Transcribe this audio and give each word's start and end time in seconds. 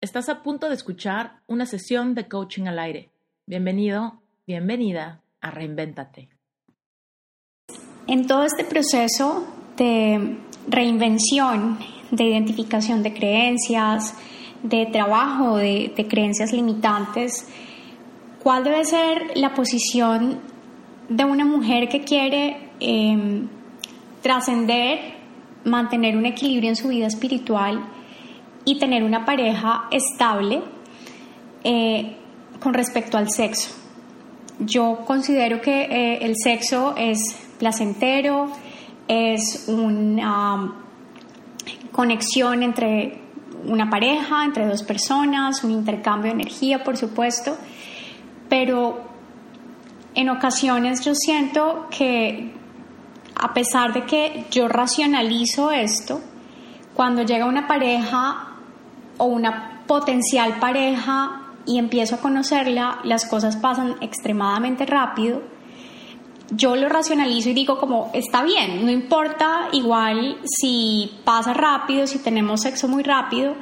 Estás 0.00 0.28
a 0.28 0.44
punto 0.44 0.68
de 0.68 0.76
escuchar 0.76 1.40
una 1.48 1.66
sesión 1.66 2.14
de 2.14 2.28
coaching 2.28 2.68
al 2.68 2.78
aire. 2.78 3.10
Bienvenido, 3.46 4.22
bienvenida 4.46 5.22
a 5.40 5.50
Reinvéntate. 5.50 6.28
En 8.06 8.28
todo 8.28 8.44
este 8.44 8.62
proceso 8.62 9.44
de 9.76 10.38
reinvención, 10.68 11.80
de 12.12 12.22
identificación 12.22 13.02
de 13.02 13.12
creencias, 13.12 14.14
de 14.62 14.86
trabajo 14.86 15.56
de, 15.56 15.92
creencias 16.08 16.52
limitantes, 16.52 17.48
¿cuál 18.40 18.62
debe 18.62 18.84
ser 18.84 19.36
la 19.36 19.52
posición 19.52 20.38
de 21.08 21.24
una 21.24 21.44
mujer 21.44 21.88
que 21.88 22.02
quiere 22.02 22.70
em, 22.78 23.48
trascender, 24.22 25.16
mantener 25.64 26.16
un 26.16 26.26
equilibrio 26.26 26.68
en 26.68 26.76
su 26.76 26.86
vida 26.86 27.08
espiritual 27.08 27.97
y 28.68 28.78
tener 28.78 29.02
una 29.02 29.24
pareja 29.24 29.88
estable 29.90 30.60
eh, 31.64 32.16
con 32.60 32.74
respecto 32.74 33.16
al 33.16 33.30
sexo? 33.30 33.70
Yo 34.58 34.98
considero 35.06 35.62
que 35.62 35.84
eh, 35.84 36.18
el 36.20 36.34
sexo 36.36 36.94
es 36.96 37.18
placentero, 37.58 38.50
es 39.06 39.68
una 39.68 40.74
conexión 41.92 42.62
entre 42.62 43.22
una 43.64 43.88
pareja, 43.88 44.44
entre 44.44 44.66
dos 44.66 44.82
personas, 44.82 45.64
un 45.64 45.70
intercambio 45.70 46.30
de 46.30 46.42
energía, 46.42 46.84
por 46.84 46.98
supuesto, 46.98 47.56
pero 48.50 49.00
en 50.14 50.28
ocasiones 50.28 51.02
yo 51.04 51.14
siento 51.14 51.86
que 51.90 52.52
a 53.34 53.54
pesar 53.54 53.94
de 53.94 54.04
que 54.04 54.44
yo 54.50 54.68
racionalizo 54.68 55.70
esto, 55.70 56.20
cuando 56.94 57.22
llega 57.22 57.46
una 57.46 57.66
pareja 57.66 58.47
o 59.18 59.26
una 59.26 59.82
potencial 59.86 60.58
pareja 60.58 61.42
y 61.66 61.78
empiezo 61.78 62.14
a 62.14 62.18
conocerla, 62.18 63.00
las 63.04 63.26
cosas 63.26 63.56
pasan 63.56 63.96
extremadamente 64.00 64.86
rápido. 64.86 65.42
Yo 66.50 66.76
lo 66.76 66.88
racionalizo 66.88 67.50
y 67.50 67.52
digo 67.52 67.78
como, 67.78 68.10
está 68.14 68.42
bien, 68.42 68.86
no 68.86 68.90
importa 68.90 69.68
igual 69.72 70.38
si 70.44 71.12
pasa 71.24 71.52
rápido, 71.52 72.06
si 72.06 72.20
tenemos 72.20 72.62
sexo 72.62 72.88
muy 72.88 73.02
rápido, 73.02 73.54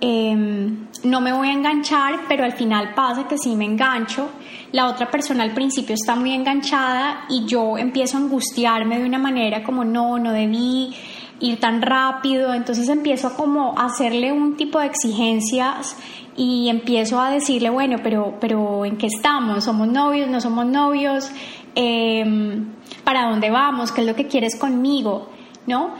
em, 0.00 0.88
no 1.04 1.20
me 1.20 1.32
voy 1.32 1.46
a 1.48 1.52
enganchar, 1.52 2.22
pero 2.28 2.44
al 2.44 2.52
final 2.54 2.92
pasa 2.92 3.28
que 3.28 3.38
sí 3.38 3.54
me 3.54 3.64
engancho. 3.64 4.30
La 4.72 4.88
otra 4.88 5.08
persona 5.08 5.44
al 5.44 5.54
principio 5.54 5.94
está 5.94 6.16
muy 6.16 6.32
enganchada 6.32 7.26
y 7.28 7.44
yo 7.44 7.78
empiezo 7.78 8.16
a 8.16 8.20
angustiarme 8.20 8.98
de 8.98 9.04
una 9.04 9.18
manera 9.18 9.62
como, 9.62 9.84
no, 9.84 10.18
no 10.18 10.32
debí 10.32 10.92
ir 11.40 11.60
tan 11.60 11.82
rápido, 11.82 12.54
entonces 12.54 12.88
empiezo 12.88 13.34
como 13.34 13.78
a 13.78 13.86
hacerle 13.86 14.32
un 14.32 14.56
tipo 14.56 14.78
de 14.78 14.86
exigencias 14.86 15.96
y 16.36 16.68
empiezo 16.68 17.20
a 17.20 17.30
decirle, 17.30 17.70
bueno, 17.70 17.98
pero, 18.02 18.34
pero 18.40 18.84
¿en 18.84 18.96
qué 18.96 19.06
estamos? 19.06 19.64
¿Somos 19.64 19.88
novios? 19.88 20.28
¿No 20.28 20.40
somos 20.40 20.66
novios? 20.66 21.30
Em, 21.74 22.66
¿Para 23.04 23.28
dónde 23.28 23.50
vamos? 23.50 23.92
¿Qué 23.92 24.00
es 24.00 24.06
lo 24.06 24.14
que 24.14 24.26
quieres 24.26 24.58
conmigo? 24.58 25.28
¿No? 25.66 25.90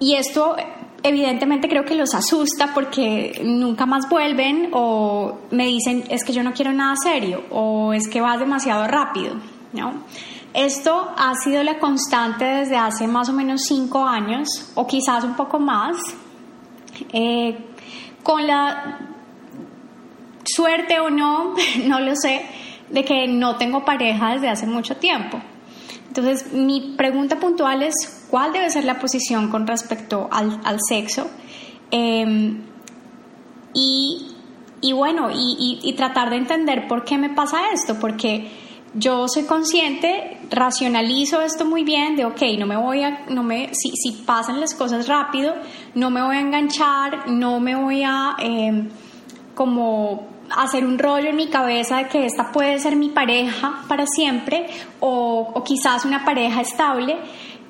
Y 0.00 0.14
esto 0.14 0.56
evidentemente 1.02 1.68
creo 1.68 1.84
que 1.84 1.94
los 1.94 2.14
asusta 2.14 2.72
porque 2.74 3.40
nunca 3.44 3.86
más 3.86 4.08
vuelven 4.08 4.70
o 4.72 5.38
me 5.50 5.66
dicen 5.66 6.04
es 6.08 6.24
que 6.24 6.32
yo 6.32 6.42
no 6.42 6.52
quiero 6.52 6.72
nada 6.72 6.94
serio 6.96 7.42
o 7.50 7.92
es 7.92 8.08
que 8.08 8.20
vas 8.20 8.40
demasiado 8.40 8.86
rápido, 8.88 9.34
¿no? 9.74 9.92
Esto 10.54 11.12
ha 11.16 11.34
sido 11.34 11.64
la 11.64 11.80
constante 11.80 12.44
desde 12.44 12.76
hace 12.76 13.08
más 13.08 13.28
o 13.28 13.32
menos 13.32 13.62
cinco 13.66 14.06
años 14.06 14.48
o 14.76 14.86
quizás 14.86 15.24
un 15.24 15.34
poco 15.34 15.58
más. 15.58 15.96
Eh, 17.12 17.58
con 18.22 18.46
la 18.46 18.98
suerte 20.44 21.00
o 21.00 21.10
no, 21.10 21.54
no 21.86 22.00
lo 22.00 22.14
sé, 22.14 22.42
de 22.88 23.04
que 23.04 23.26
no 23.26 23.56
tengo 23.56 23.84
pareja 23.84 24.34
desde 24.34 24.48
hace 24.48 24.66
mucho 24.66 24.96
tiempo. 24.96 25.40
Entonces, 26.06 26.52
mi 26.52 26.94
pregunta 26.96 27.40
puntual 27.40 27.82
es, 27.82 28.26
¿cuál 28.30 28.52
debe 28.52 28.70
ser 28.70 28.84
la 28.84 29.00
posición 29.00 29.50
con 29.50 29.66
respecto 29.66 30.28
al, 30.30 30.78
sexo? 30.88 31.28
Em, 31.90 32.62
y, 33.74 34.92
bueno, 34.92 35.30
y, 35.32 35.92
tratar 35.96 36.30
de 36.30 36.36
entender 36.36 36.86
por 36.86 37.04
qué 37.04 37.18
me 37.18 37.30
pasa 37.30 37.72
esto, 37.72 37.98
porque 37.98 38.48
yo 38.94 39.26
soy 39.28 39.44
consciente, 39.44 40.38
racionalizo 40.50 41.42
esto 41.42 41.64
muy 41.64 41.84
bien, 41.84 42.16
de 42.16 42.24
ok, 42.24 42.42
no 42.58 42.66
me 42.66 42.76
voy 42.76 43.02
a, 43.02 43.24
no 43.28 43.42
me, 43.42 43.74
si, 43.74 43.90
si 43.96 44.12
pasan 44.22 44.60
las 44.60 44.74
cosas 44.74 45.08
rápido, 45.08 45.54
no 45.94 46.10
me 46.10 46.22
voy 46.22 46.36
a 46.36 46.40
enganchar, 46.40 47.28
no 47.28 47.58
me 47.58 47.74
voy 47.74 48.02
a 48.04 48.36
em, 48.38 48.88
como 49.54 50.28
hacer 50.56 50.84
un 50.84 50.98
rollo 50.98 51.30
en 51.30 51.36
mi 51.36 51.48
cabeza 51.48 51.98
de 51.98 52.08
que 52.08 52.24
esta 52.24 52.52
puede 52.52 52.78
ser 52.78 52.94
mi 52.94 53.08
pareja 53.08 53.82
para 53.88 54.06
siempre 54.06 54.66
o, 55.00 55.62
quizás 55.64 56.04
una 56.04 56.24
pareja 56.24 56.60
estable. 56.60 57.18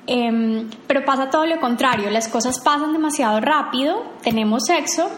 Em, 0.07 0.69
pero 0.85 1.03
pasa 1.03 1.31
todo 1.31 1.47
lo 1.47 1.59
contrario, 1.59 2.11
las 2.11 2.27
cosas 2.27 2.59
pasan 2.59 2.93
demasiado 2.93 3.39
rápido, 3.39 4.03
tenemos 4.21 4.65
sexo 4.67 5.09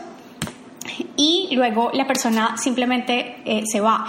y 1.17 1.49
luego 1.51 1.91
la 1.93 2.07
persona 2.07 2.55
simplemente 2.55 3.41
eh, 3.43 3.63
se 3.65 3.81
va. 3.81 4.05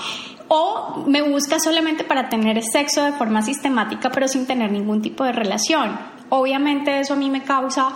O 0.48 1.04
me 1.06 1.20
busca 1.22 1.59
solamente 1.60 2.04
para 2.04 2.28
tener 2.28 2.62
sexo 2.62 3.03
de 3.04 3.12
forma 3.12 3.42
sistemática, 3.42 4.10
pero 4.10 4.28
sin 4.28 4.47
tener 4.47 4.72
ningún 4.72 5.03
tipo 5.03 5.25
de 5.25 5.32
relación. 5.32 5.98
Obviamente 6.31 7.00
eso 7.00 7.14
a 7.14 7.16
mí 7.16 7.31
me 7.31 7.42
causa 7.42 7.91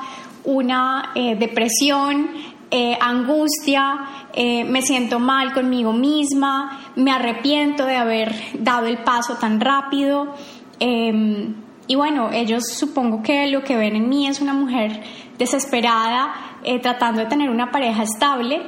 una 0.44 1.12
eh, 1.14 1.36
depresión, 1.36 2.28
eh, 2.70 2.96
angustia, 3.00 4.28
eh, 4.34 4.64
me 4.64 4.82
siento 4.82 5.18
mal 5.18 5.52
conmigo 5.52 5.92
misma, 5.92 6.92
me 6.96 7.10
arrepiento 7.10 7.84
de 7.84 7.96
haber 7.96 8.34
dado 8.54 8.86
el 8.86 8.98
paso 8.98 9.36
tan 9.36 9.60
rápido. 9.60 10.34
Em, 10.78 11.54
y 11.86 11.94
bueno, 11.94 12.30
ellos 12.32 12.68
supongo 12.68 13.22
que 13.22 13.46
lo 13.48 13.62
que 13.62 13.76
ven 13.76 13.96
en 13.96 14.08
mí 14.08 14.26
es 14.26 14.40
una 14.40 14.54
mujer 14.54 15.02
desesperada, 15.36 16.32
tratando 16.80 17.20
de 17.20 17.26
tener 17.26 17.50
una 17.50 17.72
pareja 17.72 18.04
estable. 18.04 18.62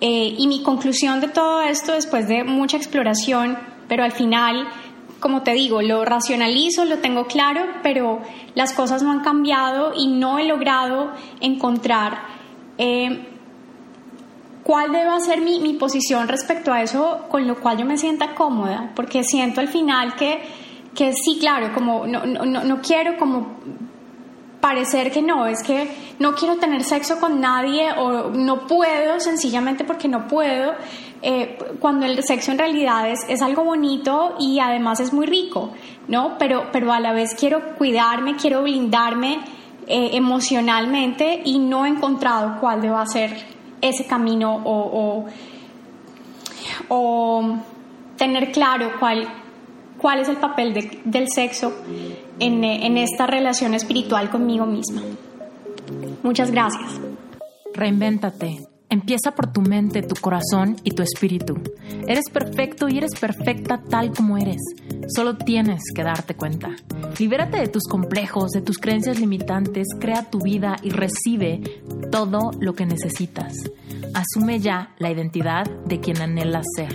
Y 0.00 0.46
mi 0.46 0.62
conclusión 0.62 1.20
de 1.20 1.28
todo 1.28 1.62
esto, 1.62 1.92
después 1.92 2.28
de 2.28 2.44
mucha 2.44 2.76
exploración, 2.76 3.58
pero 3.88 4.04
al 4.04 4.12
final, 4.12 4.68
como 5.20 5.42
te 5.42 5.52
digo, 5.52 5.80
lo 5.80 6.04
racionalizo, 6.04 6.84
lo 6.84 6.98
tengo 6.98 7.26
claro, 7.26 7.62
pero 7.82 8.20
las 8.54 8.72
cosas 8.72 9.02
no 9.02 9.10
han 9.10 9.20
cambiado 9.20 9.92
y 9.96 10.08
no 10.08 10.38
he 10.38 10.44
logrado 10.44 11.12
encontrar 11.40 12.36
cuál 14.62 14.92
debe 14.92 15.20
ser 15.20 15.40
mi, 15.40 15.60
mi, 15.60 15.74
posición 15.74 16.28
respecto 16.28 16.72
a 16.72 16.82
eso 16.82 17.24
con 17.30 17.46
lo 17.46 17.60
cual 17.60 17.78
yo 17.78 17.86
me 17.86 17.96
sienta 17.96 18.34
cómoda, 18.34 18.90
porque 18.94 19.22
siento 19.22 19.60
al 19.60 19.68
final 19.68 20.14
que, 20.16 20.42
que 20.94 21.12
sí, 21.12 21.38
claro, 21.38 21.72
como 21.72 22.06
no, 22.06 22.26
no, 22.26 22.64
no 22.64 22.80
quiero 22.82 23.16
como 23.16 23.56
parecer 24.66 25.12
que 25.12 25.22
no, 25.22 25.46
es 25.46 25.62
que 25.62 25.88
no 26.18 26.34
quiero 26.34 26.56
tener 26.56 26.82
sexo 26.82 27.20
con 27.20 27.40
nadie 27.40 27.88
o 27.96 28.30
no 28.30 28.66
puedo 28.66 29.20
sencillamente 29.20 29.84
porque 29.84 30.08
no 30.08 30.26
puedo, 30.26 30.72
eh, 31.22 31.56
cuando 31.78 32.04
el 32.04 32.20
sexo 32.24 32.50
en 32.50 32.58
realidad 32.58 33.08
es, 33.08 33.20
es, 33.28 33.42
algo 33.42 33.62
bonito 33.62 34.34
y 34.40 34.58
además 34.58 34.98
es 34.98 35.12
muy 35.12 35.24
rico, 35.26 35.70
¿no? 36.08 36.36
Pero, 36.36 36.64
pero 36.72 36.92
a 36.92 36.98
la 36.98 37.12
vez 37.12 37.36
quiero 37.38 37.76
cuidarme, 37.76 38.34
quiero 38.34 38.64
blindarme 38.64 39.38
eh, 39.86 40.10
emocionalmente 40.14 41.42
y 41.44 41.60
no 41.60 41.86
he 41.86 41.88
encontrado 41.88 42.58
cuál 42.58 42.82
deba 42.82 43.06
ser 43.06 43.36
ese 43.80 44.04
camino 44.04 44.62
o, 44.64 45.26
o, 46.88 47.56
tener 48.16 48.50
claro 48.50 48.94
cuál, 48.98 49.28
cuál 50.00 50.20
es 50.20 50.28
el 50.28 50.36
papel 50.36 50.74
del 51.04 51.28
sexo 51.28 51.72
en, 52.38 52.64
en 52.64 52.96
esta 52.96 53.26
relación 53.26 53.74
espiritual 53.74 54.30
conmigo 54.30 54.66
misma. 54.66 55.02
Muchas 56.22 56.50
gracias. 56.50 57.00
Reinvéntate. 57.74 58.66
Empieza 58.88 59.32
por 59.32 59.52
tu 59.52 59.62
mente, 59.62 60.02
tu 60.02 60.14
corazón 60.14 60.76
y 60.84 60.92
tu 60.92 61.02
espíritu. 61.02 61.58
Eres 62.06 62.30
perfecto 62.32 62.88
y 62.88 62.98
eres 62.98 63.18
perfecta 63.18 63.82
tal 63.82 64.12
como 64.12 64.38
eres. 64.38 64.60
Solo 65.08 65.36
tienes 65.36 65.82
que 65.92 66.04
darte 66.04 66.34
cuenta. 66.34 66.70
Libérate 67.18 67.58
de 67.58 67.66
tus 67.66 67.82
complejos, 67.84 68.52
de 68.52 68.60
tus 68.60 68.78
creencias 68.78 69.18
limitantes, 69.18 69.88
crea 70.00 70.30
tu 70.30 70.40
vida 70.40 70.76
y 70.82 70.90
recibe 70.90 71.60
todo 72.12 72.52
lo 72.60 72.74
que 72.74 72.86
necesitas. 72.86 73.54
Asume 74.14 74.60
ya 74.60 74.94
la 74.98 75.10
identidad 75.10 75.68
de 75.84 75.98
quien 75.98 76.20
anhelas 76.20 76.66
ser. 76.76 76.94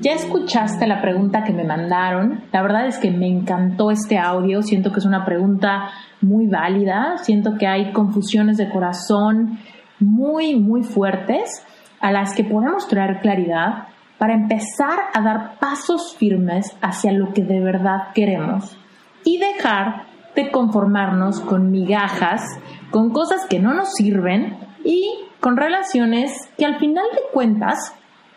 Ya 0.00 0.12
escuchaste 0.12 0.86
la 0.86 1.00
pregunta 1.00 1.42
que 1.44 1.52
me 1.52 1.64
mandaron. 1.64 2.44
La 2.52 2.62
verdad 2.62 2.86
es 2.86 2.98
que 2.98 3.10
me 3.10 3.26
encantó 3.26 3.90
este 3.90 4.18
audio. 4.18 4.62
Siento 4.62 4.92
que 4.92 4.98
es 5.00 5.06
una 5.06 5.24
pregunta 5.24 5.90
muy 6.20 6.46
válida. 6.46 7.18
Siento 7.18 7.56
que 7.58 7.66
hay 7.66 7.92
confusiones 7.92 8.56
de 8.56 8.68
corazón 8.68 9.58
muy, 9.98 10.56
muy 10.56 10.82
fuertes 10.82 11.64
a 12.00 12.12
las 12.12 12.34
que 12.34 12.44
podemos 12.44 12.86
traer 12.88 13.20
claridad 13.20 13.88
para 14.18 14.34
empezar 14.34 14.98
a 15.14 15.22
dar 15.22 15.58
pasos 15.58 16.14
firmes 16.16 16.76
hacia 16.82 17.12
lo 17.12 17.32
que 17.32 17.42
de 17.42 17.60
verdad 17.60 18.08
queremos 18.14 18.76
y 19.24 19.38
dejar 19.38 20.04
de 20.34 20.50
conformarnos 20.50 21.40
con 21.40 21.70
migajas, 21.70 22.42
con 22.90 23.10
cosas 23.10 23.46
que 23.48 23.58
no 23.58 23.74
nos 23.74 23.94
sirven 23.94 24.56
y 24.84 25.10
con 25.40 25.56
relaciones 25.56 26.32
que 26.56 26.66
al 26.66 26.78
final 26.78 27.04
de 27.12 27.22
cuentas 27.32 27.94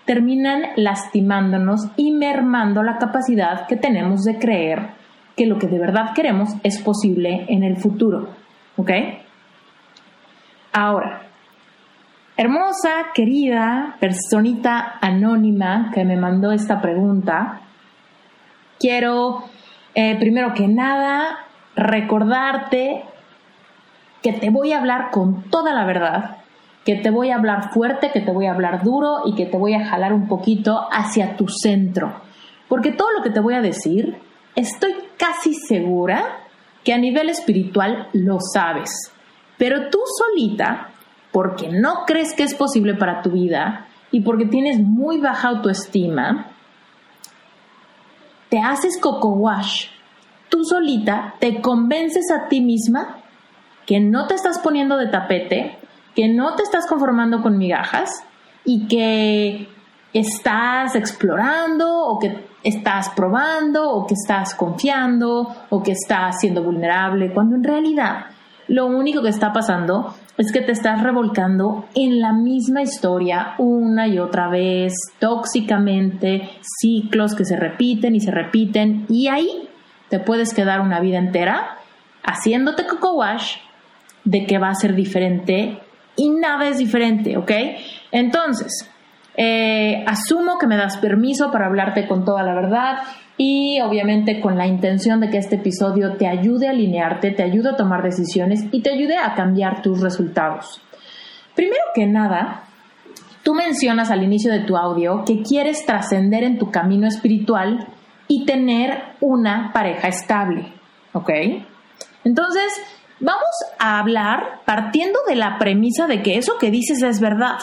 terminan 0.09 0.71
lastimándonos 0.75 1.81
y 1.95 2.11
mermando 2.11 2.81
la 2.81 2.97
capacidad 2.97 3.67
que 3.67 3.75
tenemos 3.75 4.23
de 4.23 4.39
creer 4.39 4.89
que 5.38 5.45
lo 5.45 5.59
que 5.59 5.67
de 5.67 5.77
verdad 5.77 6.15
queremos 6.15 6.50
es 6.63 6.81
posible 6.81 7.45
en 7.47 7.63
el 7.63 7.77
futuro. 7.77 8.29
¿Ok? 8.75 8.89
Ahora, 10.73 11.27
hermosa, 12.38 13.11
querida 13.13 13.97
personita 14.00 14.97
anónima 15.00 15.91
que 15.94 16.03
me 16.03 16.17
mandó 16.17 16.53
esta 16.53 16.81
pregunta, 16.81 17.62
quiero, 18.79 19.44
eh, 19.94 20.17
primero 20.17 20.55
que 20.55 20.67
nada, 20.67 21.38
recordarte 21.75 23.03
que 24.23 24.33
te 24.33 24.50
voy 24.50 24.73
a 24.73 24.79
hablar 24.79 25.12
con 25.12 25.44
toda 25.51 25.71
la 25.71 25.85
verdad, 25.85 26.38
que 26.85 26.95
te 26.95 27.09
voy 27.09 27.29
a 27.29 27.35
hablar 27.35 27.71
fuerte, 27.71 28.11
que 28.11 28.21
te 28.21 28.31
voy 28.31 28.47
a 28.47 28.53
hablar 28.53 28.83
duro 28.83 29.21
y 29.25 29.35
que 29.35 29.45
te 29.45 29.57
voy 29.57 29.73
a 29.73 29.85
jalar 29.85 30.13
un 30.13 30.27
poquito 30.27 30.87
hacia 30.91 31.35
tu 31.35 31.47
centro. 31.47 32.21
Porque 32.67 32.91
todo 32.91 33.11
lo 33.11 33.23
que 33.23 33.29
te 33.29 33.39
voy 33.39 33.53
a 33.53 33.61
decir, 33.61 34.17
estoy 34.55 34.93
casi 35.17 35.53
segura 35.53 36.45
que 36.83 36.93
a 36.93 36.97
nivel 36.97 37.29
espiritual 37.29 38.07
lo 38.13 38.39
sabes. 38.39 38.89
Pero 39.57 39.89
tú 39.89 39.99
solita, 40.17 40.91
porque 41.31 41.69
no 41.69 42.05
crees 42.07 42.33
que 42.33 42.43
es 42.43 42.55
posible 42.55 42.95
para 42.95 43.21
tu 43.21 43.31
vida 43.31 43.87
y 44.11 44.21
porque 44.21 44.45
tienes 44.45 44.79
muy 44.79 45.19
baja 45.19 45.49
autoestima, 45.49 46.51
te 48.49 48.59
haces 48.59 48.97
coco 48.99 49.29
wash 49.29 49.87
tú 50.49 50.65
solita 50.65 51.35
te 51.39 51.61
convences 51.61 52.31
a 52.31 52.47
ti 52.47 52.59
misma 52.59 53.17
que 53.85 53.99
no 53.99 54.27
te 54.27 54.35
estás 54.35 54.59
poniendo 54.59 54.97
de 54.97 55.07
tapete, 55.07 55.78
que 56.19 56.27
no 56.27 56.54
te 56.56 56.63
estás 56.63 56.86
conformando 56.86 57.42
con 57.42 57.57
migajas 57.57 58.10
y 58.66 58.89
que 58.89 59.69
estás 60.12 60.94
explorando 60.95 62.07
o 62.07 62.19
que 62.19 62.44
estás 62.62 63.07
probando 63.12 63.89
o 63.89 64.06
que 64.06 64.16
estás 64.16 64.54
confiando 64.54 65.56
o 65.69 65.81
que 65.81 65.94
estás 65.94 66.42
siendo 66.42 66.62
vulnerable, 66.62 67.31
cuando 67.33 67.56
en 67.56 67.63
realidad 67.63 68.25
lo 68.68 68.88
único 68.88 69.21
que 69.21 69.30
está 69.30 69.54
pasando 69.54 70.13
es 70.38 70.51
que 70.51 70.60
te 70.60 70.74
estás 70.74 71.01
revolcando 71.01 71.86
en 71.95 72.19
la 72.19 72.33
misma 72.33 72.81
historia 72.81 73.54
una 73.57 74.06
y 74.10 74.19
otra 74.19 74.50
vez, 74.50 74.92
tóxicamente, 75.19 76.50
ciclos 76.81 77.33
que 77.33 77.45
se 77.45 77.56
repiten 77.56 78.13
y 78.13 78.19
se 78.19 78.31
repiten 78.31 79.06
y 79.07 79.30
ahí 79.30 79.69
te 80.10 80.19
puedes 80.19 80.54
quedar 80.54 80.81
una 80.81 81.00
vida 81.00 81.18
entera 81.18 81.77
haciéndote 82.25 82.86
coco 82.88 83.13
wash 83.13 83.56
de 84.25 84.45
que 84.45 84.57
va 84.57 84.68
a 84.68 84.75
ser 84.75 84.95
diferente 84.95 85.80
y 86.15 86.29
nada 86.29 86.67
es 86.67 86.77
diferente, 86.77 87.38
¿ok? 87.38 87.51
Entonces, 88.11 88.89
eh, 89.35 90.03
asumo 90.06 90.57
que 90.57 90.67
me 90.67 90.75
das 90.75 90.97
permiso 90.97 91.51
para 91.51 91.67
hablarte 91.67 92.07
con 92.07 92.25
toda 92.25 92.44
la 92.44 92.53
verdad 92.53 92.97
y 93.38 93.79
obviamente 93.79 94.41
con 94.41 94.57
la 94.57 94.67
intención 94.67 95.21
de 95.21 95.29
que 95.29 95.38
este 95.38 95.56
episodio 95.56 96.17
te 96.17 96.27
ayude 96.27 96.67
a 96.67 96.71
alinearte, 96.71 97.31
te 97.31 97.44
ayude 97.44 97.69
a 97.69 97.77
tomar 97.77 98.03
decisiones 98.03 98.65
y 98.71 98.81
te 98.81 98.91
ayude 98.91 99.15
a 99.15 99.35
cambiar 99.35 99.81
tus 99.81 100.01
resultados. 100.01 100.81
Primero 101.56 101.81
que 101.95 102.06
nada, 102.06 102.63
tú 103.44 103.53
mencionas 103.53 104.12
al 104.12 104.23
inicio 104.23 104.51
de 104.51 104.59
tu 104.59 104.75
audio 104.75 105.23
que 105.25 105.41
quieres 105.41 105.85
trascender 105.85 106.44
en 106.44 106.57
tu 106.57 106.69
camino 106.69 107.07
espiritual 107.07 107.88
y 108.27 108.45
tener 108.45 109.01
una 109.21 109.71
pareja 109.73 110.09
estable. 110.09 110.73
¿Ok? 111.13 111.29
Entonces, 112.25 112.99
vamos 113.19 113.50
a 113.77 114.00
hablar 114.00 114.62
partiendo 114.66 115.19
de 115.27 115.36
la 115.36 115.57
premisa 115.57 116.07
de 116.07 116.21
que 116.21 116.38
eso 116.38 116.57
que 116.60 116.71
dices 116.71 117.01
es 117.01 117.19
verdad. 117.19 117.60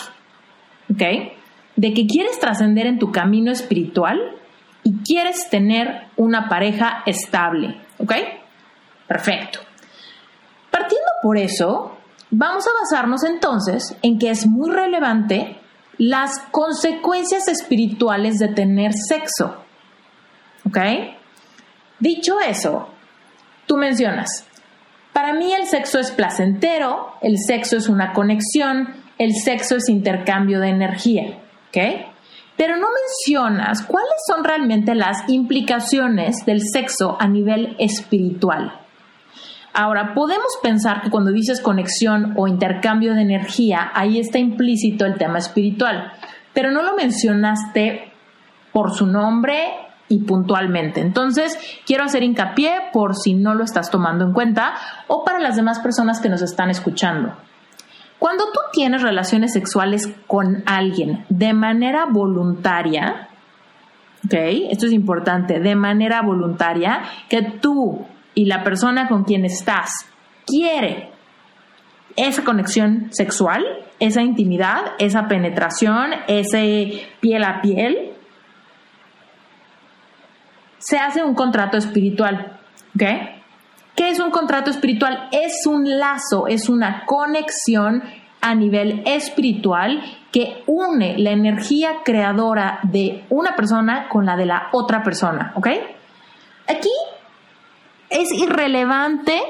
¿Ok? 0.90 1.02
De 1.76 1.92
que 1.92 2.06
quieres 2.06 2.38
trascender 2.38 2.86
en 2.86 2.98
tu 2.98 3.12
camino 3.12 3.50
espiritual 3.50 4.18
y 4.82 4.98
quieres 5.02 5.48
tener 5.50 6.08
una 6.16 6.48
pareja 6.48 7.02
estable. 7.06 7.80
¿Ok? 7.98 8.12
Perfecto. 9.06 9.60
Partiendo 10.70 11.10
por 11.22 11.38
eso, 11.38 11.96
vamos 12.30 12.66
a 12.66 12.70
basarnos 12.82 13.24
entonces 13.24 13.96
en 14.02 14.18
que 14.18 14.30
es 14.30 14.46
muy 14.46 14.70
relevante 14.70 15.60
las 15.98 16.38
consecuencias 16.50 17.48
espirituales 17.48 18.38
de 18.38 18.48
tener 18.48 18.92
sexo. 18.92 19.64
¿Ok? 20.66 20.78
Dicho 21.98 22.38
eso, 22.40 22.88
tú 23.66 23.76
mencionas, 23.76 24.46
para 25.16 25.32
mí 25.32 25.50
el 25.50 25.66
sexo 25.66 25.98
es 25.98 26.10
placentero, 26.10 27.14
el 27.22 27.38
sexo 27.38 27.78
es 27.78 27.88
una 27.88 28.12
conexión, 28.12 28.88
el 29.16 29.32
sexo 29.34 29.76
es 29.76 29.88
intercambio 29.88 30.60
de 30.60 30.68
energía, 30.68 31.38
¿ok? 31.68 31.78
Pero 32.54 32.76
no 32.76 32.86
mencionas 32.90 33.82
cuáles 33.86 34.12
son 34.26 34.44
realmente 34.44 34.94
las 34.94 35.26
implicaciones 35.28 36.44
del 36.44 36.60
sexo 36.60 37.16
a 37.18 37.28
nivel 37.28 37.76
espiritual. 37.78 38.78
Ahora, 39.72 40.12
podemos 40.12 40.58
pensar 40.62 41.00
que 41.00 41.08
cuando 41.08 41.32
dices 41.32 41.62
conexión 41.62 42.34
o 42.36 42.46
intercambio 42.46 43.14
de 43.14 43.22
energía, 43.22 43.90
ahí 43.94 44.20
está 44.20 44.38
implícito 44.38 45.06
el 45.06 45.16
tema 45.16 45.38
espiritual, 45.38 46.12
pero 46.52 46.70
no 46.70 46.82
lo 46.82 46.94
mencionaste 46.94 48.12
por 48.70 48.92
su 48.92 49.06
nombre 49.06 49.85
y 50.08 50.20
puntualmente. 50.20 51.00
Entonces, 51.00 51.58
quiero 51.86 52.04
hacer 52.04 52.22
hincapié 52.22 52.72
por 52.92 53.16
si 53.16 53.34
no 53.34 53.54
lo 53.54 53.64
estás 53.64 53.90
tomando 53.90 54.24
en 54.24 54.32
cuenta 54.32 54.74
o 55.08 55.24
para 55.24 55.38
las 55.40 55.56
demás 55.56 55.80
personas 55.80 56.20
que 56.20 56.28
nos 56.28 56.42
están 56.42 56.70
escuchando. 56.70 57.34
Cuando 58.18 58.44
tú 58.52 58.60
tienes 58.72 59.02
relaciones 59.02 59.52
sexuales 59.52 60.08
con 60.26 60.62
alguien 60.66 61.24
de 61.28 61.52
manera 61.52 62.06
voluntaria, 62.06 63.28
¿ok? 64.24 64.34
Esto 64.70 64.86
es 64.86 64.92
importante, 64.92 65.60
de 65.60 65.74
manera 65.74 66.22
voluntaria, 66.22 67.02
que 67.28 67.42
tú 67.42 68.06
y 68.34 68.46
la 68.46 68.64
persona 68.64 69.08
con 69.08 69.24
quien 69.24 69.44
estás 69.44 69.90
quiere 70.46 71.10
esa 72.16 72.44
conexión 72.44 73.08
sexual, 73.10 73.64
esa 73.98 74.22
intimidad, 74.22 74.92
esa 74.98 75.28
penetración, 75.28 76.12
ese 76.28 77.06
piel 77.20 77.44
a 77.44 77.60
piel, 77.60 78.15
se 80.86 80.98
hace 80.98 81.24
un 81.24 81.34
contrato 81.34 81.76
espiritual. 81.76 82.60
¿Ok? 82.94 83.02
¿Qué 83.96 84.10
es 84.10 84.20
un 84.20 84.30
contrato 84.30 84.70
espiritual? 84.70 85.28
Es 85.32 85.66
un 85.66 85.98
lazo, 85.98 86.46
es 86.46 86.68
una 86.68 87.04
conexión 87.06 88.04
a 88.40 88.54
nivel 88.54 89.02
espiritual 89.04 90.00
que 90.30 90.62
une 90.66 91.18
la 91.18 91.30
energía 91.32 92.02
creadora 92.04 92.78
de 92.84 93.24
una 93.30 93.56
persona 93.56 94.08
con 94.08 94.26
la 94.26 94.36
de 94.36 94.46
la 94.46 94.68
otra 94.72 95.02
persona. 95.02 95.52
¿Ok? 95.56 95.66
Aquí 96.68 96.92
es 98.08 98.30
irrelevante 98.32 99.42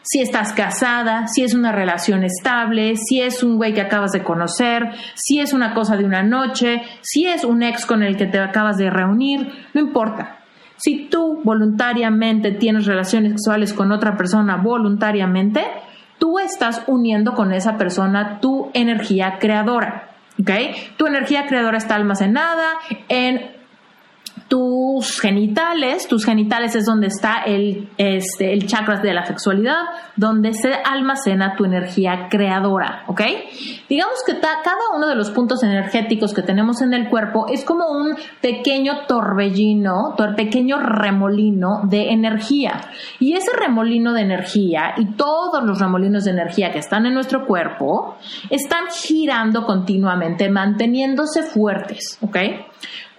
si 0.00 0.22
estás 0.22 0.54
casada, 0.54 1.26
si 1.26 1.42
es 1.44 1.52
una 1.52 1.72
relación 1.72 2.24
estable, 2.24 2.96
si 2.96 3.20
es 3.20 3.42
un 3.42 3.58
güey 3.58 3.74
que 3.74 3.82
acabas 3.82 4.12
de 4.12 4.24
conocer, 4.24 4.88
si 5.12 5.40
es 5.40 5.52
una 5.52 5.74
cosa 5.74 5.98
de 5.98 6.06
una 6.06 6.22
noche, 6.22 6.80
si 7.02 7.26
es 7.26 7.44
un 7.44 7.62
ex 7.62 7.84
con 7.84 8.02
el 8.02 8.16
que 8.16 8.24
te 8.24 8.38
acabas 8.38 8.78
de 8.78 8.88
reunir, 8.88 9.52
no 9.74 9.80
importa. 9.82 10.37
Si 10.78 11.08
tú 11.10 11.40
voluntariamente 11.44 12.52
tienes 12.52 12.86
relaciones 12.86 13.32
sexuales 13.32 13.72
con 13.72 13.92
otra 13.92 14.16
persona 14.16 14.56
voluntariamente, 14.56 15.64
tú 16.18 16.38
estás 16.38 16.82
uniendo 16.86 17.34
con 17.34 17.52
esa 17.52 17.76
persona 17.76 18.40
tu 18.40 18.70
energía 18.74 19.38
creadora. 19.38 20.10
¿Ok? 20.40 20.50
Tu 20.96 21.06
energía 21.06 21.46
creadora 21.46 21.78
está 21.78 21.96
almacenada 21.96 22.74
en 23.08 23.57
tus 24.46 25.20
genitales, 25.20 26.06
tus 26.06 26.24
genitales 26.24 26.74
es 26.74 26.84
donde 26.84 27.08
está 27.08 27.42
el, 27.44 27.88
este, 27.96 28.52
el 28.52 28.66
chakra 28.66 29.00
de 29.00 29.12
la 29.12 29.24
sexualidad, 29.24 29.80
donde 30.16 30.52
se 30.52 30.72
almacena 30.72 31.56
tu 31.56 31.64
energía 31.64 32.28
creadora, 32.30 33.04
¿ok? 33.06 33.22
Digamos 33.88 34.18
que 34.26 34.38
cada 34.38 34.96
uno 34.96 35.08
de 35.08 35.14
los 35.14 35.30
puntos 35.30 35.62
energéticos 35.62 36.34
que 36.34 36.42
tenemos 36.42 36.82
en 36.82 36.92
el 36.94 37.08
cuerpo 37.08 37.46
es 37.48 37.64
como 37.64 37.90
un 37.90 38.16
pequeño 38.40 39.06
torbellino, 39.06 40.14
un 40.18 40.34
pequeño 40.34 40.78
remolino 40.78 41.82
de 41.84 42.10
energía. 42.10 42.80
Y 43.18 43.34
ese 43.34 43.52
remolino 43.56 44.12
de 44.12 44.22
energía 44.22 44.94
y 44.96 45.06
todos 45.12 45.62
los 45.64 45.78
remolinos 45.78 46.24
de 46.24 46.32
energía 46.32 46.72
que 46.72 46.78
están 46.78 47.06
en 47.06 47.14
nuestro 47.14 47.46
cuerpo 47.46 48.16
están 48.50 48.86
girando 48.90 49.64
continuamente, 49.64 50.48
manteniéndose 50.50 51.42
fuertes, 51.42 52.18
¿ok? 52.20 52.36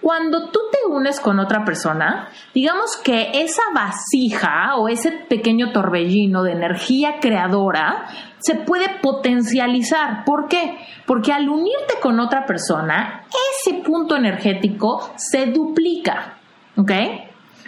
Cuando 0.00 0.48
tú 0.48 0.60
te 0.72 0.90
unes 0.90 1.20
con 1.20 1.38
otra 1.40 1.64
persona, 1.64 2.28
digamos 2.54 2.96
que 3.04 3.30
esa 3.34 3.62
vasija 3.74 4.76
o 4.76 4.88
ese 4.88 5.12
pequeño 5.12 5.72
torbellino 5.72 6.42
de 6.42 6.52
energía 6.52 7.16
creadora 7.20 8.06
se 8.38 8.54
puede 8.54 8.88
potencializar. 9.02 10.24
¿Por 10.24 10.48
qué? 10.48 10.78
Porque 11.06 11.32
al 11.32 11.48
unirte 11.48 11.94
con 12.00 12.18
otra 12.18 12.46
persona, 12.46 13.24
ese 13.52 13.82
punto 13.82 14.16
energético 14.16 15.10
se 15.16 15.46
duplica. 15.46 16.38
¿Ok? 16.76 16.92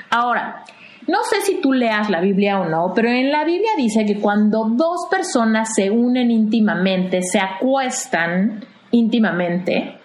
Ahora, 0.08 0.64
no 1.06 1.18
sé 1.24 1.40
si 1.42 1.60
tú 1.60 1.72
leas 1.72 2.08
la 2.08 2.20
Biblia 2.20 2.60
o 2.60 2.68
no, 2.68 2.92
pero 2.94 3.08
en 3.08 3.30
la 3.30 3.44
Biblia 3.44 3.72
dice 3.76 4.06
que 4.06 4.20
cuando 4.20 4.68
dos 4.70 5.08
personas 5.10 5.74
se 5.74 5.90
unen 5.90 6.30
íntimamente, 6.30 7.22
se 7.22 7.40
acuestan 7.40 8.64
íntimamente, 8.92 9.98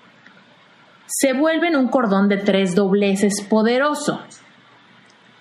se 1.08 1.34
vuelven 1.34 1.76
un 1.76 1.88
cordón 1.88 2.28
de 2.30 2.38
tres 2.38 2.76
dobleces 2.76 3.42
poderoso. 3.50 4.22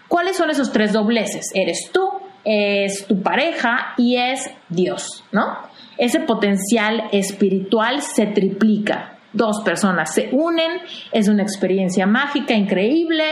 ¿Cuáles 0.09 0.37
son 0.37 0.51
esos 0.51 0.73
tres 0.73 0.93
dobleces? 0.93 1.51
Eres 1.55 1.91
tú, 1.93 2.09
es 2.45 3.07
tu 3.07 3.21
pareja 3.23 3.95
y 3.97 4.17
es 4.17 4.49
Dios, 4.69 5.25
¿no? 5.33 5.59
Ese 5.99 6.21
potencial 6.21 7.09
espiritual 7.13 8.03
se 8.03 8.27
triplica. 8.27 9.19
Dos 9.33 9.63
personas 9.65 10.15
se 10.15 10.31
unen, 10.33 10.81
es 11.13 11.29
una 11.29 11.43
experiencia 11.43 12.07
mágica, 12.07 12.55
increíble, 12.55 13.25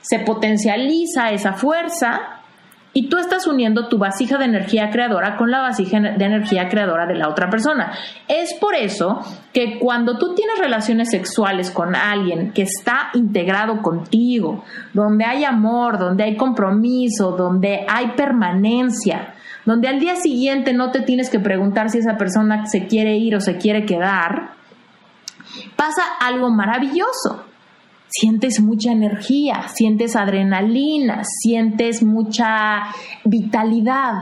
se 0.00 0.20
potencializa 0.20 1.30
esa 1.30 1.54
fuerza 1.54 2.37
y 2.98 3.08
tú 3.08 3.16
estás 3.16 3.46
uniendo 3.46 3.86
tu 3.86 3.96
vasija 3.96 4.38
de 4.38 4.46
energía 4.46 4.90
creadora 4.90 5.36
con 5.36 5.52
la 5.52 5.60
vasija 5.60 6.00
de 6.00 6.24
energía 6.24 6.68
creadora 6.68 7.06
de 7.06 7.14
la 7.14 7.28
otra 7.28 7.48
persona. 7.48 7.92
Es 8.26 8.54
por 8.54 8.74
eso 8.74 9.20
que 9.52 9.78
cuando 9.78 10.18
tú 10.18 10.34
tienes 10.34 10.58
relaciones 10.58 11.10
sexuales 11.10 11.70
con 11.70 11.94
alguien 11.94 12.50
que 12.50 12.62
está 12.62 13.10
integrado 13.14 13.82
contigo, 13.82 14.64
donde 14.92 15.24
hay 15.24 15.44
amor, 15.44 15.96
donde 15.96 16.24
hay 16.24 16.36
compromiso, 16.36 17.36
donde 17.36 17.86
hay 17.88 18.14
permanencia, 18.16 19.32
donde 19.64 19.86
al 19.86 20.00
día 20.00 20.16
siguiente 20.16 20.72
no 20.72 20.90
te 20.90 21.02
tienes 21.02 21.30
que 21.30 21.38
preguntar 21.38 21.90
si 21.90 21.98
esa 21.98 22.16
persona 22.16 22.66
se 22.66 22.88
quiere 22.88 23.16
ir 23.16 23.36
o 23.36 23.40
se 23.40 23.58
quiere 23.58 23.86
quedar, 23.86 24.54
pasa 25.76 26.02
algo 26.20 26.50
maravilloso 26.50 27.44
sientes 28.08 28.60
mucha 28.60 28.92
energía, 28.92 29.68
sientes 29.68 30.16
adrenalina, 30.16 31.22
sientes 31.24 32.02
mucha 32.02 32.86
vitalidad. 33.24 34.12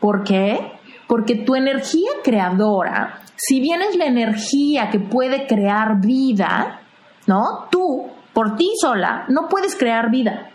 ¿Por 0.00 0.24
qué? 0.24 0.72
Porque 1.06 1.36
tu 1.36 1.54
energía 1.54 2.10
creadora, 2.22 3.20
si 3.36 3.60
bien 3.60 3.82
es 3.82 3.96
la 3.96 4.06
energía 4.06 4.90
que 4.90 5.00
puede 5.00 5.46
crear 5.46 6.00
vida, 6.00 6.80
¿no? 7.26 7.66
Tú, 7.70 8.06
por 8.32 8.56
ti 8.56 8.70
sola, 8.80 9.24
no 9.28 9.48
puedes 9.48 9.76
crear 9.76 10.10
vida. 10.10 10.50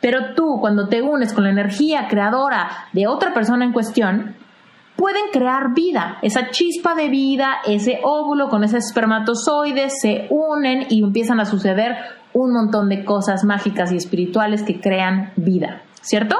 Pero 0.00 0.34
tú, 0.34 0.58
cuando 0.60 0.88
te 0.88 1.00
unes 1.00 1.32
con 1.32 1.44
la 1.44 1.50
energía 1.50 2.08
creadora 2.08 2.88
de 2.92 3.06
otra 3.06 3.32
persona 3.32 3.64
en 3.64 3.72
cuestión, 3.72 4.36
pueden 4.96 5.24
crear 5.32 5.74
vida. 5.74 6.18
Esa 6.22 6.50
chispa 6.50 6.94
de 6.94 7.08
vida, 7.08 7.56
ese 7.66 8.00
óvulo 8.02 8.48
con 8.48 8.64
ese 8.64 8.78
espermatozoide 8.78 9.90
se 9.90 10.26
unen 10.30 10.86
y 10.88 11.02
empiezan 11.02 11.40
a 11.40 11.44
suceder 11.44 11.96
un 12.32 12.52
montón 12.52 12.88
de 12.88 13.04
cosas 13.04 13.44
mágicas 13.44 13.92
y 13.92 13.96
espirituales 13.96 14.62
que 14.62 14.80
crean 14.80 15.32
vida, 15.36 15.82
¿cierto? 16.00 16.36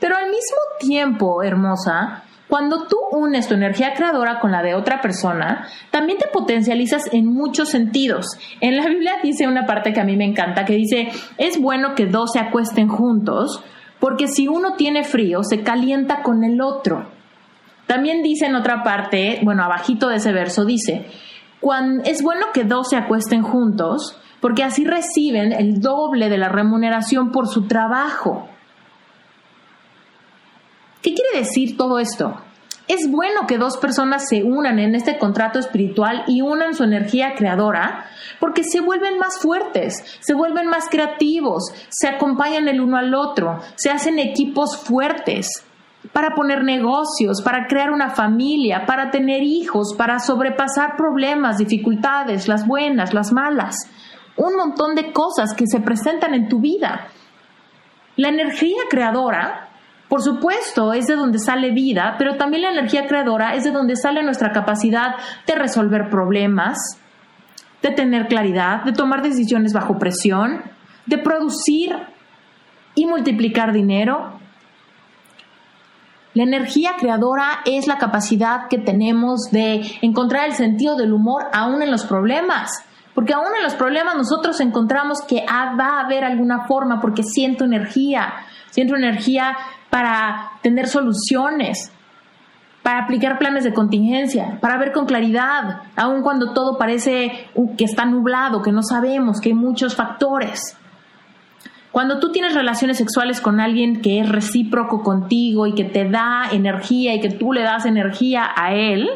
Pero 0.00 0.16
al 0.16 0.26
mismo 0.26 0.58
tiempo, 0.78 1.42
hermosa, 1.42 2.24
cuando 2.48 2.86
tú 2.86 2.96
unes 3.10 3.48
tu 3.48 3.54
energía 3.54 3.94
creadora 3.94 4.38
con 4.38 4.52
la 4.52 4.62
de 4.62 4.74
otra 4.74 5.00
persona, 5.00 5.66
también 5.90 6.18
te 6.18 6.28
potencializas 6.28 7.12
en 7.12 7.26
muchos 7.26 7.70
sentidos. 7.70 8.26
En 8.60 8.76
la 8.76 8.86
Biblia 8.86 9.14
dice 9.22 9.48
una 9.48 9.66
parte 9.66 9.92
que 9.92 10.00
a 10.00 10.04
mí 10.04 10.16
me 10.16 10.26
encanta, 10.26 10.64
que 10.64 10.74
dice, 10.74 11.08
es 11.38 11.60
bueno 11.60 11.94
que 11.94 12.06
dos 12.06 12.32
se 12.32 12.40
acuesten 12.40 12.88
juntos, 12.88 13.64
porque 13.98 14.28
si 14.28 14.46
uno 14.46 14.74
tiene 14.74 15.04
frío, 15.04 15.42
se 15.42 15.62
calienta 15.62 16.22
con 16.22 16.44
el 16.44 16.60
otro. 16.60 17.13
También 17.86 18.22
dice 18.22 18.46
en 18.46 18.56
otra 18.56 18.82
parte, 18.82 19.40
bueno, 19.42 19.62
abajito 19.62 20.08
de 20.08 20.16
ese 20.16 20.32
verso 20.32 20.64
dice, 20.64 21.06
es 22.04 22.22
bueno 22.22 22.46
que 22.52 22.64
dos 22.64 22.90
se 22.90 22.96
acuesten 22.96 23.42
juntos 23.42 24.18
porque 24.40 24.62
así 24.62 24.84
reciben 24.84 25.52
el 25.52 25.80
doble 25.80 26.28
de 26.28 26.36
la 26.36 26.48
remuneración 26.48 27.32
por 27.32 27.48
su 27.48 27.66
trabajo. 27.66 28.48
¿Qué 31.00 31.14
quiere 31.14 31.38
decir 31.38 31.76
todo 31.76 31.98
esto? 31.98 32.38
Es 32.86 33.10
bueno 33.10 33.46
que 33.46 33.56
dos 33.56 33.78
personas 33.78 34.28
se 34.28 34.42
unan 34.42 34.78
en 34.78 34.94
este 34.94 35.18
contrato 35.18 35.58
espiritual 35.58 36.24
y 36.26 36.42
unan 36.42 36.74
su 36.74 36.84
energía 36.84 37.34
creadora 37.34 38.04
porque 38.38 38.62
se 38.62 38.80
vuelven 38.80 39.18
más 39.18 39.38
fuertes, 39.40 40.04
se 40.20 40.34
vuelven 40.34 40.66
más 40.66 40.90
creativos, 40.90 41.72
se 41.88 42.08
acompañan 42.08 42.68
el 42.68 42.82
uno 42.82 42.98
al 42.98 43.14
otro, 43.14 43.60
se 43.76 43.90
hacen 43.90 44.18
equipos 44.18 44.76
fuertes 44.76 45.64
para 46.12 46.34
poner 46.34 46.62
negocios, 46.62 47.42
para 47.42 47.66
crear 47.66 47.90
una 47.90 48.10
familia, 48.10 48.84
para 48.86 49.10
tener 49.10 49.42
hijos, 49.42 49.94
para 49.96 50.18
sobrepasar 50.18 50.96
problemas, 50.96 51.58
dificultades, 51.58 52.46
las 52.48 52.66
buenas, 52.66 53.14
las 53.14 53.32
malas, 53.32 53.76
un 54.36 54.56
montón 54.56 54.94
de 54.94 55.12
cosas 55.12 55.54
que 55.54 55.66
se 55.66 55.80
presentan 55.80 56.34
en 56.34 56.48
tu 56.48 56.60
vida. 56.60 57.08
La 58.16 58.28
energía 58.28 58.82
creadora, 58.88 59.70
por 60.08 60.22
supuesto, 60.22 60.92
es 60.92 61.06
de 61.06 61.16
donde 61.16 61.38
sale 61.38 61.72
vida, 61.72 62.16
pero 62.18 62.36
también 62.36 62.62
la 62.62 62.70
energía 62.70 63.06
creadora 63.06 63.54
es 63.54 63.64
de 63.64 63.72
donde 63.72 63.96
sale 63.96 64.22
nuestra 64.22 64.52
capacidad 64.52 65.16
de 65.46 65.54
resolver 65.54 66.10
problemas, 66.10 66.78
de 67.82 67.90
tener 67.90 68.28
claridad, 68.28 68.84
de 68.84 68.92
tomar 68.92 69.22
decisiones 69.22 69.72
bajo 69.72 69.98
presión, 69.98 70.62
de 71.06 71.18
producir 71.18 71.96
y 72.94 73.06
multiplicar 73.06 73.72
dinero, 73.72 74.38
la 76.34 76.42
energía 76.42 76.94
creadora 76.98 77.60
es 77.64 77.86
la 77.86 77.98
capacidad 77.98 78.66
que 78.68 78.78
tenemos 78.78 79.50
de 79.52 79.82
encontrar 80.02 80.46
el 80.46 80.54
sentido 80.54 80.96
del 80.96 81.12
humor 81.12 81.44
aún 81.52 81.80
en 81.80 81.92
los 81.92 82.04
problemas. 82.04 82.70
Porque 83.14 83.32
aún 83.32 83.46
en 83.56 83.62
los 83.62 83.74
problemas 83.74 84.16
nosotros 84.16 84.60
encontramos 84.60 85.22
que 85.22 85.44
va 85.46 85.98
a 85.98 86.00
haber 86.00 86.24
alguna 86.24 86.66
forma 86.66 87.00
porque 87.00 87.22
siento 87.22 87.64
energía, 87.64 88.34
siento 88.70 88.96
energía 88.96 89.56
para 89.88 90.50
tener 90.62 90.88
soluciones, 90.88 91.92
para 92.82 93.04
aplicar 93.04 93.38
planes 93.38 93.62
de 93.62 93.72
contingencia, 93.72 94.58
para 94.60 94.76
ver 94.76 94.90
con 94.90 95.06
claridad, 95.06 95.82
aun 95.94 96.22
cuando 96.22 96.52
todo 96.52 96.76
parece 96.76 97.48
que 97.78 97.84
está 97.84 98.04
nublado, 98.04 98.60
que 98.60 98.72
no 98.72 98.82
sabemos, 98.82 99.40
que 99.40 99.50
hay 99.50 99.54
muchos 99.54 99.94
factores. 99.94 100.76
Cuando 101.94 102.18
tú 102.18 102.32
tienes 102.32 102.54
relaciones 102.54 102.98
sexuales 102.98 103.40
con 103.40 103.60
alguien 103.60 104.02
que 104.02 104.18
es 104.18 104.28
recíproco 104.28 105.04
contigo 105.04 105.68
y 105.68 105.76
que 105.76 105.84
te 105.84 106.10
da 106.10 106.48
energía 106.50 107.14
y 107.14 107.20
que 107.20 107.30
tú 107.30 107.52
le 107.52 107.62
das 107.62 107.86
energía 107.86 108.50
a 108.56 108.74
él, 108.74 109.08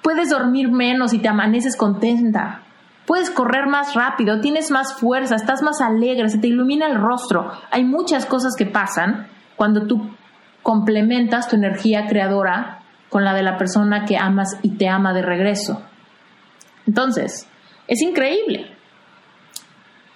puedes 0.00 0.30
dormir 0.30 0.70
menos 0.70 1.12
y 1.12 1.18
te 1.18 1.26
amaneces 1.26 1.76
contenta. 1.76 2.62
Puedes 3.04 3.30
correr 3.30 3.66
más 3.66 3.96
rápido, 3.96 4.40
tienes 4.40 4.70
más 4.70 4.94
fuerza, 4.94 5.34
estás 5.34 5.60
más 5.60 5.80
alegre, 5.80 6.28
se 6.28 6.38
te 6.38 6.46
ilumina 6.46 6.86
el 6.86 6.94
rostro. 6.94 7.50
Hay 7.72 7.82
muchas 7.82 8.26
cosas 8.26 8.54
que 8.56 8.66
pasan 8.66 9.26
cuando 9.56 9.88
tú 9.88 10.08
complementas 10.62 11.48
tu 11.48 11.56
energía 11.56 12.06
creadora 12.06 12.78
con 13.08 13.24
la 13.24 13.34
de 13.34 13.42
la 13.42 13.58
persona 13.58 14.04
que 14.04 14.16
amas 14.16 14.56
y 14.62 14.76
te 14.76 14.86
ama 14.86 15.12
de 15.14 15.22
regreso. 15.22 15.82
Entonces, 16.86 17.48
es 17.88 18.00
increíble 18.02 18.77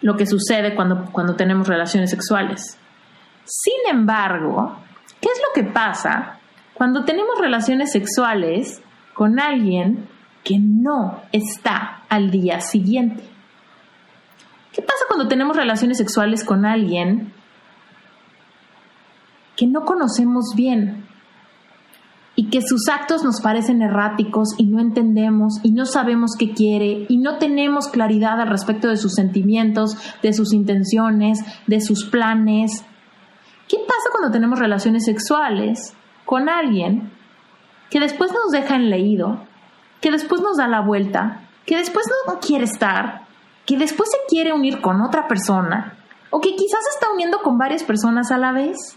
lo 0.03 0.17
que 0.17 0.27
sucede 0.27 0.75
cuando, 0.75 1.07
cuando 1.13 1.37
tenemos 1.37 1.67
relaciones 1.69 2.11
sexuales. 2.11 2.79
Sin 3.45 3.91
embargo, 3.91 4.77
¿qué 5.21 5.29
es 5.33 5.41
lo 5.41 5.53
que 5.55 5.69
pasa 5.69 6.39
cuando 6.75 7.05
tenemos 7.05 7.39
relaciones 7.41 7.93
sexuales 7.93 8.83
con 9.15 9.41
alguien 9.41 10.09
que 10.45 10.59
no 10.59 11.23
está 11.33 12.03
al 12.09 12.31
día 12.31 12.61
siguiente? 12.61 13.23
¿Qué 14.73 14.83
pasa 14.83 15.05
cuando 15.07 15.29
tenemos 15.29 15.57
relaciones 15.57 15.99
sexuales 15.99 16.45
con 16.45 16.65
alguien 16.65 17.33
que 19.57 19.67
no 19.67 19.85
conocemos 19.85 20.55
bien? 20.57 21.07
Y 22.35 22.49
que 22.49 22.63
sus 22.63 22.89
actos 22.89 23.25
nos 23.25 23.41
parecen 23.41 23.83
erráticos 23.83 24.49
y 24.57 24.65
no 24.65 24.81
entendemos 24.81 25.61
y 25.63 25.73
no 25.73 25.85
sabemos 25.85 26.33
qué 26.39 26.53
quiere 26.53 27.07
y 27.09 27.19
no 27.19 27.39
tenemos 27.39 27.89
claridad 27.89 28.41
al 28.41 28.49
respecto 28.49 28.89
de 28.89 28.97
sus 28.97 29.15
sentimientos, 29.15 29.97
de 30.23 30.33
sus 30.33 30.53
intenciones, 30.53 31.41
de 31.67 31.81
sus 31.81 32.07
planes. 32.07 32.85
¿Qué 33.69 33.77
pasa 33.79 34.11
cuando 34.11 34.31
tenemos 34.31 34.59
relaciones 34.59 35.05
sexuales 35.05 35.95
con 36.25 36.49
alguien 36.49 37.13
que 37.91 38.01
después 38.01 38.33
nos 38.33 38.51
deja 38.51 38.77
en 38.77 38.89
leído, 38.89 39.45
que 40.01 40.11
después 40.11 40.41
nos 40.41 40.57
da 40.57 40.67
la 40.67 40.81
vuelta, 40.81 41.43
que 41.67 41.77
después 41.77 42.07
no 42.27 42.41
quiere 42.41 42.65
estar, 42.65 43.27
que 43.67 43.77
después 43.77 44.11
se 44.11 44.17
quiere 44.29 44.53
unir 44.53 44.81
con 44.81 45.03
otra 45.03 45.29
persona 45.29 45.99
o 46.31 46.41
que 46.41 46.57
quizás 46.57 46.81
se 46.85 46.95
está 46.95 47.13
uniendo 47.13 47.43
con 47.43 47.59
varias 47.59 47.85
personas 47.85 48.31
a 48.31 48.39
la 48.39 48.53
vez? 48.53 48.97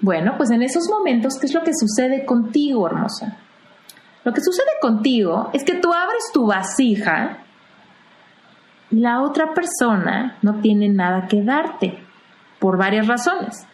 Bueno, 0.00 0.34
pues 0.36 0.50
en 0.50 0.62
esos 0.62 0.88
momentos, 0.90 1.38
¿qué 1.38 1.46
es 1.46 1.54
lo 1.54 1.62
que 1.62 1.72
sucede 1.74 2.24
contigo, 2.26 2.86
hermosa? 2.86 3.38
Lo 4.24 4.32
que 4.32 4.40
sucede 4.40 4.70
contigo 4.80 5.50
es 5.52 5.64
que 5.64 5.74
tú 5.74 5.92
abres 5.92 6.30
tu 6.32 6.46
vasija 6.46 7.38
y 8.90 9.00
la 9.00 9.22
otra 9.22 9.52
persona 9.54 10.38
no 10.42 10.60
tiene 10.60 10.88
nada 10.88 11.26
que 11.28 11.42
darte, 11.42 11.98
por 12.58 12.78
varias 12.78 13.06
razones. 13.06 13.66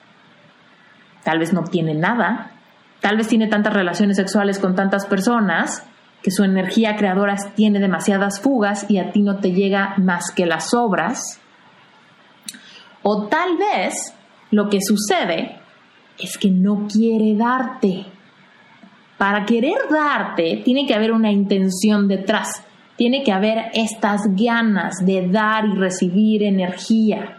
Tal 1.23 1.39
vez 1.39 1.53
no 1.53 1.63
tiene 1.63 1.95
nada, 1.95 2.51
tal 3.01 3.17
vez 3.17 3.29
tiene 3.29 3.47
tantas 3.47 3.73
relaciones 3.73 4.17
sexuales 4.17 4.59
con 4.59 4.75
tantas 4.75 5.07
personas 5.07 5.85
que 6.23 6.33
su 6.33 6.43
energía 6.43 6.97
creadora 6.97 7.37
tiene 7.55 7.79
demasiadas 7.79 8.41
fugas 8.41 8.91
y 8.91 8.99
a 8.99 9.13
ti 9.13 9.23
no 9.23 9.39
te 9.39 9.53
llega 9.53 9.95
más 9.99 10.33
que 10.33 10.45
las 10.45 10.75
obras. 10.75 11.41
O 13.03 13.29
tal 13.29 13.57
vez 13.57 14.13
lo 14.51 14.69
que 14.69 14.81
sucede 14.81 15.60
es 16.23 16.39
que 16.39 16.51
no 16.51 16.87
quiere 16.87 17.35
darte. 17.37 18.07
Para 19.19 19.45
querer 19.45 19.77
darte, 19.91 20.63
tiene 20.65 20.87
que 20.87 20.95
haber 20.95 21.13
una 21.13 21.31
intención 21.31 22.09
detrás. 22.09 22.65
Tiene 22.97 23.23
que 23.23 23.33
haber 23.33 23.71
estas 23.75 24.23
ganas 24.35 25.05
de 25.05 25.29
dar 25.29 25.67
y 25.67 25.75
recibir 25.75 26.43
energía. 26.43 27.39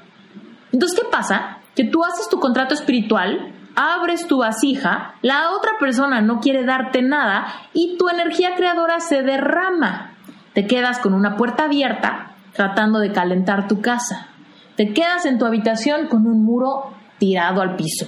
Entonces, 0.72 1.00
¿qué 1.00 1.06
pasa? 1.12 1.58
Que 1.76 1.86
tú 1.86 2.04
haces 2.04 2.30
tu 2.30 2.40
contrato 2.40 2.74
espiritual, 2.74 3.54
abres 3.76 4.28
tu 4.28 4.40
vasija, 4.40 5.16
la 5.22 5.52
otra 5.52 5.72
persona 5.80 6.22
no 6.22 6.40
quiere 6.40 6.66
darte 6.66 7.02
nada 7.02 7.48
y 7.74 7.98
tu 7.98 8.10
energía 8.10 8.56
creadora 8.56 9.00
se 9.00 9.22
derrama. 9.22 10.16
Te 10.54 10.68
quedas 10.68 11.00
con 11.00 11.14
una 11.14 11.38
puerta 11.38 11.66
abierta 11.66 12.36
tratando 12.54 13.00
de 13.00 13.12
calentar 13.12 13.68
tu 13.68 13.82
casa. 13.82 14.28
Te 14.76 14.94
quedas 14.94 15.26
en 15.26 15.38
tu 15.38 15.46
habitación 15.46 16.08
con 16.08 16.26
un 16.26 16.44
muro 16.44 16.92
tirado 17.18 17.62
al 17.62 17.76
piso. 17.76 18.08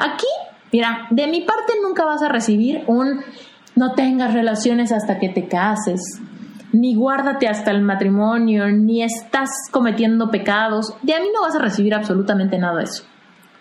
Aquí, 0.00 0.26
mira, 0.72 1.06
de 1.10 1.26
mi 1.26 1.42
parte 1.42 1.74
nunca 1.82 2.04
vas 2.04 2.22
a 2.22 2.28
recibir 2.28 2.84
un 2.86 3.20
no 3.76 3.92
tengas 3.94 4.34
relaciones 4.34 4.92
hasta 4.92 5.18
que 5.18 5.28
te 5.28 5.46
cases, 5.46 6.20
ni 6.72 6.94
guárdate 6.94 7.48
hasta 7.48 7.70
el 7.70 7.82
matrimonio, 7.82 8.70
ni 8.70 9.02
estás 9.02 9.50
cometiendo 9.70 10.30
pecados. 10.30 10.94
De 11.02 11.18
mí 11.20 11.28
no 11.34 11.42
vas 11.42 11.54
a 11.54 11.60
recibir 11.60 11.94
absolutamente 11.94 12.58
nada 12.58 12.78
de 12.78 12.84
eso. 12.84 13.04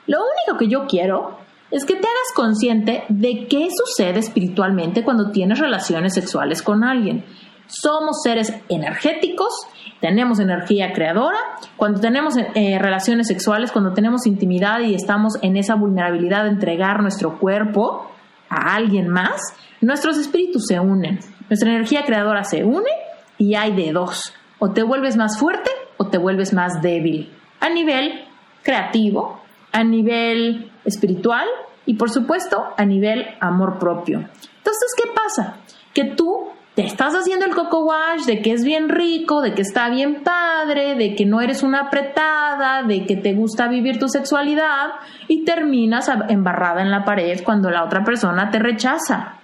Lo 0.07 0.19
único 0.19 0.57
que 0.57 0.67
yo 0.67 0.87
quiero 0.87 1.37
es 1.71 1.85
que 1.85 1.93
te 1.93 2.07
hagas 2.07 2.33
consciente 2.35 3.03
de 3.09 3.47
qué 3.47 3.67
sucede 3.71 4.19
espiritualmente 4.19 5.03
cuando 5.03 5.31
tienes 5.31 5.59
relaciones 5.59 6.13
sexuales 6.13 6.61
con 6.61 6.83
alguien. 6.83 7.25
Somos 7.69 8.21
seres 8.23 8.53
energéticos 8.67 9.53
tenemos 9.99 10.39
energía 10.39 10.93
creadora, 10.93 11.37
cuando 11.75 11.99
tenemos 11.99 12.35
eh, 12.37 12.79
relaciones 12.79 13.27
sexuales, 13.27 13.71
cuando 13.71 13.93
tenemos 13.93 14.25
intimidad 14.25 14.79
y 14.79 14.95
estamos 14.95 15.33
en 15.41 15.57
esa 15.57 15.75
vulnerabilidad 15.75 16.43
de 16.43 16.51
entregar 16.51 17.01
nuestro 17.01 17.37
cuerpo 17.37 18.09
a 18.49 18.75
alguien 18.75 19.09
más, 19.09 19.41
nuestros 19.81 20.17
espíritus 20.17 20.65
se 20.67 20.79
unen, 20.79 21.19
nuestra 21.49 21.69
energía 21.69 22.05
creadora 22.05 22.43
se 22.43 22.63
une 22.63 22.89
y 23.37 23.55
hay 23.55 23.75
de 23.75 23.91
dos, 23.91 24.33
o 24.59 24.71
te 24.71 24.83
vuelves 24.83 25.17
más 25.17 25.37
fuerte 25.37 25.69
o 25.97 26.07
te 26.07 26.17
vuelves 26.17 26.53
más 26.53 26.81
débil, 26.81 27.33
a 27.59 27.69
nivel 27.69 28.25
creativo, 28.63 29.41
a 29.73 29.83
nivel 29.83 30.71
espiritual 30.85 31.45
y 31.85 31.95
por 31.95 32.09
supuesto 32.09 32.63
a 32.77 32.85
nivel 32.85 33.25
amor 33.41 33.79
propio. 33.79 34.19
Entonces, 34.19 34.93
¿qué 34.95 35.11
pasa? 35.13 35.57
Que 35.93 36.05
tú 36.05 36.48
te 36.79 36.85
estás 36.85 37.13
haciendo 37.13 37.45
el 37.45 37.53
coco 37.53 37.83
wash 37.83 38.23
de 38.25 38.41
que 38.41 38.53
es 38.53 38.63
bien 38.63 38.87
rico, 38.87 39.41
de 39.41 39.53
que 39.53 39.63
está 39.63 39.89
bien 39.89 40.23
padre, 40.23 40.95
de 40.95 41.13
que 41.13 41.25
no 41.25 41.41
eres 41.41 41.61
una 41.61 41.81
apretada, 41.81 42.83
de 42.83 43.05
que 43.05 43.17
te 43.17 43.33
gusta 43.33 43.67
vivir 43.67 43.99
tu 43.99 44.07
sexualidad 44.07 44.91
y 45.27 45.43
terminas 45.43 46.09
embarrada 46.29 46.81
en 46.81 46.89
la 46.89 47.03
pared 47.03 47.41
cuando 47.43 47.69
la 47.69 47.83
otra 47.83 48.05
persona 48.05 48.49
te 48.49 48.59
rechaza. 48.59 49.39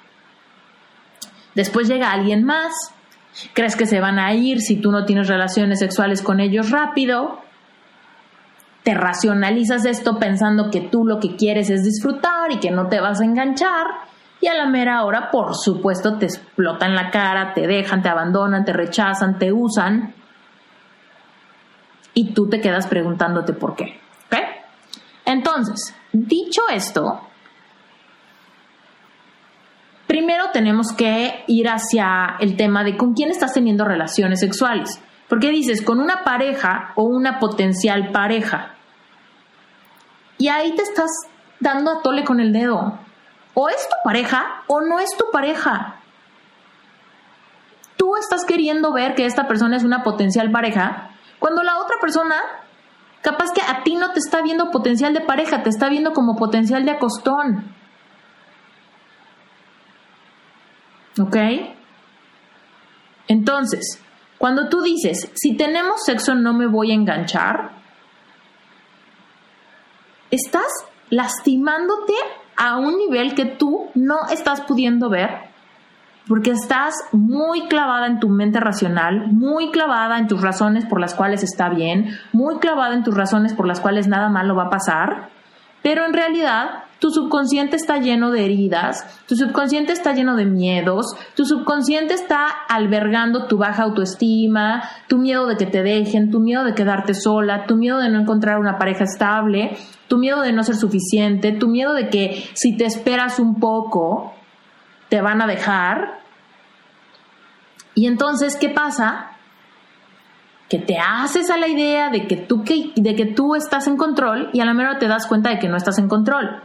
Después 1.55 1.89
llega 1.89 2.13
alguien 2.13 2.45
más, 2.45 2.71
crees 3.51 3.75
que 3.75 3.85
se 3.85 3.99
van 3.99 4.17
a 4.17 4.33
ir 4.33 4.61
si 4.61 4.77
tú 4.77 4.93
no 4.93 5.03
tienes 5.03 5.27
relaciones 5.27 5.79
sexuales 5.79 6.21
con 6.21 6.39
ellos 6.39 6.71
rápido, 6.71 7.41
te 8.83 8.93
racionalizas 8.93 9.83
esto 9.83 10.19
pensando 10.19 10.71
que 10.71 10.79
tú 10.79 11.03
lo 11.05 11.19
que 11.19 11.35
quieres 11.35 11.69
es 11.69 11.83
disfrutar 11.83 12.53
y 12.53 12.59
que 12.59 12.71
no 12.71 12.87
te 12.87 13.01
vas 13.01 13.19
a 13.19 13.25
enganchar 13.25 13.87
y 14.45 14.47
a 14.47 14.53
la 14.53 14.67
mera 14.67 15.03
hora, 15.03 15.31
por 15.31 15.55
supuesto, 15.55 16.19
te 16.19 16.27
explotan 16.27 16.93
la 16.93 17.09
cara, 17.09 17.55
te 17.55 17.65
dejan, 17.65 18.03
te 18.03 18.09
abandonan, 18.09 18.63
te 18.63 18.73
rechazan, 18.73 19.39
te 19.39 19.51
usan 19.51 20.13
y 22.13 22.31
tú 22.35 22.47
te 22.47 22.61
quedas 22.61 22.85
preguntándote 22.85 23.53
por 23.53 23.75
qué. 23.75 23.99
¿Ok? 24.27 24.37
Entonces, 25.25 25.95
dicho 26.11 26.61
esto, 26.71 27.21
primero 30.05 30.51
tenemos 30.53 30.93
que 30.93 31.43
ir 31.47 31.67
hacia 31.67 32.35
el 32.39 32.55
tema 32.55 32.83
de 32.83 32.97
con 32.97 33.15
quién 33.15 33.31
estás 33.31 33.51
teniendo 33.51 33.83
relaciones 33.83 34.41
sexuales. 34.41 35.01
Porque 35.27 35.49
dices, 35.49 35.81
con 35.81 35.99
una 35.99 36.23
pareja 36.23 36.91
o 36.93 37.05
una 37.05 37.39
potencial 37.39 38.11
pareja. 38.11 38.75
Y 40.37 40.49
ahí 40.49 40.75
te 40.75 40.83
estás 40.83 41.09
dando 41.59 41.89
a 41.89 42.01
tole 42.03 42.23
con 42.23 42.39
el 42.39 42.53
dedo. 42.53 42.99
O 43.55 43.69
es 43.69 43.89
tu 43.89 43.95
pareja 44.03 44.63
o 44.67 44.81
no 44.81 44.99
es 44.99 45.09
tu 45.17 45.25
pareja. 45.31 45.95
Tú 47.97 48.15
estás 48.17 48.45
queriendo 48.45 48.93
ver 48.93 49.15
que 49.15 49.25
esta 49.25 49.47
persona 49.47 49.77
es 49.77 49.83
una 49.83 50.03
potencial 50.03 50.51
pareja 50.51 51.09
cuando 51.39 51.61
la 51.63 51.77
otra 51.77 51.97
persona, 51.99 52.35
capaz 53.21 53.51
que 53.51 53.61
a 53.61 53.83
ti 53.83 53.95
no 53.95 54.11
te 54.13 54.19
está 54.19 54.41
viendo 54.41 54.71
potencial 54.71 55.13
de 55.13 55.21
pareja, 55.21 55.63
te 55.63 55.69
está 55.69 55.89
viendo 55.89 56.13
como 56.13 56.35
potencial 56.35 56.85
de 56.85 56.91
acostón. 56.91 57.71
¿Ok? 61.19 61.35
Entonces, 63.27 64.01
cuando 64.37 64.69
tú 64.69 64.81
dices, 64.81 65.31
si 65.35 65.55
tenemos 65.55 66.03
sexo 66.03 66.35
no 66.35 66.53
me 66.53 66.67
voy 66.67 66.91
a 66.91 66.95
enganchar, 66.95 67.71
estás 70.31 70.71
lastimándote 71.09 72.13
a 72.57 72.77
un 72.77 72.97
nivel 72.97 73.35
que 73.35 73.45
tú 73.45 73.89
no 73.95 74.27
estás 74.31 74.61
pudiendo 74.61 75.09
ver 75.09 75.55
porque 76.27 76.51
estás 76.51 76.95
muy 77.11 77.67
clavada 77.67 78.07
en 78.07 78.19
tu 78.19 78.29
mente 78.29 78.59
racional, 78.59 79.27
muy 79.27 79.71
clavada 79.71 80.17
en 80.17 80.27
tus 80.27 80.41
razones 80.41 80.85
por 80.85 80.99
las 80.99 81.13
cuales 81.13 81.43
está 81.43 81.69
bien, 81.69 82.17
muy 82.33 82.57
clavada 82.57 82.95
en 82.95 83.03
tus 83.03 83.15
razones 83.15 83.53
por 83.53 83.67
las 83.67 83.79
cuales 83.79 84.07
nada 84.07 84.29
malo 84.29 84.55
va 84.55 84.65
a 84.65 84.69
pasar, 84.69 85.29
pero 85.83 86.05
en 86.05 86.13
realidad 86.13 86.84
tu 86.99 87.11
subconsciente 87.11 87.75
está 87.75 87.97
lleno 87.97 88.31
de 88.31 88.45
heridas, 88.45 89.21
tu 89.27 89.35
subconsciente 89.35 89.91
está 89.91 90.13
lleno 90.13 90.35
de 90.35 90.45
miedos, 90.45 91.05
tu 91.35 91.45
subconsciente 91.45 92.13
está 92.13 92.47
albergando 92.69 93.47
tu 93.47 93.57
baja 93.57 93.83
autoestima, 93.83 94.83
tu 95.07 95.17
miedo 95.17 95.45
de 95.45 95.57
que 95.57 95.65
te 95.65 95.83
dejen, 95.83 96.31
tu 96.31 96.39
miedo 96.39 96.63
de 96.63 96.73
quedarte 96.73 97.13
sola, 97.13 97.65
tu 97.65 97.75
miedo 97.75 97.99
de 97.99 98.09
no 98.09 98.21
encontrar 98.21 98.59
una 98.59 98.77
pareja 98.77 99.03
estable, 99.03 99.77
tu 100.07 100.17
miedo 100.17 100.41
de 100.41 100.53
no 100.53 100.63
ser 100.63 100.75
suficiente, 100.75 101.51
tu 101.51 101.67
miedo 101.67 101.93
de 101.93 102.09
que 102.09 102.49
si 102.53 102.77
te 102.77 102.85
esperas 102.85 103.39
un 103.39 103.59
poco, 103.59 104.33
te 105.09 105.21
van 105.21 105.41
a 105.41 105.47
dejar. 105.47 106.19
Y 107.93 108.07
entonces, 108.07 108.55
¿qué 108.55 108.69
pasa? 108.69 109.31
Que 110.69 110.79
te 110.79 110.97
haces 110.97 111.49
a 111.49 111.57
la 111.57 111.67
idea 111.67 112.09
de 112.09 112.25
que 112.27 112.37
tú, 112.37 112.63
de 112.63 113.15
que 113.15 113.25
tú 113.25 113.55
estás 113.55 113.87
en 113.87 113.97
control 113.97 114.49
y 114.53 114.61
a 114.61 114.65
la 114.65 114.73
mejor 114.73 114.97
te 114.97 115.07
das 115.07 115.27
cuenta 115.27 115.49
de 115.49 115.59
que 115.59 115.67
no 115.67 115.77
estás 115.77 115.99
en 115.99 116.07
control. 116.07 116.61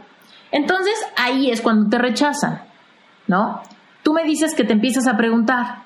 Entonces 0.51 0.95
ahí 1.17 1.49
es 1.49 1.61
cuando 1.61 1.89
te 1.89 1.97
rechazan, 1.97 2.61
¿no? 3.27 3.61
Tú 4.03 4.13
me 4.13 4.23
dices 4.23 4.53
que 4.55 4.63
te 4.63 4.73
empiezas 4.73 5.07
a 5.07 5.15
preguntar, 5.15 5.83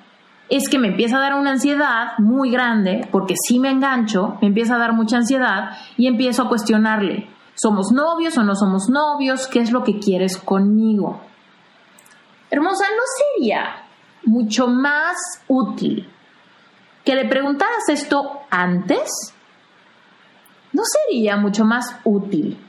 es 0.49 0.69
que 0.69 0.80
me 0.80 0.89
empieza 0.89 1.17
a 1.17 1.21
dar 1.21 1.34
una 1.36 1.51
ansiedad 1.51 2.17
muy 2.17 2.51
grande, 2.51 3.08
porque 3.12 3.36
si 3.47 3.60
me 3.60 3.71
engancho, 3.71 4.38
me 4.41 4.47
empieza 4.47 4.75
a 4.75 4.80
dar 4.80 4.93
mucha 4.93 5.17
ansiedad 5.17 5.71
y 5.97 6.08
empiezo 6.08 6.43
a 6.43 6.49
cuestionarle, 6.49 7.28
¿somos 7.56 7.91
novios 7.91 8.38
o 8.38 8.43
no 8.43 8.56
somos 8.56 8.89
novios? 8.89 9.47
¿Qué 9.47 9.60
es 9.60 9.71
lo 9.71 9.84
que 9.84 9.99
quieres 9.99 10.38
conmigo? 10.38 11.21
Hermosa, 12.49 12.86
¿no 12.86 13.04
sería 13.17 13.84
mucho 14.23 14.67
más 14.67 15.15
útil 15.47 16.10
que 17.04 17.15
le 17.15 17.28
preguntaras 17.28 17.89
esto 17.89 18.41
antes? 18.49 19.34
¿No 20.73 20.84
sería 20.86 21.38
mucho 21.38 21.65
más 21.65 21.95
útil 22.04 22.64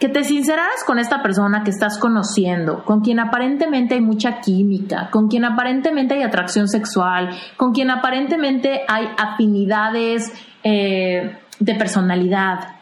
que 0.00 0.08
te 0.08 0.24
sinceraras 0.24 0.82
con 0.86 0.98
esta 0.98 1.22
persona 1.22 1.62
que 1.62 1.70
estás 1.70 1.98
conociendo, 1.98 2.84
con 2.86 3.02
quien 3.02 3.20
aparentemente 3.20 3.96
hay 3.96 4.00
mucha 4.00 4.40
química, 4.40 5.10
con 5.10 5.28
quien 5.28 5.44
aparentemente 5.44 6.14
hay 6.14 6.22
atracción 6.22 6.68
sexual, 6.68 7.28
con 7.58 7.72
quien 7.72 7.90
aparentemente 7.90 8.80
hay 8.88 9.08
afinidades 9.18 10.32
eh, 10.64 11.38
de 11.58 11.74
personalidad. 11.74 12.76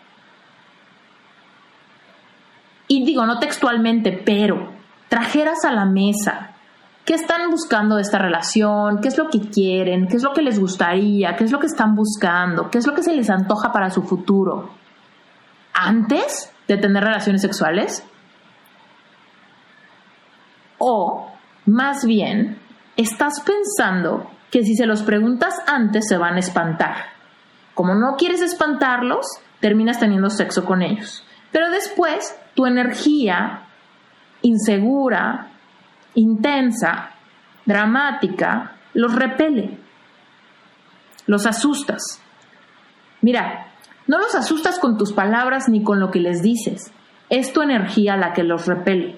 Y 2.86 3.04
digo, 3.04 3.26
no 3.26 3.40
textualmente, 3.40 4.12
pero 4.12 4.72
trajeras 5.08 5.64
a 5.64 5.72
la 5.72 5.86
mesa 5.86 6.54
qué 7.04 7.14
están 7.14 7.50
buscando 7.50 7.96
de 7.96 8.02
esta 8.02 8.18
relación, 8.18 9.00
qué 9.00 9.08
es 9.08 9.18
lo 9.18 9.28
que 9.28 9.40
quieren, 9.40 10.06
qué 10.06 10.18
es 10.18 10.22
lo 10.22 10.32
que 10.32 10.42
les 10.42 10.60
gustaría, 10.60 11.34
qué 11.34 11.42
es 11.42 11.50
lo 11.50 11.58
que 11.58 11.66
están 11.66 11.96
buscando, 11.96 12.70
qué 12.70 12.78
es 12.78 12.86
lo 12.86 12.94
que 12.94 13.02
se 13.02 13.16
les 13.16 13.28
antoja 13.28 13.72
para 13.72 13.90
su 13.90 14.02
futuro. 14.02 14.70
Antes 15.74 16.52
de 16.68 16.76
tener 16.76 17.02
relaciones 17.02 17.42
sexuales? 17.42 18.06
O, 20.78 21.32
más 21.66 22.04
bien, 22.04 22.58
estás 22.96 23.40
pensando 23.40 24.30
que 24.50 24.62
si 24.62 24.76
se 24.76 24.86
los 24.86 25.02
preguntas 25.02 25.54
antes 25.66 26.06
se 26.08 26.16
van 26.16 26.36
a 26.36 26.40
espantar. 26.40 26.96
Como 27.74 27.94
no 27.94 28.16
quieres 28.16 28.40
espantarlos, 28.40 29.26
terminas 29.60 29.98
teniendo 29.98 30.30
sexo 30.30 30.64
con 30.64 30.82
ellos. 30.82 31.24
Pero 31.50 31.70
después, 31.70 32.38
tu 32.54 32.66
energía 32.66 33.64
insegura, 34.42 35.48
intensa, 36.14 37.10
dramática, 37.64 38.76
los 38.94 39.14
repele. 39.14 39.78
Los 41.26 41.46
asustas. 41.46 42.22
Mira, 43.20 43.67
no 44.08 44.18
los 44.18 44.34
asustas 44.34 44.78
con 44.78 44.98
tus 44.98 45.12
palabras 45.12 45.68
ni 45.68 45.84
con 45.84 46.00
lo 46.00 46.10
que 46.10 46.18
les 46.18 46.42
dices. 46.42 46.92
Es 47.28 47.52
tu 47.52 47.62
energía 47.62 48.16
la 48.16 48.32
que 48.32 48.42
los 48.42 48.66
repele. 48.66 49.16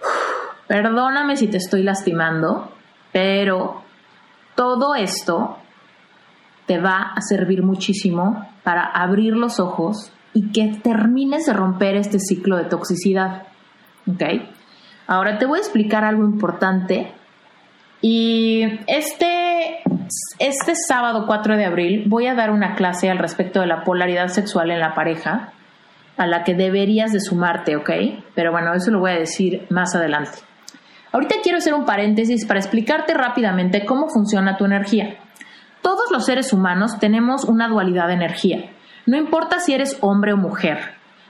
Perdóname 0.66 1.36
si 1.36 1.46
te 1.46 1.58
estoy 1.58 1.84
lastimando, 1.84 2.72
pero 3.12 3.84
todo 4.56 4.96
esto 4.96 5.58
te 6.66 6.78
va 6.78 7.12
a 7.14 7.20
servir 7.20 7.62
muchísimo 7.62 8.48
para 8.64 8.84
abrir 8.84 9.34
los 9.36 9.60
ojos 9.60 10.12
y 10.34 10.50
que 10.50 10.80
termines 10.82 11.46
de 11.46 11.52
romper 11.52 11.94
este 11.96 12.18
ciclo 12.18 12.56
de 12.56 12.64
toxicidad. 12.64 13.44
¿Ok? 14.08 14.22
Ahora 15.06 15.38
te 15.38 15.46
voy 15.46 15.58
a 15.58 15.62
explicar 15.62 16.04
algo 16.04 16.24
importante. 16.24 17.12
Y 18.00 18.62
este 18.88 19.81
este 20.38 20.74
sábado 20.74 21.24
4 21.26 21.56
de 21.56 21.64
abril 21.64 22.04
voy 22.06 22.26
a 22.26 22.34
dar 22.34 22.50
una 22.50 22.74
clase 22.74 23.10
al 23.10 23.18
respecto 23.18 23.60
de 23.60 23.66
la 23.66 23.84
polaridad 23.84 24.28
sexual 24.28 24.70
en 24.70 24.80
la 24.80 24.94
pareja, 24.94 25.52
a 26.16 26.26
la 26.26 26.44
que 26.44 26.54
deberías 26.54 27.12
de 27.12 27.20
sumarte, 27.20 27.76
¿ok? 27.76 27.90
Pero 28.34 28.52
bueno, 28.52 28.74
eso 28.74 28.90
lo 28.90 29.00
voy 29.00 29.12
a 29.12 29.18
decir 29.18 29.66
más 29.70 29.94
adelante. 29.94 30.38
Ahorita 31.12 31.36
quiero 31.42 31.58
hacer 31.58 31.74
un 31.74 31.84
paréntesis 31.84 32.46
para 32.46 32.60
explicarte 32.60 33.14
rápidamente 33.14 33.84
cómo 33.84 34.08
funciona 34.08 34.56
tu 34.56 34.64
energía. 34.64 35.18
Todos 35.82 36.10
los 36.10 36.24
seres 36.24 36.52
humanos 36.52 36.98
tenemos 36.98 37.44
una 37.44 37.68
dualidad 37.68 38.08
de 38.08 38.14
energía. 38.14 38.70
No 39.06 39.16
importa 39.16 39.58
si 39.58 39.74
eres 39.74 39.98
hombre 40.00 40.32
o 40.32 40.36
mujer. 40.36 40.78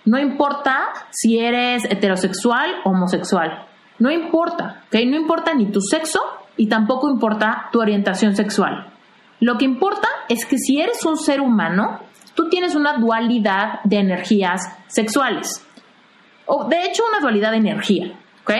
No 0.05 0.18
importa 0.18 0.88
si 1.11 1.38
eres 1.38 1.85
heterosexual 1.85 2.71
o 2.85 2.90
homosexual. 2.90 3.66
No 3.99 4.11
importa, 4.11 4.83
¿ok? 4.87 5.01
No 5.07 5.16
importa 5.16 5.55
ni 5.55 5.66
tu 5.66 5.81
sexo 5.81 6.21
y 6.57 6.69
tampoco 6.69 7.11
importa 7.11 7.69
tu 7.73 7.81
orientación 7.81 8.37
sexual. 8.37 8.93
Lo 9.41 9.59
que 9.59 9.65
importa 9.65 10.09
es 10.29 10.47
que 10.47 10.57
si 10.59 10.81
eres 10.81 11.05
un 11.05 11.17
ser 11.17 11.41
humano, 11.41 12.01
tú 12.35 12.49
tienes 12.49 12.75
una 12.75 12.99
dualidad 12.99 13.81
de 13.85 13.99
energías 13.99 14.61
sexuales. 14.87 15.67
O 16.47 16.69
de 16.69 16.85
hecho, 16.85 17.03
una 17.09 17.21
dualidad 17.21 17.51
de 17.51 17.57
energía, 17.57 18.12
¿ok? 18.43 18.53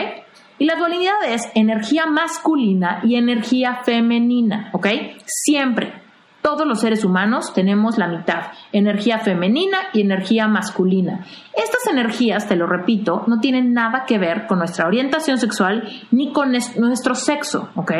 Y 0.59 0.65
la 0.65 0.75
dualidad 0.75 1.15
es 1.27 1.49
energía 1.55 2.05
masculina 2.05 3.01
y 3.03 3.15
energía 3.15 3.81
femenina, 3.83 4.69
¿ok? 4.73 4.87
Siempre, 5.25 6.02
todos 6.43 6.67
los 6.67 6.81
seres 6.81 7.03
humanos 7.03 7.53
tenemos 7.53 7.97
la 7.97 8.07
mitad, 8.07 8.51
energía 8.73 9.17
femenina 9.17 9.77
y 9.93 10.01
energía 10.01 10.47
masculina. 10.47 11.25
Estas 11.55 11.87
energías, 11.89 12.47
te 12.47 12.55
lo 12.55 12.67
repito, 12.67 13.23
no 13.27 13.39
tienen 13.39 13.73
nada 13.73 14.03
que 14.05 14.19
ver 14.19 14.45
con 14.45 14.59
nuestra 14.59 14.85
orientación 14.85 15.39
sexual 15.39 15.87
ni 16.11 16.31
con 16.33 16.51
nuestro 16.51 17.15
sexo, 17.15 17.69
¿ok? 17.75 17.91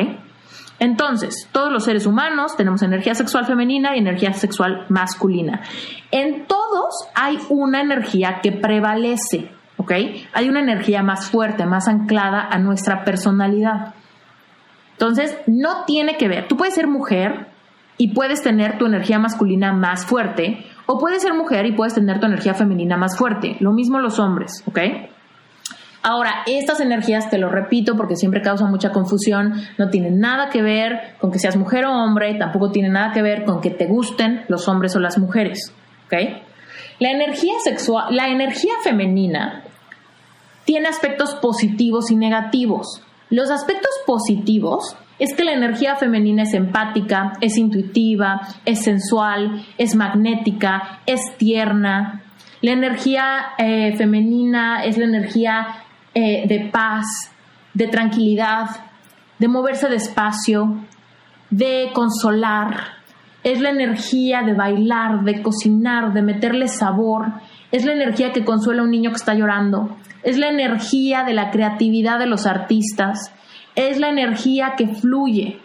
Entonces, 0.80 1.48
todos 1.54 1.72
los 1.72 1.86
seres 1.86 2.06
humanos 2.06 2.58
tenemos 2.58 2.82
energía 2.82 3.16
sexual 3.16 3.46
femenina 3.46 3.96
y 3.96 4.00
energía 4.00 4.34
sexual 4.34 4.86
masculina. 4.90 5.62
En 6.12 6.46
todos 6.46 7.08
hay 7.16 7.40
una 7.50 7.80
energía 7.80 8.42
que 8.44 8.52
prevalece, 8.52 9.50
¿ok? 9.78 9.92
Hay 10.34 10.50
una 10.50 10.60
energía 10.60 11.02
más 11.02 11.30
fuerte, 11.30 11.66
más 11.66 11.88
anclada 11.88 12.50
a 12.52 12.60
nuestra 12.60 13.06
personalidad. 13.06 13.94
Entonces, 14.92 15.38
no 15.48 15.86
tiene 15.86 16.18
que 16.18 16.28
ver. 16.28 16.48
Tú 16.50 16.58
puedes 16.58 16.76
ser 16.76 16.88
mujer 16.88 17.53
y 17.98 18.14
puedes 18.14 18.42
tener 18.42 18.78
tu 18.78 18.86
energía 18.86 19.20
masculina 19.20 19.74
más 19.74 20.06
fuerte, 20.06 20.66
o 20.86 21.00
puedes 21.00 21.22
ser 21.22 21.34
mujer 21.34 21.66
y 21.66 21.74
puedes 21.74 21.94
tener 21.94 22.20
tu 22.20 22.26
energía 22.26 22.54
femenina 22.54 22.98
más 22.98 23.18
fuerte. 23.18 23.56
Lo 23.60 23.72
mismo 23.72 24.00
los 24.00 24.20
hombres, 24.20 24.64
¿ok? 24.68 24.80
Ahora, 26.06 26.44
estas 26.48 26.82
energías, 26.82 27.30
te 27.30 27.38
lo 27.38 27.48
repito 27.48 27.96
porque 27.96 28.18
siempre 28.18 28.42
causan 28.42 28.70
mucha 28.70 28.92
confusión, 28.92 29.54
no 29.78 29.90
tienen 29.90 30.20
nada 30.20 30.50
que 30.50 30.62
ver 30.62 31.16
con 31.22 31.32
que 31.32 31.40
seas 31.40 31.56
mujer 31.56 31.86
o 31.86 31.94
hombre, 31.94 32.36
tampoco 32.36 32.72
tienen 32.72 32.92
nada 32.92 33.14
que 33.14 33.22
ver 33.22 33.46
con 33.46 33.62
que 33.62 33.70
te 33.70 33.86
gusten 33.86 34.44
los 34.50 34.68
hombres 34.68 34.96
o 34.98 35.00
las 35.00 35.18
mujeres. 35.18 35.72
¿ok? 36.08 36.14
La 37.00 37.12
energía 37.12 37.54
sexual, 37.64 38.14
la 38.14 38.28
energía 38.28 38.74
femenina 38.84 39.64
tiene 40.66 40.90
aspectos 40.90 41.36
positivos 41.36 42.12
y 42.12 42.18
negativos. 42.18 43.02
Los 43.30 43.50
aspectos 43.50 43.92
positivos 44.06 44.98
es 45.20 45.34
que 45.36 45.44
la 45.44 45.54
energía 45.54 45.96
femenina 45.96 46.44
es 46.44 46.54
empática, 46.54 47.34
es 47.40 47.58
intuitiva, 47.58 48.42
es 48.66 48.84
sensual, 48.84 49.66
es 49.78 49.96
magnética, 49.96 51.00
es 51.06 51.22
tierna. 51.38 52.24
La 52.62 52.72
energía 52.72 53.54
eh, 53.58 53.96
femenina 53.96 54.84
es 54.84 54.98
la 54.98 55.06
energía 55.06 55.68
eh, 56.14 56.48
de 56.48 56.70
paz, 56.72 57.06
de 57.74 57.88
tranquilidad, 57.88 58.70
de 59.40 59.48
moverse 59.48 59.90
despacio, 59.90 60.78
de 61.50 61.90
consolar. 61.94 62.76
Es 63.44 63.60
la 63.60 63.70
energía 63.70 64.42
de 64.42 64.54
bailar, 64.54 65.24
de 65.24 65.42
cocinar, 65.42 66.14
de 66.14 66.22
meterle 66.22 66.68
sabor. 66.68 67.34
Es 67.72 67.86
la 67.86 67.94
energía 67.94 68.32
que 68.32 68.46
consuela 68.46 68.82
a 68.82 68.86
un 68.86 68.92
niño 68.92 69.10
que 69.10 69.18
está 69.18 69.34
llorando. 69.34 69.98
Es 70.24 70.38
la 70.38 70.48
energía 70.48 71.24
de 71.24 71.34
la 71.34 71.52
creatividad 71.52 72.20
de 72.20 72.28
los 72.28 72.46
artistas. 72.46 73.34
Es 73.76 74.00
la 74.00 74.10
energía 74.10 74.74
que 74.78 74.88
fluye. 74.88 75.60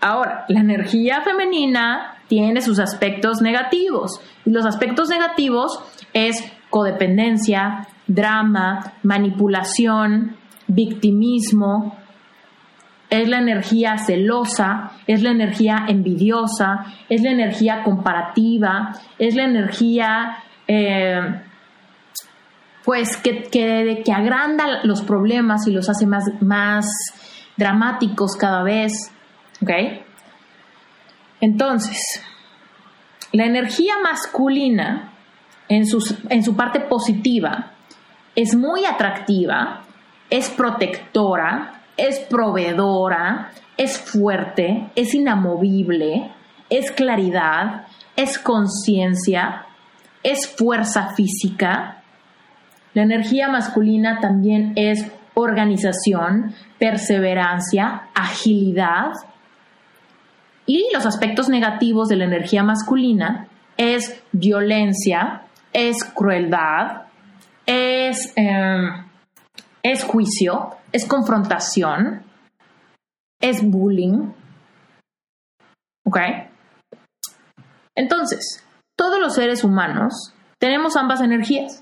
Ahora, 0.00 0.44
la 0.48 0.60
energía 0.60 1.22
femenina 1.22 2.16
tiene 2.28 2.60
sus 2.60 2.78
aspectos 2.78 3.40
negativos. 3.42 4.20
Y 4.44 4.50
los 4.50 4.64
aspectos 4.64 5.08
negativos 5.08 5.78
es 6.12 6.42
codependencia, 6.70 7.86
drama, 8.06 8.94
manipulación, 9.02 10.36
victimismo, 10.66 11.96
es 13.10 13.28
la 13.28 13.38
energía 13.38 13.98
celosa, 13.98 14.92
es 15.06 15.22
la 15.22 15.32
energía 15.32 15.84
envidiosa, 15.86 16.86
es 17.10 17.22
la 17.22 17.30
energía 17.30 17.82
comparativa, 17.82 18.92
es 19.18 19.34
la 19.34 19.44
energía 19.44 20.38
eh, 20.66 21.42
pues 22.84 23.16
que, 23.16 23.44
que, 23.44 24.02
que, 24.04 24.12
agranda 24.12 24.84
los 24.84 25.02
problemas 25.02 25.66
y 25.66 25.72
los 25.72 25.88
hace 25.88 26.06
más, 26.06 26.24
más 26.40 26.86
dramáticos 27.56 28.36
cada 28.36 28.62
vez. 28.62 28.92
¿Ok? 29.60 29.70
Entonces, 31.40 32.22
la 33.32 33.44
energía 33.46 33.94
masculina 34.02 35.12
en, 35.68 35.84
en 36.28 36.42
su 36.42 36.56
parte 36.56 36.80
positiva 36.80 37.72
es 38.34 38.54
muy 38.54 38.84
atractiva, 38.84 39.82
es 40.30 40.48
protectora, 40.50 41.82
es 41.96 42.20
proveedora, 42.20 43.50
es 43.76 43.98
fuerte, 43.98 44.90
es 44.94 45.14
inamovible, 45.14 46.30
es 46.70 46.90
claridad, 46.90 47.86
es 48.16 48.38
conciencia, 48.38 49.66
es 50.22 50.48
fuerza 50.48 51.14
física. 51.14 52.01
La 52.94 53.02
energía 53.02 53.48
masculina 53.48 54.20
también 54.20 54.72
es 54.76 55.10
organización, 55.34 56.54
perseverancia, 56.78 58.08
agilidad. 58.14 59.12
Y 60.66 60.88
los 60.92 61.06
aspectos 61.06 61.48
negativos 61.48 62.08
de 62.08 62.16
la 62.16 62.24
energía 62.24 62.62
masculina 62.62 63.48
es 63.76 64.22
violencia, 64.32 65.42
es 65.72 66.04
crueldad, 66.04 67.02
es, 67.66 68.32
em, 68.36 69.06
es 69.82 70.04
juicio, 70.04 70.76
es 70.92 71.06
confrontación, 71.06 72.22
es 73.40 73.62
bullying. 73.68 74.32
¿Ok? 76.04 76.18
Entonces, 77.94 78.64
todos 78.96 79.18
los 79.20 79.34
seres 79.34 79.64
humanos 79.64 80.34
tenemos 80.58 80.96
ambas 80.96 81.20
energías. 81.20 81.81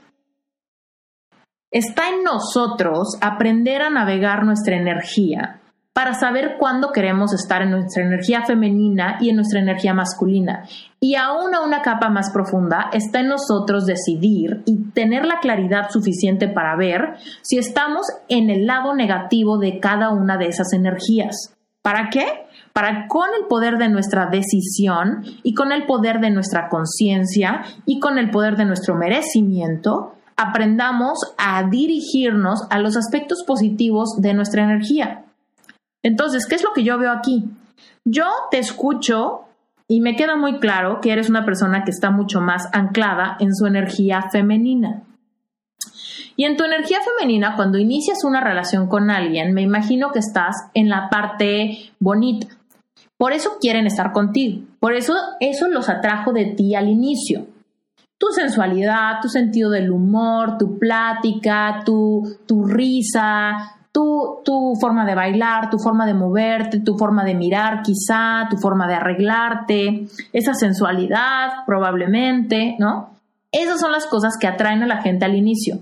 Está 1.70 2.08
en 2.08 2.24
nosotros 2.24 3.16
aprender 3.20 3.82
a 3.82 3.90
navegar 3.90 4.44
nuestra 4.44 4.76
energía 4.76 5.60
para 5.92 6.14
saber 6.14 6.56
cuándo 6.58 6.90
queremos 6.90 7.32
estar 7.32 7.62
en 7.62 7.70
nuestra 7.70 8.02
energía 8.04 8.42
femenina 8.44 9.18
y 9.20 9.30
en 9.30 9.36
nuestra 9.36 9.60
energía 9.60 9.94
masculina. 9.94 10.64
Y 10.98 11.14
aún 11.14 11.54
a 11.54 11.60
una 11.60 11.80
capa 11.82 12.08
más 12.08 12.32
profunda 12.32 12.90
está 12.92 13.20
en 13.20 13.28
nosotros 13.28 13.86
decidir 13.86 14.62
y 14.66 14.90
tener 14.90 15.24
la 15.24 15.38
claridad 15.38 15.90
suficiente 15.90 16.48
para 16.48 16.74
ver 16.74 17.14
si 17.42 17.58
estamos 17.58 18.04
en 18.28 18.50
el 18.50 18.66
lado 18.66 18.96
negativo 18.96 19.58
de 19.58 19.78
cada 19.78 20.10
una 20.10 20.38
de 20.38 20.46
esas 20.46 20.72
energías. 20.72 21.54
¿Para 21.82 22.10
qué? 22.10 22.26
Para 22.72 23.06
con 23.06 23.28
el 23.40 23.46
poder 23.46 23.78
de 23.78 23.88
nuestra 23.88 24.26
decisión 24.26 25.22
y 25.44 25.54
con 25.54 25.70
el 25.70 25.86
poder 25.86 26.18
de 26.18 26.30
nuestra 26.30 26.68
conciencia 26.68 27.62
y 27.86 28.00
con 28.00 28.18
el 28.18 28.30
poder 28.30 28.56
de 28.56 28.64
nuestro 28.64 28.96
merecimiento, 28.96 30.14
aprendamos 30.40 31.18
a 31.36 31.62
dirigirnos 31.64 32.60
a 32.70 32.78
los 32.78 32.96
aspectos 32.96 33.44
positivos 33.46 34.16
de 34.18 34.32
nuestra 34.32 34.64
energía. 34.64 35.24
Entonces, 36.02 36.46
¿qué 36.46 36.54
es 36.54 36.64
lo 36.64 36.72
que 36.72 36.82
yo 36.82 36.98
veo 36.98 37.12
aquí? 37.12 37.44
Yo 38.06 38.24
te 38.50 38.58
escucho 38.58 39.42
y 39.86 40.00
me 40.00 40.16
queda 40.16 40.36
muy 40.36 40.58
claro 40.58 41.00
que 41.02 41.12
eres 41.12 41.28
una 41.28 41.44
persona 41.44 41.84
que 41.84 41.90
está 41.90 42.10
mucho 42.10 42.40
más 42.40 42.68
anclada 42.72 43.36
en 43.38 43.54
su 43.54 43.66
energía 43.66 44.30
femenina. 44.32 45.02
Y 46.36 46.44
en 46.44 46.56
tu 46.56 46.64
energía 46.64 47.00
femenina, 47.02 47.54
cuando 47.54 47.76
inicias 47.76 48.24
una 48.24 48.40
relación 48.40 48.88
con 48.88 49.10
alguien, 49.10 49.52
me 49.52 49.60
imagino 49.60 50.10
que 50.10 50.20
estás 50.20 50.56
en 50.72 50.88
la 50.88 51.10
parte 51.10 51.92
bonita. 51.98 52.46
Por 53.18 53.34
eso 53.34 53.58
quieren 53.60 53.86
estar 53.86 54.12
contigo. 54.12 54.62
Por 54.78 54.94
eso 54.94 55.14
eso 55.40 55.68
los 55.68 55.90
atrajo 55.90 56.32
de 56.32 56.46
ti 56.46 56.74
al 56.74 56.88
inicio 56.88 57.46
tu 58.20 58.26
sensualidad, 58.34 59.20
tu 59.22 59.30
sentido 59.30 59.70
del 59.70 59.90
humor, 59.90 60.58
tu 60.58 60.78
plática, 60.78 61.80
tu, 61.86 62.36
tu 62.46 62.66
risa, 62.66 63.76
tu, 63.92 64.40
tu, 64.44 64.74
forma 64.78 65.06
de 65.06 65.14
bailar, 65.14 65.70
tu 65.70 65.78
forma 65.78 66.04
de 66.04 66.12
moverte, 66.12 66.80
tu 66.80 66.98
forma 66.98 67.24
de 67.24 67.34
mirar 67.34 67.80
quizá, 67.82 68.46
tu 68.50 68.58
forma 68.58 68.86
de 68.86 68.94
arreglarte, 68.96 70.06
esa 70.34 70.52
sensualidad 70.52 71.64
probablemente, 71.64 72.76
¿no? 72.78 73.16
Esas 73.50 73.80
son 73.80 73.90
las 73.90 74.04
cosas 74.04 74.36
que 74.38 74.46
atraen 74.46 74.82
a 74.82 74.86
la 74.86 75.00
gente 75.00 75.24
al 75.24 75.34
inicio. 75.34 75.78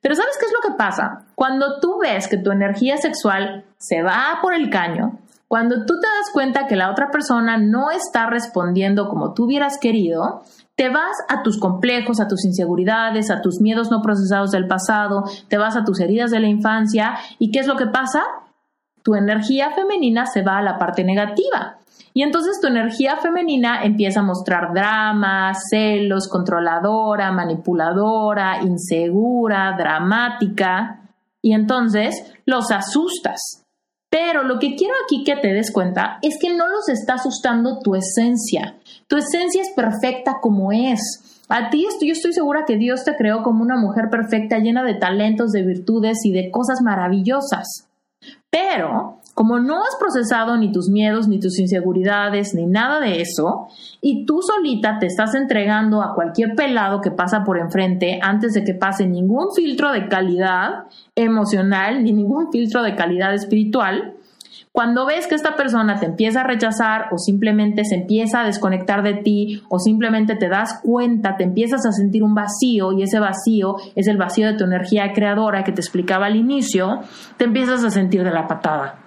Pero 0.00 0.14
¿sabes 0.14 0.38
qué 0.38 0.46
es 0.46 0.52
lo 0.52 0.70
que 0.70 0.78
pasa? 0.78 1.24
Cuando 1.34 1.80
tú 1.80 1.98
ves 2.00 2.28
que 2.28 2.38
tu 2.38 2.52
energía 2.52 2.98
sexual 2.98 3.64
se 3.78 4.00
va 4.02 4.38
por 4.40 4.54
el 4.54 4.70
caño, 4.70 5.18
cuando 5.48 5.84
tú 5.84 5.94
te 6.00 6.06
das 6.06 6.30
cuenta 6.32 6.68
que 6.68 6.76
la 6.76 6.92
otra 6.92 7.10
persona 7.10 7.56
no 7.56 7.90
está 7.90 8.26
respondiendo 8.26 9.08
como 9.08 9.34
tú 9.34 9.46
hubieras 9.46 9.78
querido, 9.78 10.44
te 10.80 10.88
vas 10.88 11.14
a 11.28 11.42
tus 11.42 11.60
complejos, 11.60 12.20
a 12.20 12.26
tus 12.26 12.46
inseguridades, 12.46 13.30
a 13.30 13.42
tus 13.42 13.60
miedos 13.60 13.90
no 13.90 14.00
procesados 14.00 14.50
del 14.50 14.66
pasado, 14.66 15.24
te 15.48 15.58
vas 15.58 15.76
a 15.76 15.84
tus 15.84 16.00
heridas 16.00 16.30
de 16.30 16.40
la 16.40 16.48
infancia 16.48 17.18
y 17.38 17.50
¿qué 17.50 17.58
es 17.58 17.66
lo 17.66 17.76
que 17.76 17.88
pasa? 17.88 18.22
Tu 19.02 19.14
energía 19.14 19.72
femenina 19.72 20.24
se 20.24 20.40
va 20.40 20.56
a 20.56 20.62
la 20.62 20.78
parte 20.78 21.04
negativa. 21.04 21.76
Y 22.14 22.22
entonces 22.22 22.60
tu 22.62 22.68
energía 22.68 23.18
femenina 23.18 23.84
empieza 23.84 24.20
a 24.20 24.22
mostrar 24.22 24.72
drama, 24.72 25.52
celos, 25.68 26.28
controladora, 26.28 27.30
manipuladora, 27.30 28.62
insegura, 28.62 29.74
dramática. 29.76 31.02
Y 31.42 31.52
entonces 31.52 32.32
los 32.46 32.70
asustas. 32.70 33.66
Pero 34.08 34.44
lo 34.44 34.58
que 34.58 34.76
quiero 34.76 34.94
aquí 35.04 35.24
que 35.24 35.36
te 35.36 35.52
des 35.52 35.70
cuenta 35.70 36.18
es 36.22 36.38
que 36.40 36.56
no 36.56 36.68
los 36.68 36.88
está 36.88 37.14
asustando 37.14 37.80
tu 37.80 37.94
esencia. 37.94 38.76
Tu 39.10 39.16
esencia 39.16 39.60
es 39.60 39.70
perfecta 39.74 40.36
como 40.40 40.70
es. 40.70 41.44
A 41.48 41.68
ti 41.68 41.84
yo 42.00 42.12
estoy 42.12 42.32
segura 42.32 42.64
que 42.64 42.76
Dios 42.76 43.02
te 43.02 43.16
creó 43.16 43.42
como 43.42 43.60
una 43.60 43.76
mujer 43.76 44.04
perfecta, 44.08 44.60
llena 44.60 44.84
de 44.84 44.94
talentos, 44.94 45.50
de 45.50 45.64
virtudes 45.64 46.18
y 46.22 46.30
de 46.30 46.52
cosas 46.52 46.80
maravillosas. 46.80 47.88
Pero, 48.50 49.18
como 49.34 49.58
no 49.58 49.82
has 49.82 49.96
procesado 49.98 50.56
ni 50.56 50.70
tus 50.70 50.88
miedos, 50.88 51.26
ni 51.26 51.40
tus 51.40 51.58
inseguridades, 51.58 52.54
ni 52.54 52.66
nada 52.66 53.00
de 53.00 53.20
eso, 53.20 53.66
y 54.00 54.26
tú 54.26 54.42
solita 54.42 55.00
te 55.00 55.06
estás 55.06 55.34
entregando 55.34 56.02
a 56.02 56.14
cualquier 56.14 56.54
pelado 56.54 57.00
que 57.00 57.10
pasa 57.10 57.42
por 57.42 57.58
enfrente 57.58 58.20
antes 58.22 58.52
de 58.52 58.62
que 58.62 58.74
pase 58.74 59.08
ningún 59.08 59.52
filtro 59.52 59.90
de 59.90 60.06
calidad 60.06 60.84
emocional, 61.16 62.04
ni 62.04 62.12
ningún 62.12 62.52
filtro 62.52 62.84
de 62.84 62.94
calidad 62.94 63.34
espiritual, 63.34 64.14
cuando 64.72 65.04
ves 65.04 65.26
que 65.26 65.34
esta 65.34 65.56
persona 65.56 65.98
te 65.98 66.06
empieza 66.06 66.42
a 66.42 66.44
rechazar 66.44 67.08
o 67.10 67.18
simplemente 67.18 67.84
se 67.84 67.96
empieza 67.96 68.40
a 68.40 68.44
desconectar 68.44 69.02
de 69.02 69.14
ti 69.14 69.62
o 69.68 69.80
simplemente 69.80 70.36
te 70.36 70.48
das 70.48 70.80
cuenta, 70.82 71.36
te 71.36 71.42
empiezas 71.42 71.84
a 71.84 71.92
sentir 71.92 72.22
un 72.22 72.34
vacío 72.34 72.92
y 72.92 73.02
ese 73.02 73.18
vacío 73.18 73.76
es 73.96 74.06
el 74.06 74.16
vacío 74.16 74.46
de 74.46 74.56
tu 74.56 74.64
energía 74.64 75.12
creadora 75.12 75.64
que 75.64 75.72
te 75.72 75.80
explicaba 75.80 76.26
al 76.26 76.36
inicio, 76.36 77.00
te 77.36 77.46
empiezas 77.46 77.82
a 77.82 77.90
sentir 77.90 78.22
de 78.22 78.30
la 78.30 78.46
patada. 78.46 79.00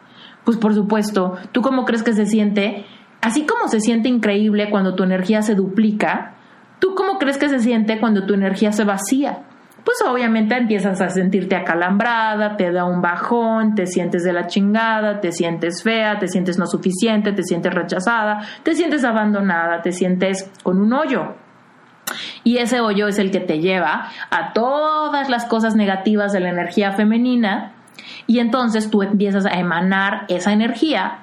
Pues 0.43 0.57
por 0.57 0.73
supuesto, 0.73 1.37
¿tú 1.53 1.61
cómo 1.61 1.85
crees 1.85 2.03
que 2.03 2.13
se 2.13 2.25
siente? 2.25 2.85
Así 3.21 3.45
como 3.45 3.69
se 3.69 3.79
siente 3.79 4.09
increíble 4.09 4.69
cuando 4.69 4.95
tu 4.95 5.03
energía 5.03 5.41
se 5.43 5.55
duplica, 5.55 6.35
¿tú 6.79 6.93
cómo 6.93 7.17
crees 7.19 7.37
que 7.37 7.47
se 7.47 7.59
siente 7.59 8.01
cuando 8.01 8.25
tu 8.25 8.33
energía 8.33 8.73
se 8.73 8.83
vacía? 8.83 9.43
Pues 9.83 9.97
obviamente 10.05 10.55
empiezas 10.55 11.01
a 11.01 11.09
sentirte 11.09 11.55
acalambrada, 11.55 12.55
te 12.55 12.71
da 12.71 12.85
un 12.85 13.01
bajón, 13.01 13.75
te 13.75 13.85
sientes 13.85 14.23
de 14.23 14.31
la 14.31 14.47
chingada, 14.47 15.19
te 15.19 15.31
sientes 15.31 15.83
fea, 15.83 16.19
te 16.19 16.27
sientes 16.27 16.57
no 16.57 16.65
suficiente, 16.65 17.33
te 17.33 17.43
sientes 17.43 17.73
rechazada, 17.73 18.41
te 18.63 18.75
sientes 18.75 19.03
abandonada, 19.03 19.81
te 19.81 19.91
sientes 19.91 20.49
con 20.63 20.79
un 20.79 20.93
hoyo. 20.93 21.35
Y 22.43 22.57
ese 22.57 22.81
hoyo 22.81 23.07
es 23.07 23.19
el 23.19 23.31
que 23.31 23.39
te 23.39 23.59
lleva 23.59 24.09
a 24.29 24.53
todas 24.53 25.29
las 25.29 25.45
cosas 25.45 25.75
negativas 25.75 26.31
de 26.31 26.39
la 26.39 26.49
energía 26.49 26.91
femenina 26.91 27.73
y 28.27 28.39
entonces 28.39 28.89
tú 28.89 29.01
empiezas 29.01 29.45
a 29.45 29.59
emanar 29.59 30.25
esa 30.29 30.53
energía. 30.53 31.19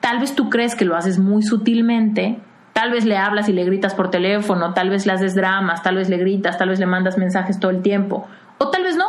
Tal 0.00 0.20
vez 0.20 0.34
tú 0.34 0.48
crees 0.48 0.74
que 0.74 0.84
lo 0.84 0.96
haces 0.96 1.18
muy 1.18 1.42
sutilmente, 1.42 2.40
Tal 2.78 2.92
vez 2.92 3.04
le 3.04 3.16
hablas 3.16 3.48
y 3.48 3.52
le 3.52 3.64
gritas 3.64 3.92
por 3.92 4.08
teléfono, 4.08 4.72
tal 4.72 4.88
vez 4.88 5.04
le 5.04 5.10
haces 5.10 5.34
dramas, 5.34 5.82
tal 5.82 5.96
vez 5.96 6.08
le 6.08 6.16
gritas, 6.16 6.56
tal 6.58 6.68
vez 6.68 6.78
le 6.78 6.86
mandas 6.86 7.18
mensajes 7.18 7.58
todo 7.58 7.72
el 7.72 7.82
tiempo, 7.82 8.28
o 8.56 8.70
tal 8.70 8.84
vez 8.84 8.96
no. 8.96 9.04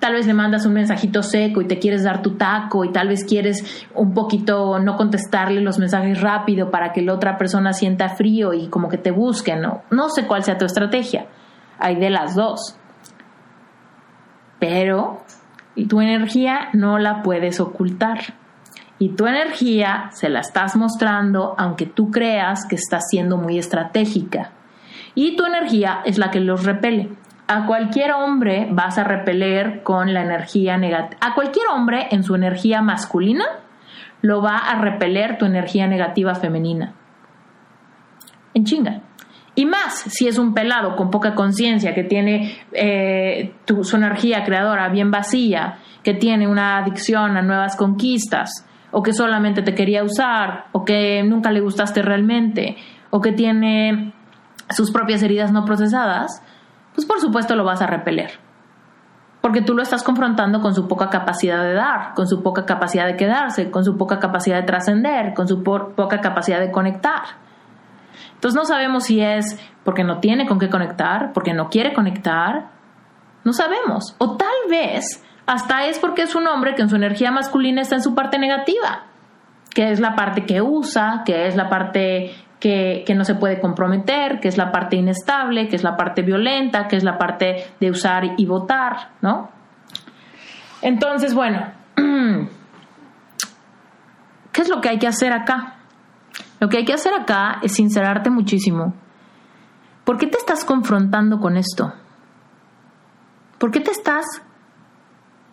Tal 0.00 0.14
vez 0.14 0.26
le 0.26 0.34
mandas 0.34 0.66
un 0.66 0.72
mensajito 0.72 1.22
seco 1.22 1.60
y 1.60 1.68
te 1.68 1.78
quieres 1.78 2.02
dar 2.02 2.22
tu 2.22 2.36
taco 2.36 2.84
y 2.84 2.90
tal 2.90 3.06
vez 3.06 3.24
quieres 3.24 3.86
un 3.94 4.14
poquito 4.14 4.80
no 4.80 4.96
contestarle 4.96 5.60
los 5.60 5.78
mensajes 5.78 6.20
rápido 6.20 6.72
para 6.72 6.92
que 6.92 7.02
la 7.02 7.14
otra 7.14 7.38
persona 7.38 7.72
sienta 7.72 8.08
frío 8.08 8.52
y 8.52 8.66
como 8.66 8.88
que 8.88 8.98
te 8.98 9.12
busque, 9.12 9.54
¿no? 9.54 9.82
No 9.92 10.08
sé 10.08 10.26
cuál 10.26 10.42
sea 10.42 10.58
tu 10.58 10.64
estrategia. 10.64 11.26
Hay 11.78 11.94
de 12.00 12.10
las 12.10 12.34
dos. 12.34 12.80
Pero 14.58 15.22
tu 15.88 16.00
energía 16.00 16.70
no 16.72 16.98
la 16.98 17.22
puedes 17.22 17.60
ocultar 17.60 18.18
y 18.98 19.10
tu 19.10 19.26
energía 19.26 20.08
se 20.12 20.28
la 20.28 20.40
estás 20.40 20.76
mostrando 20.76 21.54
aunque 21.56 21.86
tú 21.86 22.10
creas 22.10 22.66
que 22.66 22.74
está 22.74 23.00
siendo 23.00 23.36
muy 23.36 23.58
estratégica. 23.58 24.52
Y 25.14 25.36
tu 25.36 25.44
energía 25.44 26.00
es 26.04 26.18
la 26.18 26.30
que 26.30 26.40
los 26.40 26.64
repele. 26.64 27.10
A 27.46 27.66
cualquier 27.66 28.12
hombre 28.12 28.68
vas 28.70 28.98
a 28.98 29.04
repeler 29.04 29.82
con 29.82 30.12
la 30.12 30.22
energía 30.22 30.76
negativa. 30.76 31.18
A 31.20 31.34
cualquier 31.34 31.68
hombre 31.68 32.08
en 32.10 32.22
su 32.22 32.34
energía 32.34 32.82
masculina 32.82 33.44
lo 34.20 34.42
va 34.42 34.56
a 34.56 34.80
repeler 34.80 35.38
tu 35.38 35.46
energía 35.46 35.86
negativa 35.86 36.34
femenina. 36.34 36.94
En 38.54 38.64
chinga. 38.64 39.02
Y 39.54 39.66
más 39.66 40.04
si 40.08 40.28
es 40.28 40.38
un 40.38 40.54
pelado 40.54 40.94
con 40.94 41.10
poca 41.10 41.34
conciencia, 41.34 41.94
que 41.94 42.04
tiene 42.04 42.58
eh, 42.72 43.54
su 43.82 43.96
energía 43.96 44.44
creadora 44.44 44.88
bien 44.88 45.10
vacía, 45.10 45.78
que 46.04 46.14
tiene 46.14 46.46
una 46.46 46.78
adicción 46.78 47.36
a 47.36 47.42
nuevas 47.42 47.74
conquistas, 47.74 48.67
o 48.90 49.02
que 49.02 49.12
solamente 49.12 49.62
te 49.62 49.74
quería 49.74 50.02
usar, 50.02 50.66
o 50.72 50.84
que 50.84 51.22
nunca 51.22 51.50
le 51.50 51.60
gustaste 51.60 52.02
realmente, 52.02 52.76
o 53.10 53.20
que 53.20 53.32
tiene 53.32 54.14
sus 54.70 54.90
propias 54.90 55.22
heridas 55.22 55.52
no 55.52 55.64
procesadas, 55.64 56.42
pues 56.94 57.06
por 57.06 57.20
supuesto 57.20 57.54
lo 57.54 57.64
vas 57.64 57.82
a 57.82 57.86
repeler. 57.86 58.30
Porque 59.40 59.62
tú 59.62 59.74
lo 59.74 59.82
estás 59.82 60.02
confrontando 60.02 60.60
con 60.60 60.74
su 60.74 60.88
poca 60.88 61.10
capacidad 61.10 61.62
de 61.62 61.74
dar, 61.74 62.14
con 62.14 62.26
su 62.26 62.42
poca 62.42 62.66
capacidad 62.66 63.06
de 63.06 63.16
quedarse, 63.16 63.70
con 63.70 63.84
su 63.84 63.96
poca 63.96 64.18
capacidad 64.18 64.56
de 64.56 64.66
trascender, 64.66 65.32
con 65.32 65.46
su 65.46 65.62
poca 65.62 66.20
capacidad 66.20 66.58
de 66.58 66.72
conectar. 66.72 67.22
Entonces 68.34 68.56
no 68.56 68.64
sabemos 68.64 69.04
si 69.04 69.20
es 69.20 69.58
porque 69.84 70.04
no 70.04 70.18
tiene 70.18 70.46
con 70.46 70.58
qué 70.58 70.68
conectar, 70.68 71.32
porque 71.32 71.54
no 71.54 71.68
quiere 71.68 71.94
conectar. 71.94 72.70
No 73.44 73.52
sabemos. 73.52 74.16
O 74.18 74.36
tal 74.36 74.48
vez 74.68 75.24
hasta 75.48 75.86
es 75.86 75.98
porque 75.98 76.22
es 76.22 76.34
un 76.34 76.46
hombre 76.46 76.74
que 76.74 76.82
en 76.82 76.90
su 76.90 76.96
energía 76.96 77.30
masculina 77.30 77.80
está 77.80 77.94
en 77.94 78.02
su 78.02 78.14
parte 78.14 78.38
negativa, 78.38 79.04
que 79.70 79.90
es 79.90 79.98
la 79.98 80.14
parte 80.14 80.44
que 80.44 80.60
usa, 80.60 81.22
que 81.24 81.46
es 81.46 81.56
la 81.56 81.70
parte 81.70 82.34
que, 82.60 83.02
no 83.16 83.24
se 83.24 83.34
puede 83.34 83.58
comprometer, 83.58 84.40
que 84.40 84.48
es 84.48 84.58
la 84.58 84.70
parte 84.70 84.96
inestable, 84.96 85.68
que 85.68 85.76
es 85.76 85.82
la 85.82 85.96
parte 85.96 86.20
violenta, 86.20 86.86
que 86.86 86.96
es 86.96 87.02
la 87.02 87.16
parte 87.16 87.64
de 87.80 87.90
usar 87.90 88.34
y 88.36 88.44
votar, 88.44 89.12
¿no? 89.22 89.48
Entonces, 90.82 91.32
bueno, 91.32 91.66
¿qué 94.52 94.60
es 94.60 94.68
lo 94.68 94.82
que 94.82 94.90
hay 94.90 94.98
que 94.98 95.06
hacer 95.06 95.32
acá? 95.32 95.76
Lo 96.60 96.68
que 96.68 96.76
hay 96.76 96.84
que 96.84 96.92
hacer 96.92 97.14
acá 97.14 97.58
es 97.62 97.72
sincerarte 97.72 98.28
muchísimo. 98.28 98.92
¿Por 100.04 100.18
qué 100.18 100.26
te 100.26 100.36
estás 100.36 100.62
confrontando 100.66 101.40
con 101.40 101.56
esto? 101.56 101.94
¿Por 103.56 103.70
qué 103.70 103.80
te 103.80 103.92
estás 103.92 104.42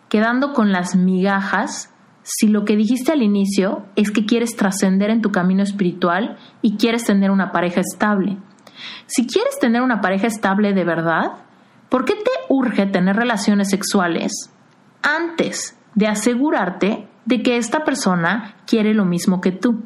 quedando 0.08 0.52
con 0.52 0.72
las 0.72 0.96
migajas 0.96 1.92
si 2.22 2.48
lo 2.48 2.64
que 2.64 2.76
dijiste 2.76 3.12
al 3.12 3.22
inicio 3.22 3.86
es 3.94 4.10
que 4.10 4.26
quieres 4.26 4.56
trascender 4.56 5.10
en 5.10 5.22
tu 5.22 5.30
camino 5.30 5.62
espiritual 5.62 6.38
y 6.60 6.76
quieres 6.76 7.04
tener 7.04 7.30
una 7.30 7.52
pareja 7.52 7.80
estable? 7.80 8.36
Si 9.06 9.26
quieres 9.26 9.58
tener 9.60 9.82
una 9.82 10.00
pareja 10.00 10.26
estable 10.26 10.72
de 10.72 10.84
verdad, 10.84 11.32
¿por 11.88 12.04
qué 12.04 12.14
te 12.14 12.30
urge 12.48 12.86
tener 12.86 13.16
relaciones 13.16 13.70
sexuales 13.70 14.50
antes 15.02 15.78
de 15.94 16.08
asegurarte 16.08 17.08
de 17.24 17.42
que 17.42 17.56
esta 17.58 17.84
persona 17.84 18.56
quiere 18.66 18.92
lo 18.92 19.04
mismo 19.04 19.40
que 19.40 19.52
tú? 19.52 19.84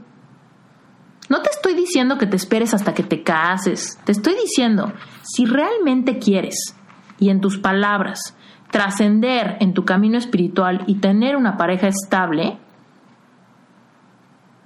No 1.29 1.43
te 1.43 1.51
estoy 1.51 1.75
diciendo 1.75 2.19
que 2.19 2.27
te 2.27 2.37
esperes 2.37 2.75
hasta 2.75 2.95
que 2.95 3.05
te 3.05 3.23
cases, 3.23 3.99
te 4.05 4.13
estoy 4.13 4.35
diciendo, 4.35 4.93
si 5.23 5.45
realmente 5.45 6.19
quieres, 6.19 6.75
y 7.19 7.29
en 7.29 7.41
tus 7.41 7.59
palabras, 7.59 8.35
trascender 8.71 9.57
en 9.61 9.75
tu 9.75 9.85
camino 9.85 10.17
espiritual 10.17 10.85
y 10.87 10.97
tener 10.97 11.37
una 11.37 11.57
pareja 11.57 11.89
estable, 11.89 12.59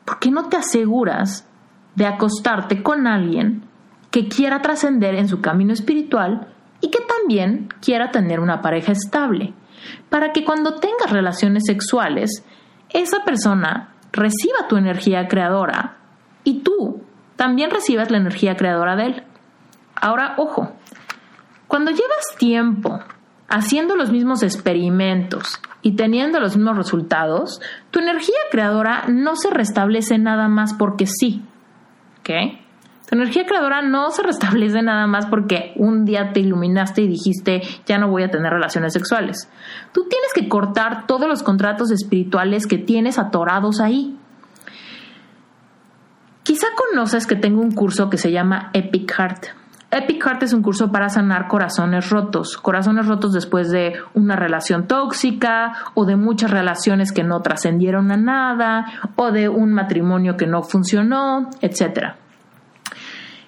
¿por 0.05 0.19
qué 0.19 0.31
no 0.31 0.49
te 0.49 0.57
aseguras 0.57 1.49
de 1.95 2.07
acostarte 2.07 2.83
con 2.83 3.07
alguien 3.07 3.63
que 4.11 4.29
quiera 4.29 4.63
trascender 4.63 5.15
en 5.15 5.29
su 5.29 5.41
camino 5.41 5.73
espiritual 5.73 6.49
y 6.81 6.91
que 6.91 7.01
también 7.01 7.69
quiera 7.81 8.11
tener 8.11 8.41
una 8.41 8.61
pareja 8.61 8.93
estable, 8.93 9.55
para 10.11 10.33
que 10.33 10.45
cuando 10.45 10.75
tengas 10.75 11.11
relaciones 11.11 11.65
sexuales, 11.67 12.45
esa 12.91 13.25
persona 13.25 13.95
reciba 14.13 14.69
tu 14.69 14.77
energía 14.77 15.27
creadora 15.29 15.97
y 16.45 16.61
tú 16.61 17.03
también 17.37 17.71
recibas 17.71 18.11
la 18.11 18.19
energía 18.19 18.57
creadora 18.57 18.97
de 18.97 19.07
él. 19.07 19.23
Ahora, 20.01 20.35
ojo, 20.37 20.73
cuando 21.67 21.91
llevas 21.91 22.37
tiempo 22.39 23.01
haciendo 23.55 23.95
los 23.95 24.11
mismos 24.11 24.43
experimentos 24.43 25.61
y 25.81 25.93
teniendo 25.93 26.41
los 26.41 26.57
mismos 26.57 26.77
resultados, 26.77 27.61
tu 27.93 28.01
energía 28.01 28.35
creadora 28.51 29.05
no 29.07 29.37
se 29.37 29.51
restablece 29.51 30.19
nada 30.19 30.49
más 30.49 30.75
porque 30.75 31.07
sí. 31.07 31.41
¿Ok? 32.19 32.31
Tu 33.09 33.15
energía 33.15 33.47
creadora 33.47 33.81
no 33.83 34.11
se 34.11 34.25
restablece 34.25 34.83
nada 34.83 35.07
más 35.07 35.27
porque 35.27 35.73
un 35.77 36.05
día 36.05 36.33
te 36.33 36.41
iluminaste 36.41 37.03
y 37.03 37.07
dijiste 37.09 37.63
ya 37.87 37.99
no 37.99 38.09
voy 38.09 38.25
a 38.25 38.31
tener 38.31 38.53
relaciones 38.53 38.93
sexuales. 38.93 39.49
Tú 39.93 40.09
tienes 40.09 40.33
que 40.35 40.49
cortar 40.49 41.07
todos 41.07 41.29
los 41.29 41.45
contratos 41.45 41.93
espirituales 41.93 42.67
que 42.67 42.79
tienes 42.79 43.21
atorados 43.21 43.81
ahí. 43.81 44.19
Quizá 46.43 46.67
conoces 46.77 47.29
que 47.29 47.37
tengo 47.37 47.61
un 47.61 47.71
curso 47.71 48.11
que 48.11 48.19
se 48.19 48.33
llama 48.33 48.71
Epic 48.73 49.13
Heart. 49.13 49.64
Epic 49.97 50.25
Heart 50.25 50.43
es 50.43 50.53
un 50.53 50.63
curso 50.63 50.91
para 50.91 51.09
sanar 51.09 51.47
corazones 51.47 52.11
rotos, 52.11 52.57
corazones 52.57 53.07
rotos 53.07 53.33
después 53.33 53.71
de 53.71 53.93
una 54.13 54.35
relación 54.35 54.89
tóxica 54.89 55.73
o 55.95 56.05
de 56.05 56.17
muchas 56.17 56.51
relaciones 56.51 57.13
que 57.13 57.23
no 57.23 57.41
trascendieron 57.43 58.11
a 58.11 58.17
nada 58.17 58.87
o 59.15 59.31
de 59.31 59.49
un 59.49 59.73
matrimonio 59.73 60.37
que 60.37 60.49
no 60.49 60.65
funcionó, 60.65 61.49
etcétera. 61.61 62.17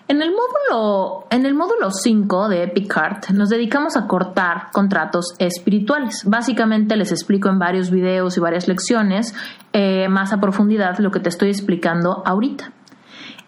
En 0.06 0.22
el 0.22 0.30
módulo, 0.30 1.26
en 1.30 1.46
el 1.46 1.54
módulo 1.54 1.90
5 1.90 2.48
de 2.48 2.62
Epic 2.62 2.92
Heart 2.92 3.30
nos 3.30 3.48
dedicamos 3.48 3.96
a 3.96 4.06
cortar 4.06 4.70
contratos 4.70 5.34
espirituales. 5.40 6.22
Básicamente 6.26 6.96
les 6.96 7.10
explico 7.10 7.48
en 7.48 7.58
varios 7.58 7.90
videos 7.90 8.36
y 8.36 8.40
varias 8.40 8.68
lecciones 8.68 9.34
eh, 9.72 10.08
más 10.08 10.32
a 10.32 10.40
profundidad 10.40 10.96
lo 11.00 11.10
que 11.10 11.18
te 11.18 11.28
estoy 11.28 11.48
explicando 11.48 12.22
ahorita. 12.24 12.70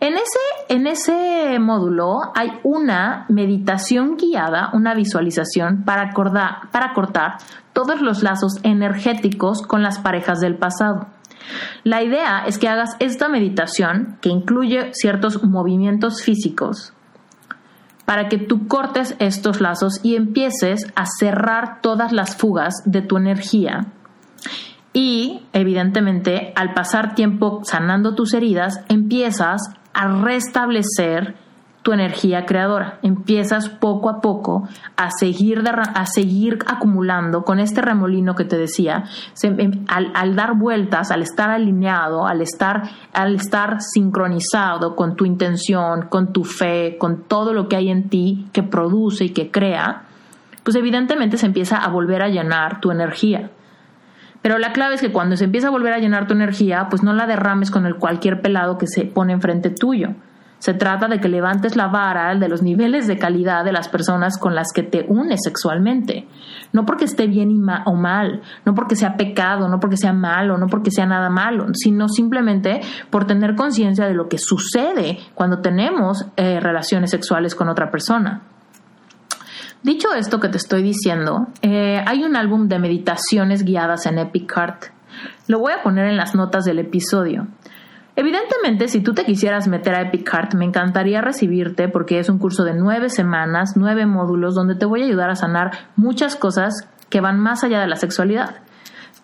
En 0.00 0.14
ese, 0.14 0.38
en 0.68 0.86
ese 0.86 1.58
módulo 1.58 2.20
hay 2.36 2.52
una 2.62 3.26
meditación 3.28 4.16
guiada, 4.16 4.70
una 4.72 4.94
visualización 4.94 5.82
para, 5.84 6.12
para 6.70 6.92
cortar 6.94 7.38
todos 7.72 8.00
los 8.00 8.22
lazos 8.22 8.60
energéticos 8.62 9.62
con 9.62 9.82
las 9.82 9.98
parejas 9.98 10.38
del 10.38 10.56
pasado. 10.56 11.08
La 11.82 12.02
idea 12.02 12.44
es 12.46 12.58
que 12.58 12.68
hagas 12.68 12.94
esta 13.00 13.28
meditación 13.28 14.18
que 14.20 14.28
incluye 14.28 14.90
ciertos 14.92 15.42
movimientos 15.42 16.22
físicos 16.22 16.92
para 18.04 18.28
que 18.28 18.38
tú 18.38 18.68
cortes 18.68 19.16
estos 19.18 19.60
lazos 19.60 20.00
y 20.02 20.14
empieces 20.14 20.86
a 20.94 21.04
cerrar 21.06 21.80
todas 21.82 22.12
las 22.12 22.36
fugas 22.36 22.74
de 22.86 23.02
tu 23.02 23.16
energía. 23.16 23.86
Y 24.92 25.42
evidentemente, 25.52 26.52
al 26.56 26.72
pasar 26.72 27.14
tiempo 27.14 27.60
sanando 27.64 28.14
tus 28.14 28.32
heridas, 28.32 28.80
empiezas 28.88 29.60
a 29.92 30.08
restablecer 30.22 31.34
tu 31.82 31.92
energía 31.92 32.44
creadora. 32.44 32.98
Empiezas 33.02 33.68
poco 33.68 34.10
a 34.10 34.20
poco 34.20 34.68
a 34.96 35.10
seguir, 35.10 35.62
a 35.66 36.06
seguir 36.06 36.58
acumulando 36.66 37.44
con 37.44 37.60
este 37.60 37.80
remolino 37.80 38.34
que 38.34 38.44
te 38.44 38.58
decía, 38.58 39.04
em, 39.42 39.86
al, 39.88 40.36
dar 40.36 40.54
vueltas, 40.56 41.10
al 41.10 41.22
estar 41.22 41.50
alineado, 41.50 42.26
al 42.26 42.42
estar, 42.42 42.82
al 43.12 43.36
estar 43.36 43.80
sincronizado 43.80 44.96
con 44.96 45.16
tu 45.16 45.24
intención, 45.24 46.08
con 46.10 46.32
tu 46.32 46.44
fe, 46.44 46.96
con 46.98 47.22
todo 47.22 47.54
lo 47.54 47.68
que 47.68 47.76
hay 47.76 47.88
en 47.88 48.10
ti 48.10 48.48
que 48.52 48.62
produce 48.62 49.24
y 49.24 49.30
que 49.30 49.50
crea, 49.50 50.02
pues 50.64 50.76
evidentemente 50.76 51.38
se 51.38 51.46
empieza 51.46 51.78
a 51.78 51.88
volver 51.88 52.22
a 52.22 52.28
llenar 52.28 52.80
tu 52.80 52.90
energía. 52.90 53.50
Pero 54.42 54.58
la 54.58 54.72
clave 54.72 54.94
es 54.94 55.00
que 55.00 55.12
cuando 55.12 55.36
se 55.36 55.44
empieza 55.44 55.68
a 55.68 55.70
volver 55.70 55.92
a 55.92 55.98
llenar 55.98 56.26
tu 56.26 56.34
energía, 56.34 56.86
pues 56.88 57.02
no 57.02 57.12
la 57.12 57.26
derrames 57.26 57.70
con 57.70 57.86
el 57.86 57.96
cualquier 57.96 58.40
pelado 58.40 58.78
que 58.78 58.86
se 58.86 59.04
pone 59.04 59.32
enfrente 59.32 59.70
tuyo. 59.70 60.14
Se 60.58 60.74
trata 60.74 61.06
de 61.06 61.20
que 61.20 61.28
levantes 61.28 61.76
la 61.76 61.86
vara 61.86 62.34
de 62.34 62.48
los 62.48 62.62
niveles 62.62 63.06
de 63.06 63.16
calidad 63.16 63.64
de 63.64 63.70
las 63.70 63.88
personas 63.88 64.38
con 64.38 64.56
las 64.56 64.72
que 64.74 64.82
te 64.82 65.04
unes 65.08 65.40
sexualmente. 65.44 66.26
No 66.72 66.84
porque 66.84 67.04
esté 67.04 67.28
bien 67.28 67.64
o 67.86 67.94
mal, 67.94 68.42
no 68.64 68.74
porque 68.74 68.96
sea 68.96 69.16
pecado, 69.16 69.68
no 69.68 69.78
porque 69.78 69.96
sea 69.96 70.12
malo, 70.12 70.58
no 70.58 70.66
porque 70.66 70.90
sea 70.90 71.06
nada 71.06 71.30
malo, 71.30 71.66
sino 71.74 72.08
simplemente 72.08 72.80
por 73.08 73.24
tener 73.24 73.54
conciencia 73.54 74.06
de 74.06 74.14
lo 74.14 74.28
que 74.28 74.38
sucede 74.38 75.18
cuando 75.34 75.60
tenemos 75.60 76.26
eh, 76.36 76.58
relaciones 76.58 77.10
sexuales 77.10 77.54
con 77.54 77.68
otra 77.68 77.90
persona. 77.90 78.42
Dicho 79.82 80.12
esto 80.12 80.40
que 80.40 80.48
te 80.48 80.56
estoy 80.56 80.82
diciendo, 80.82 81.46
eh, 81.62 82.02
hay 82.04 82.24
un 82.24 82.36
álbum 82.36 82.68
de 82.68 82.80
meditaciones 82.80 83.64
guiadas 83.64 84.06
en 84.06 84.18
Epic 84.18 84.52
Heart. 84.52 84.86
Lo 85.46 85.60
voy 85.60 85.72
a 85.72 85.82
poner 85.82 86.06
en 86.06 86.16
las 86.16 86.34
notas 86.34 86.64
del 86.64 86.80
episodio. 86.80 87.46
Evidentemente, 88.16 88.88
si 88.88 89.00
tú 89.00 89.14
te 89.14 89.24
quisieras 89.24 89.68
meter 89.68 89.94
a 89.94 90.02
Epic 90.02 90.28
Heart, 90.28 90.54
me 90.54 90.64
encantaría 90.64 91.20
recibirte 91.20 91.88
porque 91.88 92.18
es 92.18 92.28
un 92.28 92.38
curso 92.38 92.64
de 92.64 92.74
nueve 92.74 93.08
semanas, 93.08 93.74
nueve 93.76 94.06
módulos, 94.06 94.56
donde 94.56 94.74
te 94.74 94.86
voy 94.86 95.02
a 95.02 95.04
ayudar 95.04 95.30
a 95.30 95.36
sanar 95.36 95.70
muchas 95.94 96.34
cosas 96.34 96.88
que 97.08 97.20
van 97.20 97.38
más 97.38 97.62
allá 97.62 97.78
de 97.78 97.86
la 97.86 97.94
sexualidad. 97.94 98.56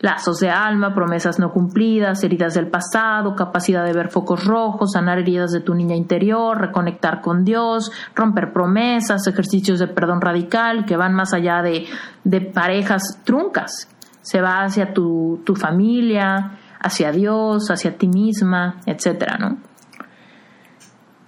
Lazos 0.05 0.39
de 0.39 0.51
alma, 0.51 0.95
promesas 0.95 1.39
no 1.39 1.51
cumplidas, 1.51 2.23
heridas 2.25 2.53
del 2.53 2.69
pasado, 2.69 3.35
capacidad 3.35 3.87
de 3.87 3.95
ver 3.95 4.11
focos 4.11 4.45
rojos, 4.45 4.93
sanar 4.93 5.19
heridas 5.19 5.51
de 5.51 5.63
tu 5.63 5.73
niña 5.73 5.97
interior, 5.97 6.61
reconectar 6.61 7.23
con 7.23 7.43
Dios, 7.43 7.91
romper 8.15 8.53
promesas, 8.53 9.27
ejercicios 9.27 9.79
de 9.79 9.87
perdón 9.87 10.21
radical 10.21 10.85
que 10.85 10.99
van 10.99 11.15
más 11.15 11.33
allá 11.33 11.63
de, 11.63 11.87
de 12.23 12.43
parejas 12.43 13.19
truncas. 13.25 13.89
Se 14.21 14.43
va 14.43 14.65
hacia 14.65 14.93
tu, 14.93 15.41
tu 15.43 15.57
familia, 15.57 16.59
hacia 16.81 17.11
Dios, 17.11 17.71
hacia 17.71 17.97
ti 17.97 18.07
misma, 18.07 18.81
etcétera, 18.85 19.39
¿no? 19.39 19.57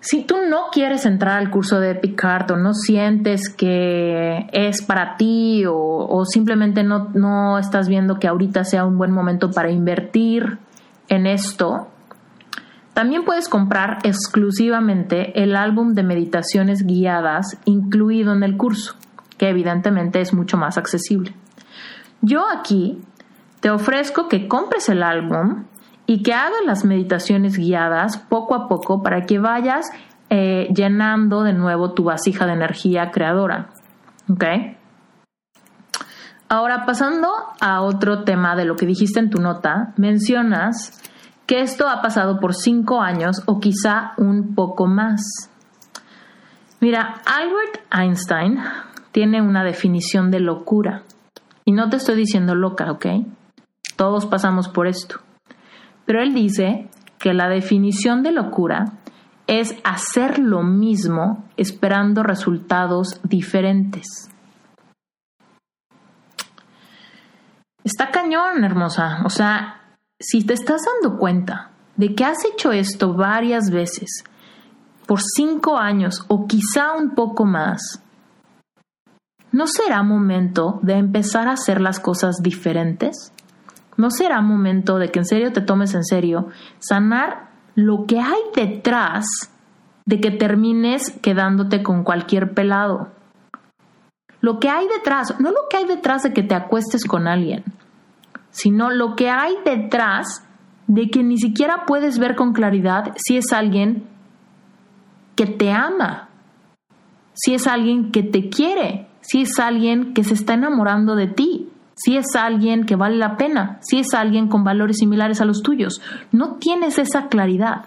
Si 0.09 0.23
tú 0.23 0.37
no 0.49 0.69
quieres 0.71 1.05
entrar 1.05 1.37
al 1.37 1.51
curso 1.51 1.81
de 1.81 1.91
Epic 1.91 2.23
o 2.51 2.57
no 2.57 2.75
sientes 2.75 3.49
que 3.49 4.47
es 4.53 4.81
para 4.83 5.17
ti 5.17 5.65
o, 5.69 6.23
simplemente 6.27 6.85
no, 6.85 7.11
no 7.13 7.59
estás 7.59 7.89
viendo 7.89 8.21
que 8.21 8.29
ahorita 8.29 8.63
sea 8.63 8.85
un 8.85 8.99
buen 8.99 9.11
momento 9.11 9.51
para 9.51 9.69
invertir 9.73 10.59
en 11.09 11.27
esto, 11.27 11.89
también 12.95 13.25
puedes 13.25 13.49
comprar 13.49 13.99
exclusivamente 14.05 15.43
el 15.43 15.57
álbum 15.57 15.93
de 15.95 16.05
meditaciones 16.05 16.87
guiadas 16.87 17.59
incluido 17.65 18.33
en 18.33 18.45
el 18.45 18.57
curso, 18.57 18.95
que 19.39 19.49
evidentemente 19.49 20.21
es 20.21 20.33
mucho 20.33 20.57
más 20.57 20.79
accesible. 20.79 21.35
Yo 22.23 22.45
aquí 22.49 23.03
te 23.59 23.71
ofrezco 23.71 24.29
que 24.29 24.47
compres 24.47 24.89
el 24.89 25.03
álbum 25.03 25.65
y 26.07 26.23
que 26.23 26.33
hagas 26.33 26.65
las 26.65 26.85
meditaciones 26.85 27.59
guiadas 27.59 28.19
poco 28.19 28.55
a 28.55 28.69
poco 28.69 29.03
para 29.03 29.23
que 29.23 29.39
vayas 29.39 29.91
eh, 30.31 30.69
llenando 30.75 31.43
de 31.43 31.53
nuevo 31.53 31.93
tu 31.93 32.05
vasija 32.05 32.47
de 32.47 32.53
energía 32.53 33.11
creadora. 33.11 33.69
¿Ok? 34.31 34.45
Ahora, 36.49 36.87
pasando 36.87 37.29
a 37.61 37.83
otro 37.83 38.23
tema 38.23 38.55
de 38.55 38.65
lo 38.65 38.77
que 38.77 38.87
dijiste 38.87 39.19
en 39.19 39.31
tu 39.31 39.41
nota, 39.41 39.93
mencionas 39.97 41.03
que 41.47 41.61
esto 41.61 41.89
ha 41.89 42.03
pasado 42.03 42.39
por 42.39 42.55
cinco 42.55 43.01
años 43.01 43.43
o 43.47 43.59
quizá 43.59 44.13
un 44.17 44.55
poco 44.55 44.87
más. 44.87 45.51
Mira, 46.81 47.21
Albert 47.25 47.81
Einstein 47.93 48.59
tiene 49.11 49.41
una 49.43 49.65
definición 49.65 50.31
de 50.31 50.41
locura. 50.41 51.03
Y 51.65 51.73
no 51.73 51.89
te 51.89 51.97
estoy 51.97 52.17
diciendo 52.17 52.55
loca, 52.55 52.93
¿ok? 52.93 53.07
Todos 53.97 54.27
pasamos 54.27 54.69
por 54.69 54.87
esto. 54.87 55.26
Pero 56.07 56.23
él 56.23 56.33
dice 56.33 56.89
que 57.19 57.35
la 57.35 57.49
definición 57.49 58.23
de 58.23 58.33
locura 58.33 58.87
es 59.47 59.77
hacer 59.85 60.39
lo 60.39 60.63
mismo 60.63 61.45
esperando 61.57 62.23
resultados 62.23 63.21
diferentes. 63.23 64.31
Está 67.85 68.11
cañón, 68.11 68.65
hermosa. 68.65 69.23
O 69.25 69.31
sea, 69.31 69.81
si 70.19 70.45
te 70.45 70.55
estás 70.55 70.83
dando 70.85 71.19
cuenta 71.19 71.71
de 71.97 72.15
que 72.15 72.25
has 72.25 72.45
hecho 72.45 72.73
esto 72.73 73.15
varias 73.15 73.71
veces, 73.71 74.25
por 75.07 75.21
cinco 75.23 75.79
años 75.79 76.25
o 76.29 76.47
quizá 76.47 76.95
un 76.95 77.15
poco 77.15 77.45
más, 77.45 78.03
¿no 79.53 79.69
será 79.69 80.03
momento 80.03 80.81
de 80.83 80.95
empezar 80.95 81.47
a 81.47 81.53
hacer 81.53 81.81
las 81.81 82.01
cosas 82.01 82.37
diferentes? 82.43 83.33
¿No 83.97 84.11
será 84.11 84.41
momento 84.43 84.99
de 84.99 85.11
que 85.11 85.21
en 85.21 85.25
serio 85.25 85.53
te 85.53 85.61
tomes 85.61 85.95
en 85.95 86.05
serio 86.05 86.49
sanar 86.79 87.51
lo 87.75 88.07
que 88.07 88.21
hay 88.21 88.41
detrás 88.55 89.27
de 90.05 90.21
que 90.21 90.31
termines 90.31 91.11
quedándote 91.23 91.83
con 91.83 92.05
cualquier 92.05 92.53
pelado? 92.53 93.09
Lo 94.41 94.61
que 94.61 94.69
hay 94.69 94.87
detrás, 94.89 95.41
no 95.41 95.51
lo 95.51 95.69
que 95.71 95.79
hay 95.79 95.87
detrás 95.87 96.23
de 96.23 96.33
que 96.33 96.43
te 96.43 96.55
acuestes 96.55 97.05
con 97.05 97.27
alguien, 97.27 97.65
sino 98.51 98.91
lo 98.91 99.17
que 99.17 99.31
hay 99.31 99.55
detrás 99.65 100.47
de 100.87 101.11
que 101.11 101.23
ni 101.23 101.39
siquiera 101.39 101.85
puedes 101.87 102.19
ver 102.19 102.37
con 102.37 102.53
claridad 102.53 103.13
si 103.17 103.37
es 103.37 103.53
alguien 103.53 104.07
que 105.35 105.47
te 105.47 105.73
ama, 105.73 106.29
si 107.35 107.55
es 107.55 107.67
alguien 107.67 108.13
que 108.13 108.23
te 108.23 108.49
quiere, 108.49 109.09
si 109.21 109.43
es 109.43 109.59
alguien 109.59 110.15
que 110.15 110.23
se 110.23 110.35
está 110.35 110.55
enamorando 110.55 111.17
de 111.17 111.27
ti, 111.27 111.66
si 111.97 112.19
es 112.19 112.37
alguien 112.37 112.85
que 112.85 112.95
vale 112.95 113.17
la 113.17 113.37
pena, 113.37 113.79
si 113.81 113.99
es 113.99 114.13
alguien 114.13 114.49
con 114.49 114.65
valores 114.65 114.99
similares 114.99 115.41
a 115.41 115.47
los 115.47 115.63
tuyos. 115.63 116.03
No 116.31 116.57
tienes 116.57 116.99
esa 116.99 117.29
claridad. 117.29 117.87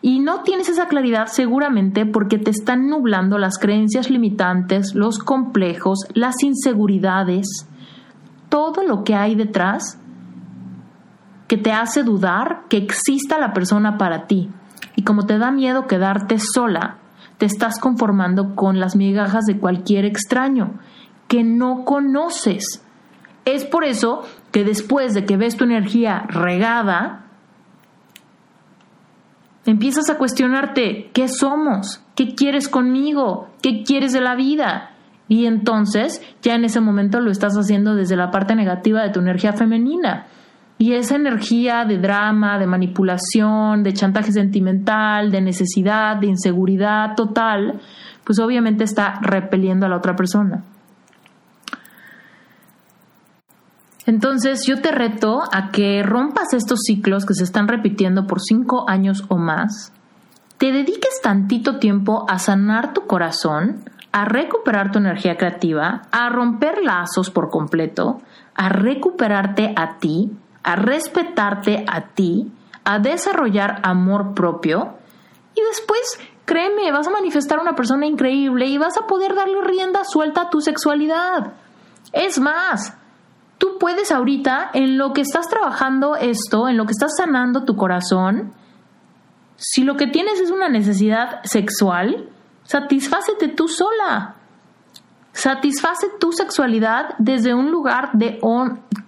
Y 0.00 0.20
no 0.20 0.42
tienes 0.42 0.68
esa 0.68 0.86
claridad 0.86 1.26
seguramente 1.26 2.06
porque 2.06 2.38
te 2.38 2.50
están 2.50 2.88
nublando 2.88 3.36
las 3.36 3.58
creencias 3.58 4.08
limitantes, 4.08 4.94
los 4.94 5.18
complejos, 5.18 5.98
las 6.14 6.42
inseguridades, 6.42 7.68
todo 8.48 8.82
lo 8.84 9.04
que 9.04 9.14
hay 9.14 9.34
detrás 9.34 9.98
que 11.48 11.56
te 11.56 11.72
hace 11.72 12.04
dudar 12.04 12.64
que 12.68 12.76
exista 12.76 13.38
la 13.38 13.52
persona 13.52 13.98
para 13.98 14.26
ti. 14.26 14.48
Y 14.94 15.02
como 15.02 15.26
te 15.26 15.38
da 15.38 15.50
miedo 15.50 15.86
quedarte 15.86 16.38
sola, 16.38 16.98
te 17.38 17.46
estás 17.46 17.78
conformando 17.78 18.54
con 18.54 18.78
las 18.78 18.96
migajas 18.96 19.44
de 19.44 19.58
cualquier 19.58 20.04
extraño 20.04 20.74
que 21.26 21.42
no 21.42 21.84
conoces. 21.84 22.84
Es 23.44 23.64
por 23.64 23.84
eso 23.84 24.22
que 24.52 24.64
después 24.64 25.14
de 25.14 25.24
que 25.24 25.36
ves 25.36 25.56
tu 25.56 25.64
energía 25.64 26.24
regada, 26.28 27.26
empiezas 29.64 30.10
a 30.10 30.16
cuestionarte, 30.16 31.10
¿qué 31.12 31.28
somos? 31.28 32.02
¿Qué 32.14 32.34
quieres 32.34 32.68
conmigo? 32.68 33.48
¿Qué 33.62 33.82
quieres 33.82 34.12
de 34.12 34.20
la 34.20 34.34
vida? 34.34 34.90
Y 35.28 35.44
entonces 35.44 36.22
ya 36.42 36.54
en 36.54 36.64
ese 36.64 36.80
momento 36.80 37.20
lo 37.20 37.30
estás 37.30 37.54
haciendo 37.54 37.94
desde 37.94 38.16
la 38.16 38.30
parte 38.30 38.54
negativa 38.54 39.02
de 39.02 39.10
tu 39.10 39.20
energía 39.20 39.52
femenina. 39.52 40.26
Y 40.78 40.92
esa 40.92 41.16
energía 41.16 41.84
de 41.84 41.98
drama, 41.98 42.58
de 42.58 42.66
manipulación, 42.66 43.82
de 43.82 43.92
chantaje 43.92 44.32
sentimental, 44.32 45.30
de 45.30 45.40
necesidad, 45.40 46.16
de 46.16 46.28
inseguridad 46.28 47.14
total, 47.14 47.80
pues 48.24 48.38
obviamente 48.38 48.84
está 48.84 49.18
repeliendo 49.20 49.86
a 49.86 49.88
la 49.88 49.96
otra 49.96 50.14
persona. 50.14 50.64
Entonces 54.08 54.64
yo 54.66 54.80
te 54.80 54.90
reto 54.90 55.42
a 55.52 55.68
que 55.70 56.02
rompas 56.02 56.54
estos 56.54 56.80
ciclos 56.86 57.26
que 57.26 57.34
se 57.34 57.44
están 57.44 57.68
repitiendo 57.68 58.26
por 58.26 58.40
cinco 58.40 58.88
años 58.88 59.26
o 59.28 59.36
más, 59.36 59.92
te 60.56 60.72
dediques 60.72 61.20
tantito 61.22 61.78
tiempo 61.78 62.24
a 62.26 62.38
sanar 62.38 62.94
tu 62.94 63.06
corazón, 63.06 63.84
a 64.10 64.24
recuperar 64.24 64.92
tu 64.92 64.98
energía 64.98 65.36
creativa, 65.36 66.04
a 66.10 66.30
romper 66.30 66.82
lazos 66.82 67.28
por 67.28 67.50
completo, 67.50 68.22
a 68.54 68.70
recuperarte 68.70 69.74
a 69.76 69.98
ti, 69.98 70.32
a 70.62 70.74
respetarte 70.74 71.84
a 71.86 72.06
ti, 72.06 72.50
a 72.84 73.00
desarrollar 73.00 73.82
amor 73.82 74.32
propio 74.32 74.94
y 75.54 75.60
después, 75.60 76.18
créeme, 76.46 76.90
vas 76.92 77.08
a 77.08 77.10
manifestar 77.10 77.58
una 77.58 77.74
persona 77.74 78.06
increíble 78.06 78.68
y 78.68 78.78
vas 78.78 78.96
a 78.96 79.06
poder 79.06 79.34
darle 79.34 79.60
rienda 79.60 80.02
suelta 80.04 80.40
a 80.44 80.48
tu 80.48 80.62
sexualidad. 80.62 81.52
Es 82.14 82.40
más, 82.40 82.96
tú 83.58 83.78
puedes 83.78 84.10
ahorita, 84.10 84.70
en 84.72 84.98
lo 84.98 85.12
que 85.12 85.20
estás 85.20 85.48
trabajando 85.48 86.16
esto, 86.16 86.68
en 86.68 86.76
lo 86.76 86.86
que 86.86 86.92
estás 86.92 87.16
sanando 87.16 87.64
tu 87.64 87.76
corazón, 87.76 88.52
si 89.56 89.82
lo 89.82 89.96
que 89.96 90.06
tienes 90.06 90.40
es 90.40 90.50
una 90.50 90.68
necesidad 90.68 91.40
sexual, 91.42 92.28
satisfácete 92.62 93.48
tú 93.48 93.68
sola. 93.68 94.34
Satisface 95.32 96.08
tu 96.18 96.32
sexualidad 96.32 97.14
desde 97.18 97.54
un 97.54 97.70
lugar 97.70 98.10
de 98.12 98.40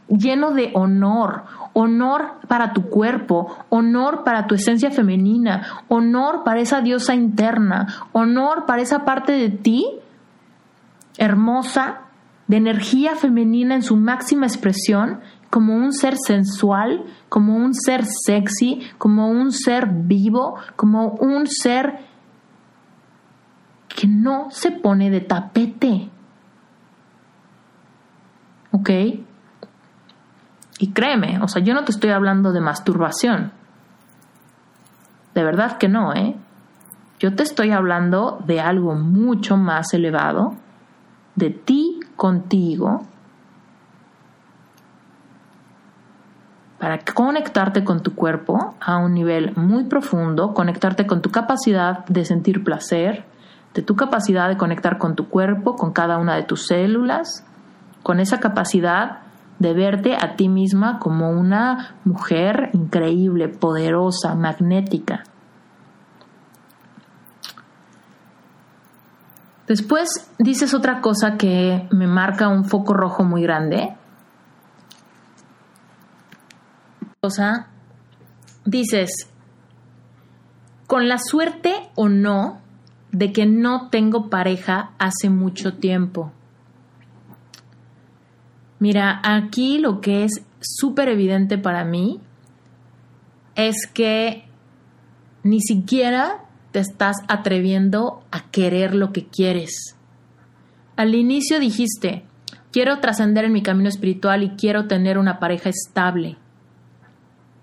lleno 0.09 0.53
de 0.53 0.70
honor, 0.74 1.42
honor 1.72 2.34
para 2.46 2.72
tu 2.72 2.88
cuerpo, 2.88 3.57
honor 3.68 4.22
para 4.22 4.46
tu 4.46 4.55
esencia 4.55 4.92
femenina, 4.92 5.82
honor 5.88 6.44
para 6.44 6.61
esa 6.61 6.82
diosa 6.82 7.14
interna, 7.14 8.09
honor 8.12 8.64
para 8.66 8.82
esa 8.82 9.05
parte 9.05 9.32
de 9.32 9.51
ti 9.51 9.86
hermosa, 11.18 12.03
de 12.51 12.57
energía 12.57 13.14
femenina 13.14 13.76
en 13.76 13.82
su 13.84 13.96
máxima 13.96 14.44
expresión, 14.44 15.20
como 15.51 15.76
un 15.76 15.92
ser 15.92 16.16
sensual, 16.16 17.05
como 17.28 17.55
un 17.55 17.74
ser 17.74 18.05
sexy, 18.05 18.82
como 18.98 19.30
un 19.30 19.53
ser 19.53 19.86
vivo, 19.86 20.57
como 20.74 21.11
un 21.11 21.46
ser 21.46 22.01
que 23.86 24.09
no 24.09 24.51
se 24.51 24.72
pone 24.72 25.11
de 25.11 25.20
tapete. 25.20 26.11
¿Ok? 28.72 28.90
Y 30.80 30.90
créeme, 30.92 31.38
o 31.42 31.46
sea, 31.46 31.62
yo 31.62 31.72
no 31.72 31.84
te 31.84 31.92
estoy 31.92 32.11
hablando 32.11 32.51
de 32.51 32.61
masturbación. 32.61 33.53
De 35.36 35.44
verdad 35.44 35.78
que 35.78 35.88
no, 35.88 36.12
¿eh? 36.14 36.34
Yo 37.20 37.32
te 37.36 37.44
estoy 37.44 37.70
hablando 37.70 38.42
de 38.44 38.61
algo 38.61 38.96
mucho 38.96 39.57
más 39.57 39.94
elevado, 39.94 40.57
de 41.36 41.51
ti 41.51 41.99
contigo, 42.20 43.00
para 46.78 46.98
conectarte 46.98 47.82
con 47.82 48.02
tu 48.02 48.14
cuerpo 48.14 48.74
a 48.78 48.98
un 48.98 49.14
nivel 49.14 49.56
muy 49.56 49.84
profundo, 49.84 50.52
conectarte 50.52 51.06
con 51.06 51.22
tu 51.22 51.30
capacidad 51.30 52.04
de 52.08 52.26
sentir 52.26 52.62
placer, 52.62 53.24
de 53.72 53.80
tu 53.80 53.96
capacidad 53.96 54.50
de 54.50 54.58
conectar 54.58 54.98
con 54.98 55.16
tu 55.16 55.30
cuerpo, 55.30 55.76
con 55.76 55.94
cada 55.94 56.18
una 56.18 56.36
de 56.36 56.42
tus 56.42 56.66
células, 56.66 57.42
con 58.02 58.20
esa 58.20 58.38
capacidad 58.38 59.20
de 59.58 59.72
verte 59.72 60.14
a 60.14 60.36
ti 60.36 60.50
misma 60.50 60.98
como 60.98 61.30
una 61.30 61.96
mujer 62.04 62.68
increíble, 62.74 63.48
poderosa, 63.48 64.34
magnética. 64.34 65.22
Después 69.70 70.28
dices 70.36 70.74
otra 70.74 71.00
cosa 71.00 71.36
que 71.36 71.86
me 71.92 72.08
marca 72.08 72.48
un 72.48 72.64
foco 72.64 72.92
rojo 72.92 73.22
muy 73.22 73.42
grande. 73.42 73.94
O 77.20 77.30
sea, 77.30 77.68
dices, 78.64 79.30
con 80.88 81.06
la 81.06 81.18
suerte 81.18 81.72
o 81.94 82.08
no 82.08 82.58
de 83.12 83.32
que 83.32 83.46
no 83.46 83.90
tengo 83.90 84.28
pareja 84.28 84.90
hace 84.98 85.30
mucho 85.30 85.74
tiempo. 85.74 86.32
Mira, 88.80 89.20
aquí 89.22 89.78
lo 89.78 90.00
que 90.00 90.24
es 90.24 90.44
súper 90.58 91.08
evidente 91.08 91.58
para 91.58 91.84
mí 91.84 92.20
es 93.54 93.86
que 93.86 94.48
ni 95.44 95.60
siquiera 95.60 96.49
te 96.72 96.78
estás 96.78 97.16
atreviendo 97.28 98.22
a 98.30 98.50
querer 98.50 98.94
lo 98.94 99.12
que 99.12 99.26
quieres. 99.26 99.96
Al 100.96 101.14
inicio 101.14 101.58
dijiste, 101.58 102.24
quiero 102.72 103.00
trascender 103.00 103.44
en 103.44 103.52
mi 103.52 103.62
camino 103.62 103.88
espiritual 103.88 104.42
y 104.42 104.50
quiero 104.50 104.86
tener 104.86 105.18
una 105.18 105.38
pareja 105.38 105.70
estable. 105.70 106.36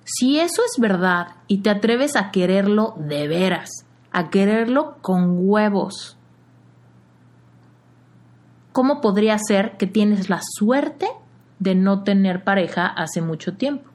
Si 0.03 0.39
eso 0.39 0.61
es 0.65 0.79
verdad 0.79 1.35
y 1.47 1.59
te 1.59 1.69
atreves 1.69 2.15
a 2.15 2.31
quererlo 2.31 2.95
de 2.97 3.27
veras, 3.27 3.69
a 4.11 4.29
quererlo 4.29 4.97
con 5.01 5.35
huevos, 5.37 6.17
¿cómo 8.71 9.01
podría 9.01 9.37
ser 9.37 9.77
que 9.77 9.87
tienes 9.87 10.29
la 10.29 10.39
suerte 10.41 11.07
de 11.59 11.75
no 11.75 12.03
tener 12.03 12.43
pareja 12.43 12.87
hace 12.87 13.21
mucho 13.21 13.55
tiempo? 13.57 13.89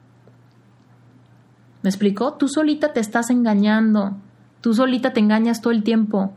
¿Me 1.81 1.89
explicó? 1.89 2.33
Tú 2.33 2.47
solita 2.47 2.93
te 2.93 2.99
estás 2.99 3.29
engañando. 3.29 4.15
Tú 4.63 4.73
solita 4.73 5.11
te 5.11 5.19
engañas 5.19 5.59
todo 5.59 5.73
el 5.73 5.83
tiempo. 5.83 6.31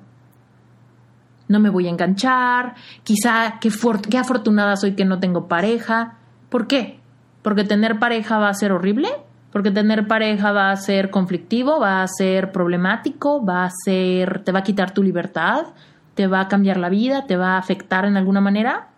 No 1.46 1.60
me 1.60 1.70
voy 1.70 1.86
a 1.86 1.90
enganchar. 1.90 2.74
Quizá 3.04 3.60
qué, 3.60 3.70
afortunada 4.18 4.74
soy 4.74 4.96
que 4.96 5.04
no 5.04 5.20
tengo 5.20 5.46
pareja. 5.46 6.14
¿Por 6.48 6.66
qué? 6.66 6.98
¿Porque 7.42 7.62
tener 7.62 8.00
pareja 8.00 8.38
va 8.38 8.48
a 8.48 8.54
ser 8.54 8.72
horrible? 8.72 9.08
porque 9.52 9.70
tener 9.70 10.06
pareja 10.06 10.52
va 10.52 10.70
a 10.70 10.76
ser 10.76 11.08
conflictivo, 11.08 11.80
va 11.80 12.02
a 12.02 12.08
ser 12.08 12.52
problemático, 12.52 13.42
va 13.42 13.64
a 13.64 13.70
ser, 13.70 14.44
te 14.44 14.52
va 14.52 14.58
a 14.58 14.62
quitar 14.62 14.90
tu 14.90 15.02
libertad, 15.02 15.68
te 16.14 16.26
va 16.26 16.40
a 16.40 16.48
cambiar 16.48 16.76
la 16.76 16.90
vida, 16.90 17.26
te 17.26 17.38
va 17.38 17.54
a 17.54 17.58
afectar 17.58 18.04
en 18.04 18.18
alguna 18.18 18.42
manera. 18.42 18.88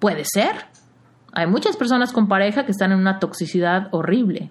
Puede 0.00 0.24
ser. 0.24 0.56
Hay 1.32 1.46
muchas 1.46 1.76
personas 1.76 2.10
con 2.10 2.26
pareja 2.26 2.64
que 2.64 2.72
están 2.72 2.90
en 2.90 2.98
una 2.98 3.20
toxicidad 3.20 3.86
horrible. 3.92 4.50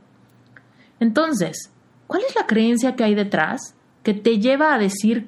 Entonces, 1.02 1.74
¿cuál 2.08 2.22
es 2.26 2.34
la 2.38 2.46
creencia 2.46 2.96
que 2.96 3.04
hay 3.04 3.16
detrás 3.16 3.76
que 4.04 4.14
te 4.14 4.40
lleva 4.40 4.74
a 4.74 4.78
decir 4.78 5.28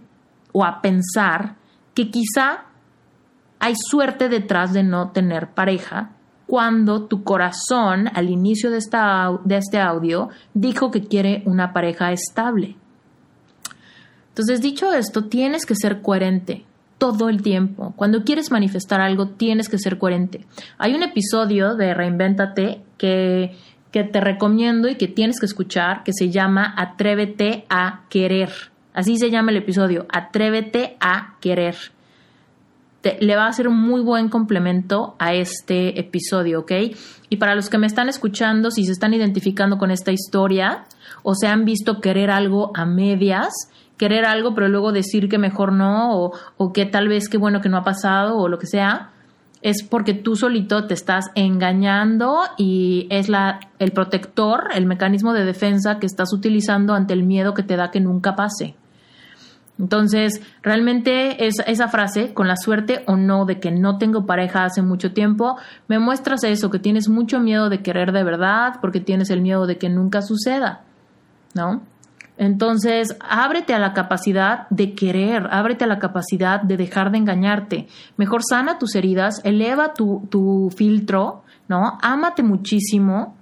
o 0.51 0.65
a 0.65 0.81
pensar 0.81 1.55
que 1.93 2.09
quizá 2.09 2.65
hay 3.59 3.73
suerte 3.75 4.29
detrás 4.29 4.73
de 4.73 4.83
no 4.83 5.11
tener 5.11 5.49
pareja 5.49 6.11
cuando 6.47 7.05
tu 7.05 7.23
corazón 7.23 8.09
al 8.13 8.29
inicio 8.29 8.71
de, 8.71 8.77
esta, 8.77 9.29
de 9.45 9.57
este 9.57 9.79
audio 9.79 10.29
dijo 10.53 10.91
que 10.91 11.03
quiere 11.03 11.43
una 11.45 11.71
pareja 11.71 12.11
estable. 12.11 12.75
Entonces, 14.29 14.61
dicho 14.61 14.91
esto, 14.91 15.25
tienes 15.25 15.65
que 15.65 15.75
ser 15.75 16.01
coherente 16.01 16.65
todo 16.97 17.29
el 17.29 17.41
tiempo. 17.41 17.93
Cuando 17.95 18.23
quieres 18.23 18.51
manifestar 18.51 19.01
algo, 19.01 19.29
tienes 19.29 19.69
que 19.69 19.77
ser 19.77 19.97
coherente. 19.97 20.45
Hay 20.77 20.93
un 20.93 21.03
episodio 21.03 21.75
de 21.75 21.93
Reinvéntate 21.93 22.83
que, 22.97 23.57
que 23.91 24.03
te 24.03 24.21
recomiendo 24.21 24.87
y 24.87 24.95
que 24.95 25.07
tienes 25.07 25.39
que 25.39 25.45
escuchar 25.45 26.03
que 26.03 26.13
se 26.13 26.29
llama 26.29 26.73
Atrévete 26.77 27.65
a 27.69 28.01
querer. 28.09 28.49
Así 28.93 29.17
se 29.17 29.29
llama 29.29 29.51
el 29.51 29.57
episodio, 29.57 30.05
Atrévete 30.09 30.97
a 30.99 31.35
querer 31.39 31.75
le 33.19 33.35
va 33.35 33.47
a 33.47 33.53
ser 33.53 33.67
un 33.67 33.79
muy 33.79 34.01
buen 34.01 34.29
complemento 34.29 35.15
a 35.17 35.33
este 35.33 35.99
episodio, 35.99 36.61
¿ok? 36.61 36.71
Y 37.29 37.37
para 37.37 37.55
los 37.55 37.69
que 37.69 37.77
me 37.77 37.87
están 37.87 38.09
escuchando, 38.09 38.69
si 38.69 38.85
se 38.85 38.91
están 38.91 39.13
identificando 39.13 39.77
con 39.77 39.91
esta 39.91 40.11
historia 40.11 40.85
o 41.23 41.33
se 41.33 41.47
han 41.47 41.65
visto 41.65 41.99
querer 41.99 42.29
algo 42.29 42.71
a 42.75 42.85
medias, 42.85 43.49
querer 43.97 44.25
algo 44.25 44.53
pero 44.53 44.67
luego 44.67 44.91
decir 44.91 45.29
que 45.29 45.37
mejor 45.37 45.73
no 45.73 46.15
o, 46.15 46.33
o 46.57 46.73
que 46.73 46.85
tal 46.85 47.07
vez 47.07 47.27
qué 47.27 47.37
bueno 47.37 47.61
que 47.61 47.69
no 47.69 47.77
ha 47.77 47.83
pasado 47.83 48.37
o 48.37 48.47
lo 48.47 48.59
que 48.59 48.67
sea, 48.67 49.11
es 49.61 49.83
porque 49.83 50.13
tú 50.13 50.35
solito 50.35 50.87
te 50.87 50.93
estás 50.93 51.25
engañando 51.35 52.39
y 52.57 53.07
es 53.09 53.29
la, 53.29 53.59
el 53.79 53.91
protector, 53.91 54.69
el 54.73 54.85
mecanismo 54.85 55.33
de 55.33 55.45
defensa 55.45 55.99
que 55.99 56.07
estás 56.07 56.33
utilizando 56.33 56.93
ante 56.93 57.13
el 57.13 57.23
miedo 57.23 57.53
que 57.53 57.63
te 57.63 57.75
da 57.75 57.91
que 57.91 57.99
nunca 57.99 58.35
pase. 58.35 58.75
Entonces, 59.81 60.41
realmente 60.61 61.47
es, 61.47 61.55
esa 61.65 61.87
frase, 61.87 62.33
con 62.33 62.47
la 62.47 62.55
suerte 62.55 63.03
o 63.07 63.15
no 63.15 63.45
de 63.45 63.59
que 63.59 63.71
no 63.71 63.97
tengo 63.97 64.25
pareja 64.25 64.63
hace 64.63 64.81
mucho 64.81 65.11
tiempo, 65.11 65.57
me 65.87 65.97
muestras 65.97 66.43
eso, 66.43 66.69
que 66.69 66.77
tienes 66.77 67.09
mucho 67.09 67.39
miedo 67.39 67.69
de 67.69 67.81
querer 67.81 68.11
de 68.11 68.23
verdad, 68.23 68.75
porque 68.79 68.99
tienes 68.99 69.31
el 69.31 69.41
miedo 69.41 69.65
de 69.65 69.77
que 69.77 69.89
nunca 69.89 70.21
suceda, 70.21 70.81
¿no? 71.55 71.81
Entonces, 72.37 73.17
ábrete 73.19 73.73
a 73.73 73.79
la 73.79 73.93
capacidad 73.93 74.67
de 74.69 74.93
querer, 74.93 75.47
ábrete 75.51 75.83
a 75.83 75.87
la 75.87 75.99
capacidad 75.99 76.61
de 76.61 76.77
dejar 76.77 77.11
de 77.11 77.19
engañarte. 77.19 77.87
Mejor 78.17 78.41
sana 78.43 78.79
tus 78.79 78.95
heridas, 78.95 79.41
eleva 79.43 79.93
tu, 79.93 80.27
tu 80.29 80.69
filtro, 80.75 81.43
¿no? 81.67 81.97
Ámate 82.01 82.41
muchísimo. 82.41 83.35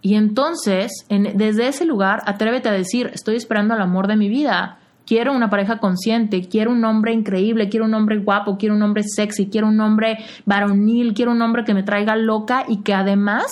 Y 0.00 0.14
entonces, 0.14 0.92
desde 1.08 1.68
ese 1.68 1.84
lugar, 1.84 2.22
atrévete 2.26 2.68
a 2.68 2.72
decir, 2.72 3.10
estoy 3.12 3.36
esperando 3.36 3.74
al 3.74 3.82
amor 3.82 4.06
de 4.06 4.16
mi 4.16 4.28
vida 4.28 4.78
Quiero 5.06 5.32
una 5.32 5.48
pareja 5.48 5.78
consciente, 5.78 6.48
quiero 6.48 6.72
un 6.72 6.84
hombre 6.84 7.12
increíble, 7.12 7.68
quiero 7.68 7.86
un 7.86 7.94
hombre 7.94 8.18
guapo, 8.18 8.56
quiero 8.58 8.74
un 8.74 8.82
hombre 8.82 9.04
sexy, 9.04 9.46
quiero 9.46 9.68
un 9.68 9.80
hombre 9.80 10.18
varonil, 10.46 11.14
quiero 11.14 11.30
un 11.30 11.40
hombre 11.42 11.62
que 11.62 11.74
me 11.74 11.84
traiga 11.84 12.16
loca 12.16 12.64
y 12.66 12.82
que 12.82 12.92
además 12.92 13.46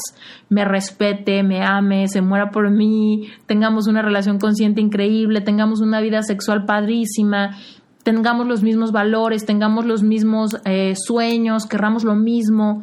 me 0.49 0.65
respete, 0.65 1.45
me 1.45 1.63
ame, 1.63 2.09
se 2.09 2.23
muera 2.23 2.51
por 2.51 2.69
mí, 2.73 3.29
tengamos 3.47 3.87
una 3.87 4.03
relación 4.03 4.41
consciente 4.41 4.81
increíble, 4.81 5.43
tengamos 5.43 5.81
una 5.81 6.01
vida 6.01 6.25
sexual 6.25 6.65
padrísima, 6.65 7.57
tengamos 8.03 8.49
los 8.49 8.65
mismos 8.65 8.91
valores, 8.91 9.47
tengamos 9.47 9.85
los 9.85 10.03
mismos 10.03 10.57
eh, 10.65 10.95
sueños, 10.97 11.67
querramos 11.67 12.03
lo 12.03 12.17
mismo. 12.17 12.83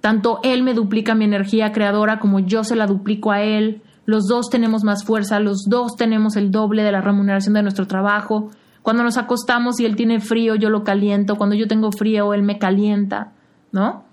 Tanto 0.00 0.40
él 0.42 0.64
me 0.64 0.74
duplica 0.74 1.14
mi 1.14 1.24
energía 1.24 1.70
creadora 1.70 2.18
como 2.18 2.40
yo 2.40 2.64
se 2.64 2.74
la 2.74 2.88
duplico 2.88 3.30
a 3.30 3.42
él 3.42 3.82
los 4.06 4.26
dos 4.26 4.50
tenemos 4.50 4.84
más 4.84 5.04
fuerza, 5.04 5.40
los 5.40 5.64
dos 5.68 5.96
tenemos 5.96 6.36
el 6.36 6.50
doble 6.50 6.82
de 6.82 6.92
la 6.92 7.00
remuneración 7.00 7.54
de 7.54 7.62
nuestro 7.62 7.86
trabajo. 7.86 8.50
Cuando 8.82 9.02
nos 9.02 9.18
acostamos 9.18 9.78
y 9.78 9.84
él 9.84 9.96
tiene 9.96 10.20
frío, 10.20 10.54
yo 10.54 10.70
lo 10.70 10.84
caliento, 10.84 11.36
cuando 11.36 11.54
yo 11.54 11.68
tengo 11.68 11.92
frío, 11.92 12.32
él 12.34 12.42
me 12.42 12.58
calienta, 12.58 13.32
¿no? 13.72 14.04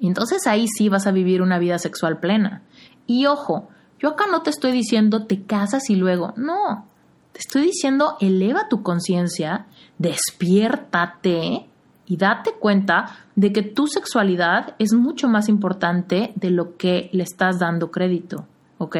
Entonces 0.00 0.46
ahí 0.46 0.66
sí 0.68 0.88
vas 0.88 1.06
a 1.06 1.12
vivir 1.12 1.42
una 1.42 1.58
vida 1.58 1.78
sexual 1.78 2.18
plena. 2.18 2.62
Y 3.06 3.26
ojo, 3.26 3.68
yo 3.98 4.10
acá 4.10 4.26
no 4.30 4.42
te 4.42 4.50
estoy 4.50 4.72
diciendo 4.72 5.26
te 5.26 5.42
casas 5.42 5.90
y 5.90 5.96
luego, 5.96 6.34
no, 6.36 6.86
te 7.32 7.40
estoy 7.40 7.62
diciendo 7.62 8.16
eleva 8.20 8.68
tu 8.68 8.82
conciencia, 8.82 9.66
despiértate 9.98 11.68
y 12.06 12.16
date 12.16 12.52
cuenta 12.58 13.16
de 13.34 13.52
que 13.52 13.62
tu 13.62 13.86
sexualidad 13.86 14.74
es 14.78 14.92
mucho 14.92 15.28
más 15.28 15.48
importante 15.48 16.32
de 16.36 16.50
lo 16.50 16.76
que 16.76 17.10
le 17.12 17.22
estás 17.22 17.58
dando 17.58 17.90
crédito. 17.90 18.46
¿Ok? 18.78 18.96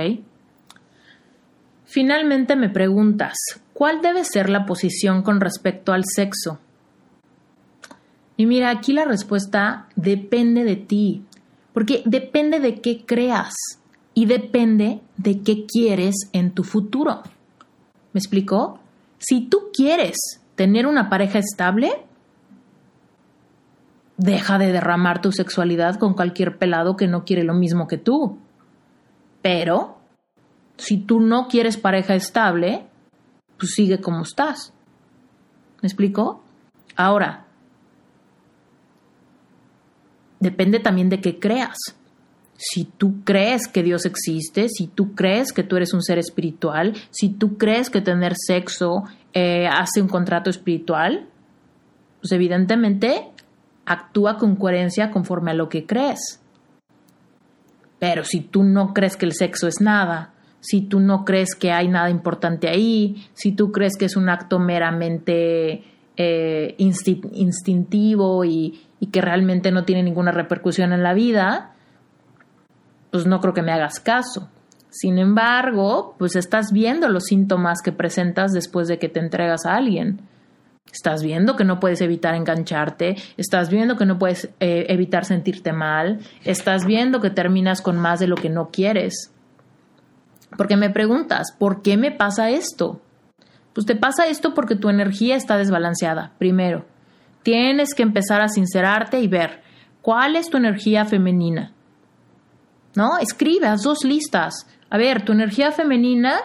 Finalmente 1.84 2.54
me 2.54 2.68
preguntas, 2.68 3.36
¿cuál 3.72 4.02
debe 4.02 4.24
ser 4.24 4.50
la 4.50 4.66
posición 4.66 5.22
con 5.22 5.40
respecto 5.40 5.92
al 5.92 6.04
sexo? 6.04 6.58
Y 8.36 8.46
mira, 8.46 8.70
aquí 8.70 8.92
la 8.92 9.04
respuesta 9.04 9.88
depende 9.96 10.64
de 10.64 10.76
ti, 10.76 11.24
porque 11.72 12.02
depende 12.04 12.60
de 12.60 12.80
qué 12.80 13.04
creas 13.06 13.54
y 14.14 14.26
depende 14.26 15.00
de 15.16 15.40
qué 15.42 15.64
quieres 15.64 16.28
en 16.32 16.50
tu 16.52 16.62
futuro. 16.62 17.22
¿Me 18.12 18.18
explicó? 18.18 18.80
Si 19.18 19.48
tú 19.48 19.70
quieres 19.72 20.16
tener 20.54 20.86
una 20.86 21.08
pareja 21.08 21.38
estable, 21.38 21.90
deja 24.16 24.58
de 24.58 24.72
derramar 24.72 25.22
tu 25.22 25.32
sexualidad 25.32 25.96
con 25.96 26.14
cualquier 26.14 26.58
pelado 26.58 26.96
que 26.96 27.06
no 27.06 27.24
quiere 27.24 27.44
lo 27.44 27.54
mismo 27.54 27.88
que 27.88 27.96
tú. 27.98 28.38
Pero, 29.42 29.98
si 30.76 30.98
tú 30.98 31.20
no 31.20 31.48
quieres 31.48 31.76
pareja 31.76 32.14
estable, 32.14 32.86
pues 33.58 33.72
sigue 33.72 34.00
como 34.00 34.22
estás. 34.22 34.72
¿Me 35.82 35.86
explico? 35.86 36.42
Ahora, 36.96 37.46
depende 40.40 40.80
también 40.80 41.08
de 41.08 41.20
qué 41.20 41.38
creas. 41.38 41.76
Si 42.56 42.84
tú 42.84 43.22
crees 43.24 43.68
que 43.68 43.84
Dios 43.84 44.04
existe, 44.04 44.68
si 44.68 44.88
tú 44.88 45.14
crees 45.14 45.52
que 45.52 45.62
tú 45.62 45.76
eres 45.76 45.94
un 45.94 46.02
ser 46.02 46.18
espiritual, 46.18 46.96
si 47.10 47.28
tú 47.28 47.56
crees 47.56 47.88
que 47.88 48.00
tener 48.00 48.34
sexo 48.36 49.04
eh, 49.32 49.68
hace 49.68 50.02
un 50.02 50.08
contrato 50.08 50.50
espiritual, 50.50 51.28
pues 52.20 52.32
evidentemente 52.32 53.28
actúa 53.86 54.38
con 54.38 54.56
coherencia 54.56 55.10
conforme 55.12 55.52
a 55.52 55.54
lo 55.54 55.68
que 55.68 55.86
crees. 55.86 56.40
Pero 57.98 58.24
si 58.24 58.40
tú 58.40 58.62
no 58.62 58.94
crees 58.94 59.16
que 59.16 59.26
el 59.26 59.32
sexo 59.32 59.66
es 59.66 59.80
nada, 59.80 60.32
si 60.60 60.82
tú 60.82 61.00
no 61.00 61.24
crees 61.24 61.54
que 61.54 61.72
hay 61.72 61.88
nada 61.88 62.10
importante 62.10 62.68
ahí, 62.68 63.26
si 63.34 63.52
tú 63.52 63.72
crees 63.72 63.96
que 63.96 64.06
es 64.06 64.16
un 64.16 64.28
acto 64.28 64.58
meramente 64.58 65.84
eh, 66.16 66.74
instintivo 66.78 68.44
y, 68.44 68.80
y 69.00 69.06
que 69.06 69.20
realmente 69.20 69.70
no 69.70 69.84
tiene 69.84 70.02
ninguna 70.02 70.32
repercusión 70.32 70.92
en 70.92 71.02
la 71.02 71.14
vida, 71.14 71.74
pues 73.10 73.26
no 73.26 73.40
creo 73.40 73.54
que 73.54 73.62
me 73.62 73.72
hagas 73.72 74.00
caso. 74.00 74.48
Sin 74.90 75.18
embargo, 75.18 76.14
pues 76.18 76.34
estás 76.34 76.72
viendo 76.72 77.08
los 77.08 77.24
síntomas 77.24 77.82
que 77.82 77.92
presentas 77.92 78.52
después 78.52 78.88
de 78.88 78.98
que 78.98 79.08
te 79.08 79.20
entregas 79.20 79.66
a 79.66 79.76
alguien. 79.76 80.20
Estás 80.92 81.22
viendo 81.22 81.56
que 81.56 81.64
no 81.64 81.80
puedes 81.80 82.00
evitar 82.00 82.34
engancharte, 82.34 83.16
estás 83.36 83.70
viendo 83.70 83.96
que 83.96 84.06
no 84.06 84.18
puedes 84.18 84.46
eh, 84.60 84.86
evitar 84.88 85.24
sentirte 85.24 85.72
mal, 85.72 86.20
estás 86.44 86.86
viendo 86.86 87.20
que 87.20 87.30
terminas 87.30 87.82
con 87.82 87.98
más 87.98 88.20
de 88.20 88.26
lo 88.26 88.36
que 88.36 88.48
no 88.48 88.70
quieres. 88.70 89.32
Porque 90.56 90.76
me 90.76 90.90
preguntas, 90.90 91.52
¿por 91.58 91.82
qué 91.82 91.96
me 91.96 92.10
pasa 92.10 92.50
esto? 92.50 93.00
Pues 93.74 93.86
te 93.86 93.96
pasa 93.96 94.26
esto 94.26 94.54
porque 94.54 94.76
tu 94.76 94.88
energía 94.88 95.36
está 95.36 95.56
desbalanceada, 95.56 96.32
primero. 96.38 96.86
Tienes 97.42 97.94
que 97.94 98.02
empezar 98.02 98.40
a 98.40 98.48
sincerarte 98.48 99.20
y 99.20 99.28
ver 99.28 99.62
cuál 100.02 100.36
es 100.36 100.48
tu 100.50 100.56
energía 100.56 101.04
femenina. 101.04 101.72
¿No? 102.94 103.18
Escribe, 103.18 103.68
haz 103.68 103.82
dos 103.82 104.04
listas. 104.04 104.66
A 104.90 104.96
ver, 104.96 105.24
tu 105.24 105.32
energía 105.32 105.70
femenina, 105.70 106.40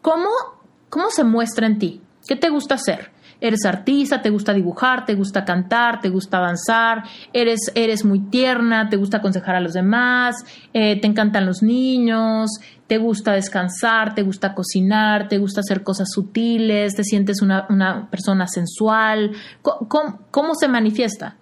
¿cómo, 0.00 0.30
cómo 0.88 1.10
se 1.10 1.24
muestra 1.24 1.66
en 1.66 1.78
ti? 1.78 2.00
¿Qué 2.26 2.36
te 2.36 2.48
gusta 2.48 2.76
hacer? 2.76 3.10
Eres 3.40 3.64
artista, 3.64 4.22
te 4.22 4.30
gusta 4.30 4.52
dibujar, 4.52 5.06
te 5.06 5.14
gusta 5.14 5.44
cantar, 5.44 6.00
te 6.00 6.08
gusta 6.08 6.38
avanzar, 6.38 7.04
eres, 7.32 7.72
eres 7.74 8.04
muy 8.04 8.20
tierna, 8.20 8.88
te 8.88 8.96
gusta 8.96 9.18
aconsejar 9.18 9.56
a 9.56 9.60
los 9.60 9.72
demás, 9.72 10.36
eh, 10.74 11.00
te 11.00 11.06
encantan 11.06 11.46
los 11.46 11.62
niños, 11.62 12.50
te 12.86 12.98
gusta 12.98 13.32
descansar, 13.32 14.14
te 14.14 14.22
gusta 14.22 14.54
cocinar, 14.54 15.28
te 15.28 15.38
gusta 15.38 15.60
hacer 15.60 15.82
cosas 15.82 16.08
sutiles, 16.10 16.94
te 16.94 17.04
sientes 17.04 17.40
una, 17.40 18.08
persona 18.10 18.46
sensual. 18.46 19.32
¿Cómo, 19.62 20.54
se 20.54 20.68
manifiesta? 20.68 21.36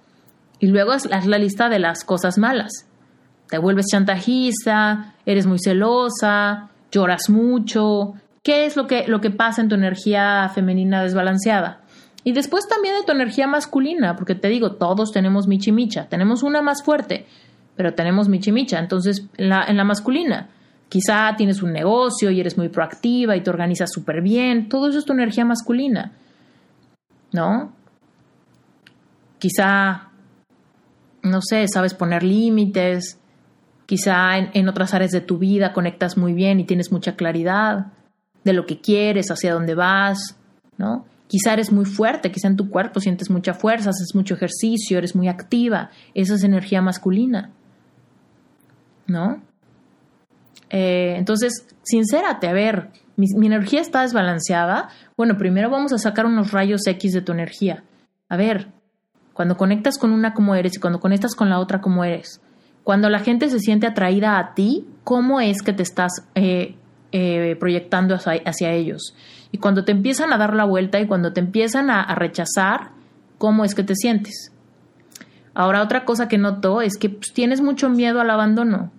Y 0.60 0.66
luego 0.66 0.92
es 0.92 1.06
la 1.06 1.38
lista 1.38 1.68
de 1.68 1.78
las 1.78 2.04
cosas 2.04 2.38
malas. 2.38 2.86
te 3.48 3.56
vuelves 3.56 3.86
chantajista, 3.90 5.14
eres 5.24 5.46
muy 5.46 5.58
celosa, 5.58 6.68
lloras 6.92 7.30
mucho. 7.30 8.12
¿Qué 8.42 8.66
es 8.66 8.76
lo 8.76 8.86
que, 8.86 9.06
lo 9.08 9.20
que 9.20 9.30
pasa 9.30 9.62
en 9.62 9.68
tu 9.68 9.74
energía 9.74 10.50
femenina 10.54 11.02
desbalanceada? 11.02 11.80
Y 12.28 12.32
después 12.32 12.68
también 12.68 12.94
de 12.94 13.04
tu 13.06 13.12
energía 13.12 13.46
masculina, 13.46 14.14
porque 14.14 14.34
te 14.34 14.48
digo, 14.48 14.72
todos 14.72 15.12
tenemos 15.12 15.46
michimicha, 15.46 16.10
tenemos 16.10 16.42
una 16.42 16.60
más 16.60 16.82
fuerte, 16.84 17.24
pero 17.74 17.94
tenemos 17.94 18.28
michimicha. 18.28 18.78
Entonces, 18.78 19.26
en 19.38 19.48
la, 19.48 19.64
en 19.64 19.78
la 19.78 19.84
masculina, 19.84 20.50
quizá 20.90 21.34
tienes 21.38 21.62
un 21.62 21.72
negocio 21.72 22.30
y 22.30 22.38
eres 22.38 22.58
muy 22.58 22.68
proactiva 22.68 23.34
y 23.34 23.40
te 23.40 23.48
organizas 23.48 23.90
súper 23.90 24.20
bien, 24.20 24.68
todo 24.68 24.90
eso 24.90 24.98
es 24.98 25.06
tu 25.06 25.14
energía 25.14 25.46
masculina, 25.46 26.12
¿no? 27.32 27.72
Quizá, 29.38 30.10
no 31.22 31.40
sé, 31.40 31.64
sabes 31.66 31.94
poner 31.94 32.24
límites, 32.24 33.18
quizá 33.86 34.36
en, 34.36 34.50
en 34.52 34.68
otras 34.68 34.92
áreas 34.92 35.12
de 35.12 35.22
tu 35.22 35.38
vida 35.38 35.72
conectas 35.72 36.18
muy 36.18 36.34
bien 36.34 36.60
y 36.60 36.64
tienes 36.64 36.92
mucha 36.92 37.16
claridad 37.16 37.86
de 38.44 38.52
lo 38.52 38.66
que 38.66 38.82
quieres, 38.82 39.30
hacia 39.30 39.54
dónde 39.54 39.74
vas, 39.74 40.36
¿no? 40.76 41.06
Quizá 41.28 41.52
eres 41.52 41.70
muy 41.70 41.84
fuerte, 41.84 42.32
quizá 42.32 42.48
en 42.48 42.56
tu 42.56 42.68
cuerpo 42.68 43.00
sientes 43.00 43.30
mucha 43.30 43.54
fuerza, 43.54 43.90
haces 43.90 44.14
mucho 44.14 44.34
ejercicio, 44.34 44.98
eres 44.98 45.14
muy 45.14 45.28
activa. 45.28 45.90
Esa 46.14 46.34
es 46.34 46.42
energía 46.42 46.82
masculina. 46.82 47.52
¿No? 49.06 49.40
Eh, 50.70 51.14
entonces, 51.16 51.66
sincérate, 51.82 52.48
a 52.48 52.52
ver, 52.52 52.90
mi, 53.16 53.46
energía 53.46 53.80
está 53.80 54.02
desbalanceada. 54.02 54.88
Bueno, 55.16 55.36
primero 55.36 55.70
vamos 55.70 55.92
a 55.92 55.98
sacar 55.98 56.26
unos 56.26 56.52
rayos 56.52 56.86
X 56.86 57.12
de 57.12 57.20
tu 57.20 57.32
energía. 57.32 57.82
A 58.28 58.36
ver, 58.36 58.68
cuando 59.32 59.56
conectas 59.56 59.98
con 59.98 60.12
una 60.12 60.34
como 60.34 60.54
eres 60.54 60.76
y 60.76 60.80
cuando 60.80 61.00
conectas 61.00 61.34
con 61.34 61.50
la 61.50 61.58
otra 61.58 61.80
como 61.80 62.04
eres, 62.04 62.40
cuando 62.84 63.10
la 63.10 63.18
gente 63.18 63.50
se 63.50 63.58
siente 63.58 63.86
atraída 63.86 64.38
a 64.38 64.54
ti, 64.54 64.86
¿cómo 65.04 65.40
es 65.40 65.62
que 65.62 65.72
te 65.72 65.82
estás 65.82 66.24
eh, 66.34 66.76
eh, 67.12 67.56
proyectando 67.58 68.14
hacia, 68.14 68.72
ellos? 68.72 69.14
Y 69.50 69.58
cuando 69.58 69.84
te 69.84 69.92
empiezan 69.92 70.32
a 70.32 70.38
dar 70.38 70.54
la 70.54 70.64
vuelta 70.64 71.00
y 71.00 71.06
cuando 71.06 71.32
te 71.32 71.40
empiezan 71.40 71.90
a, 71.90 72.14
rechazar, 72.14 72.90
¿cómo 73.38 73.64
es 73.64 73.74
que 73.74 73.82
te 73.82 73.94
sientes? 73.94 74.52
Ahora, 75.54 75.82
otra 75.82 76.04
cosa 76.04 76.28
que 76.28 76.38
noto 76.38 76.82
es 76.82 76.98
que 76.98 77.10
pues, 77.10 77.32
tienes 77.32 77.60
mucho 77.60 77.88
miedo 77.88 78.20
al 78.20 78.30
abandono. 78.30 78.90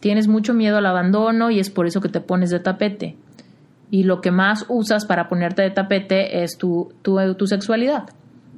Tienes 0.00 0.28
mucho 0.28 0.54
miedo 0.54 0.78
al 0.78 0.86
abandono 0.86 1.50
y 1.50 1.58
es 1.58 1.70
por 1.70 1.86
eso 1.86 2.00
que 2.00 2.08
te 2.08 2.20
pones 2.20 2.50
de 2.50 2.60
tapete. 2.60 3.16
Y 3.90 4.04
lo 4.04 4.20
que 4.20 4.30
más 4.30 4.64
usas 4.68 5.04
para 5.04 5.28
ponerte 5.28 5.62
de 5.62 5.70
tapete 5.70 6.42
es 6.42 6.56
tu, 6.58 6.92
tu, 7.02 7.18
tu 7.34 7.46
sexualidad. 7.46 8.04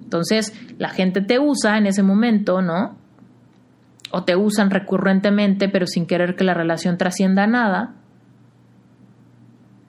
Entonces, 0.02 0.54
la 0.78 0.88
gente 0.88 1.20
te 1.20 1.38
usa 1.38 1.78
en 1.78 1.86
ese 1.86 2.02
momento, 2.02 2.62
¿no? 2.62 2.96
O 4.10 4.24
te 4.24 4.36
usan 4.36 4.70
recurrentemente, 4.70 5.68
pero 5.68 5.86
sin 5.86 6.06
querer 6.06 6.34
que 6.34 6.44
la 6.44 6.54
relación 6.54 6.96
trascienda 6.96 7.46
nada. 7.46 7.94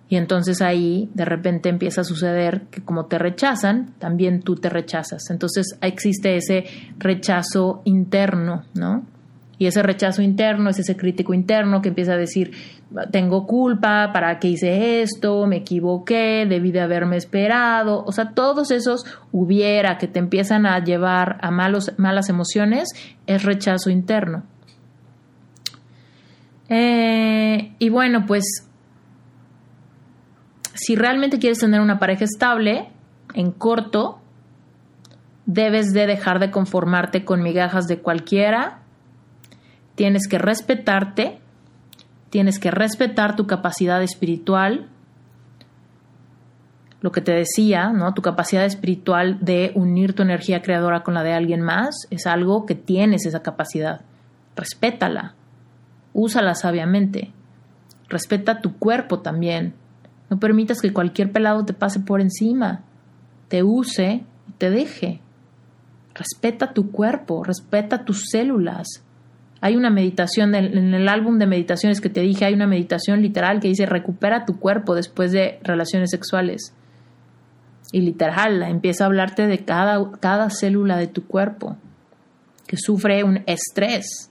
Y 0.10 0.16
entonces 0.16 0.62
ahí 0.62 1.10
de 1.14 1.24
repente 1.24 1.70
empieza 1.70 2.02
a 2.02 2.04
suceder 2.04 2.64
que 2.72 2.82
como 2.82 3.06
te 3.06 3.20
rechazan, 3.20 3.94
también 4.00 4.42
tú 4.42 4.56
te 4.56 4.68
rechazas. 4.68 5.30
Entonces 5.30 5.78
existe 5.82 6.36
ese 6.36 6.66
rechazo 6.98 7.84
interno, 7.86 8.64
¿no? 8.74 9.06
Y 9.60 9.68
ese 9.68 9.84
rechazo 9.84 10.22
interno 10.22 10.70
es 10.70 10.80
ese 10.80 10.96
crítico 10.96 11.34
interno 11.34 11.82
que 11.82 11.90
empieza 11.90 12.14
a 12.14 12.18
decir, 12.18 12.52
tengo 13.12 13.46
culpa, 13.46 14.12
¿para 14.14 14.40
qué 14.40 14.48
hice 14.48 15.02
esto? 15.02 15.46
Me 15.46 15.58
equivoqué, 15.58 16.46
debí 16.48 16.72
de 16.72 16.80
haberme 16.80 17.18
esperado. 17.18 18.04
O 18.06 18.12
sea, 18.14 18.32
todos 18.32 18.72
esos 18.72 19.06
hubiera 19.34 19.98
que 19.98 20.08
te 20.08 20.18
empiezan 20.18 20.66
a 20.66 20.82
llevar 20.84 21.38
a 21.42 21.52
malos, 21.52 21.92
malas 21.98 22.30
emociones 22.30 22.88
es 23.28 23.44
rechazo 23.44 23.90
interno. 23.90 24.44
Eh, 26.70 27.74
y 27.80 27.90
bueno, 27.90 28.26
pues 28.26 28.69
si 30.82 30.96
realmente 30.96 31.40
quieres 31.40 31.60
tener 31.60 31.82
una 31.82 32.00
pareja 32.00 32.24
estable, 32.24 32.88
en 33.34 33.52
corto, 33.52 34.20
debes 35.46 35.92
de 35.92 36.08
dejar 36.08 36.40
de 36.40 36.52
conformarte 36.52 37.26
con 37.26 37.44
migajas 37.44 37.88
de 37.88 38.00
cualquiera. 38.00 38.80
Tienes 39.96 40.28
que 40.30 40.38
respetarte, 40.38 41.40
tienes 42.30 42.60
que 42.60 42.72
respetar 42.72 43.36
tu 43.36 43.46
capacidad 43.46 44.02
espiritual, 44.02 44.88
lo 47.02 47.12
que 47.12 47.22
te 47.22 47.34
decía, 47.34 47.92
¿no? 47.92 48.14
Tu 48.14 48.22
capacidad 48.22 48.64
espiritual 48.64 49.38
de 49.42 49.74
unir 49.76 50.14
tu 50.14 50.22
energía 50.22 50.62
creadora 50.62 51.04
con 51.04 51.14
la 51.14 51.24
de 51.24 51.34
alguien 51.34 51.62
más 51.62 52.08
es 52.10 52.26
algo 52.26 52.66
que 52.66 52.76
tienes 52.76 53.26
esa 53.26 53.42
capacidad. 53.42 54.02
Respétala. 54.56 55.36
Úsala 56.14 56.56
sabiamente. 56.56 57.34
Respeta 58.08 58.62
tu 58.62 58.78
cuerpo 58.78 59.20
también. 59.20 59.74
No 60.30 60.40
permitas 60.40 60.82
que 60.82 60.94
cualquier 60.94 61.32
pelado 61.32 61.66
te 61.66 61.74
pase 61.74 62.00
por 62.00 62.22
encima, 62.22 62.84
te 63.48 63.64
use 63.64 64.24
y 64.48 64.52
te 64.54 64.70
deje. 64.70 65.22
Respeta 66.14 66.74
tu 66.74 66.92
cuerpo, 66.92 67.44
respeta 67.44 68.06
tus 68.06 68.26
células. 68.30 68.88
Hay 69.62 69.76
una 69.76 69.90
meditación 69.90 70.56
en 70.56 70.94
el 70.94 71.10
álbum 71.10 71.38
de 71.38 71.48
meditaciones 71.48 72.00
que 72.00 72.10
te 72.10 72.22
dije, 72.22 72.46
hay 72.46 72.54
una 72.54 72.68
meditación 72.68 73.22
literal 73.22 73.60
que 73.60 73.68
dice 73.68 73.86
recupera 73.86 74.46
tu 74.46 74.60
cuerpo 74.60 74.96
después 74.96 75.32
de 75.32 75.60
relaciones 75.64 76.12
sexuales. 76.12 76.74
Y 77.92 78.02
literal, 78.02 78.62
empieza 78.64 79.04
a 79.04 79.08
hablarte 79.08 79.48
de 79.48 79.60
cada, 79.66 80.00
cada 80.20 80.50
célula 80.50 80.98
de 80.98 81.08
tu 81.08 81.26
cuerpo 81.26 81.76
que 82.68 82.78
sufre 82.78 83.24
un 83.24 83.42
estrés 83.48 84.30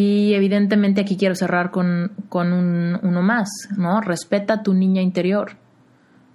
Y 0.00 0.32
evidentemente 0.34 1.00
aquí 1.00 1.16
quiero 1.16 1.34
cerrar 1.34 1.72
con, 1.72 2.12
con 2.28 2.52
un, 2.52 3.00
uno 3.02 3.20
más, 3.20 3.48
¿no? 3.76 4.00
Respeta 4.00 4.54
a 4.54 4.62
tu 4.62 4.72
niña 4.72 5.02
interior. 5.02 5.56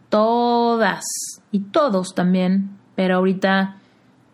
Todas 0.09 1.05
y 1.49 1.59
todos 1.59 2.14
también, 2.14 2.72
pero 2.95 3.16
ahorita 3.16 3.78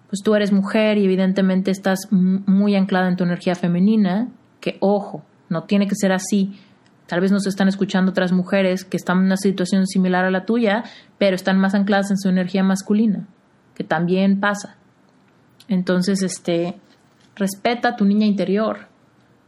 pues 0.07 0.23
tú 0.23 0.33
eres 0.33 0.51
mujer 0.51 0.97
y 0.97 1.05
evidentemente 1.05 1.69
estás 1.69 2.07
muy 2.09 2.75
anclada 2.75 3.07
en 3.07 3.17
tu 3.17 3.23
energía 3.23 3.53
femenina, 3.53 4.29
que 4.61 4.77
ojo, 4.79 5.23
no 5.47 5.65
tiene 5.65 5.87
que 5.87 5.93
ser 5.93 6.11
así. 6.11 6.59
Tal 7.05 7.21
vez 7.21 7.31
nos 7.31 7.45
están 7.45 7.67
escuchando 7.67 8.09
otras 8.09 8.31
mujeres 8.31 8.83
que 8.83 8.97
están 8.97 9.19
en 9.19 9.25
una 9.25 9.37
situación 9.37 9.85
similar 9.85 10.25
a 10.25 10.31
la 10.31 10.45
tuya, 10.45 10.85
pero 11.19 11.35
están 11.35 11.59
más 11.59 11.75
ancladas 11.75 12.09
en 12.09 12.17
su 12.17 12.29
energía 12.29 12.63
masculina, 12.63 13.27
que 13.75 13.83
también 13.83 14.39
pasa. 14.39 14.77
Entonces, 15.67 16.23
este, 16.23 16.79
respeta 17.35 17.89
a 17.89 17.95
tu 17.95 18.05
niña 18.05 18.25
interior, 18.25 18.88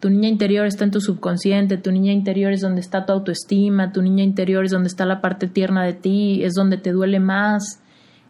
tu 0.01 0.09
niña 0.09 0.29
interior 0.29 0.65
está 0.65 0.83
en 0.83 0.89
tu 0.89 0.99
subconsciente, 0.99 1.77
tu 1.77 1.91
niña 1.91 2.11
interior 2.11 2.51
es 2.51 2.61
donde 2.61 2.81
está 2.81 3.05
tu 3.05 3.13
autoestima, 3.13 3.91
tu 3.93 4.01
niña 4.01 4.23
interior 4.23 4.65
es 4.65 4.71
donde 4.71 4.87
está 4.87 5.05
la 5.05 5.21
parte 5.21 5.47
tierna 5.47 5.85
de 5.85 5.93
ti, 5.93 6.43
es 6.43 6.53
donde 6.55 6.77
te 6.77 6.91
duele 6.91 7.19
más. 7.19 7.79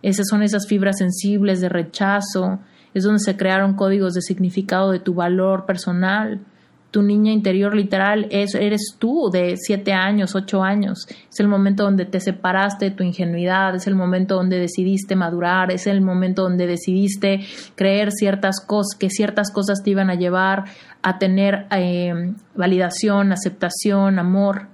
Esas 0.02 0.28
son 0.30 0.44
esas 0.44 0.68
fibras 0.68 0.98
sensibles 0.98 1.62
de 1.62 1.70
rechazo, 1.70 2.60
es 2.94 3.06
donde 3.06 3.20
se 3.20 3.38
crearon 3.38 3.76
códigos 3.76 4.14
de 4.14 4.22
significado 4.22 4.92
de 4.92 5.00
tu 5.00 5.14
valor 5.14 5.66
personal 5.66 6.42
tu 6.92 7.02
niña 7.02 7.32
interior 7.32 7.74
literal 7.74 8.28
es, 8.32 8.54
eres 8.54 8.96
tú 9.00 9.30
de 9.32 9.56
siete 9.56 9.94
años, 9.94 10.36
ocho 10.36 10.62
años. 10.62 11.08
Es 11.30 11.40
el 11.40 11.48
momento 11.48 11.84
donde 11.84 12.06
te 12.06 12.20
separaste 12.20 12.86
de 12.86 12.92
tu 12.92 13.04
ingenuidad, 13.04 13.74
es 13.76 13.88
el 13.88 13.96
momento 13.96 14.36
donde 14.36 14.60
decidiste 14.60 15.16
madurar, 15.16 15.72
es 15.72 15.88
el 15.88 16.02
momento 16.02 16.44
donde 16.44 16.68
decidiste 16.68 17.40
creer 17.76 18.12
ciertas 18.12 18.60
cosas, 18.60 19.00
que 19.00 19.10
ciertas 19.10 19.52
cosas 19.52 19.82
te 19.84 19.92
iban 19.92 20.10
a 20.10 20.16
llevar 20.16 20.66
a 21.02 21.18
tener 21.18 21.66
eh, 21.72 22.34
validación, 22.56 23.32
aceptación, 23.32 24.20
amor. 24.20 24.68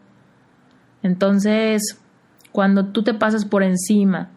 Entonces, 1.03 1.99
cuando 2.51 2.88
tú 2.88 3.03
te 3.03 3.13
pasas 3.13 3.45
por 3.45 3.61
encima, 3.61 4.32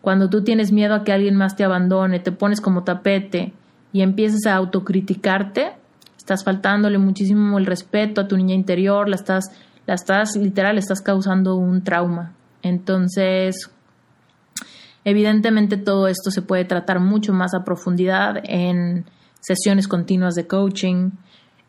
cuando 0.00 0.30
tú 0.30 0.44
tienes 0.44 0.70
miedo 0.70 0.94
a 0.94 1.02
que 1.02 1.12
alguien 1.12 1.34
más 1.34 1.56
te 1.56 1.64
abandone, 1.64 2.20
te 2.20 2.30
pones 2.30 2.60
como 2.60 2.84
tapete 2.84 3.52
y 3.92 4.02
empiezas 4.02 4.46
a 4.46 4.54
autocriticarte, 4.54 5.72
estás 6.28 6.44
faltándole 6.44 6.98
muchísimo 6.98 7.58
el 7.58 7.64
respeto 7.64 8.20
a 8.20 8.28
tu 8.28 8.36
niña 8.36 8.54
interior, 8.54 9.08
la 9.08 9.16
estás, 9.16 9.50
la 9.86 9.94
estás, 9.94 10.36
literal, 10.36 10.76
estás 10.76 11.00
causando 11.00 11.56
un 11.56 11.82
trauma. 11.82 12.34
Entonces, 12.60 13.70
evidentemente 15.04 15.78
todo 15.78 16.06
esto 16.06 16.30
se 16.30 16.42
puede 16.42 16.66
tratar 16.66 17.00
mucho 17.00 17.32
más 17.32 17.54
a 17.54 17.64
profundidad 17.64 18.42
en 18.44 19.06
sesiones 19.40 19.88
continuas 19.88 20.34
de 20.34 20.46
coaching. 20.46 21.12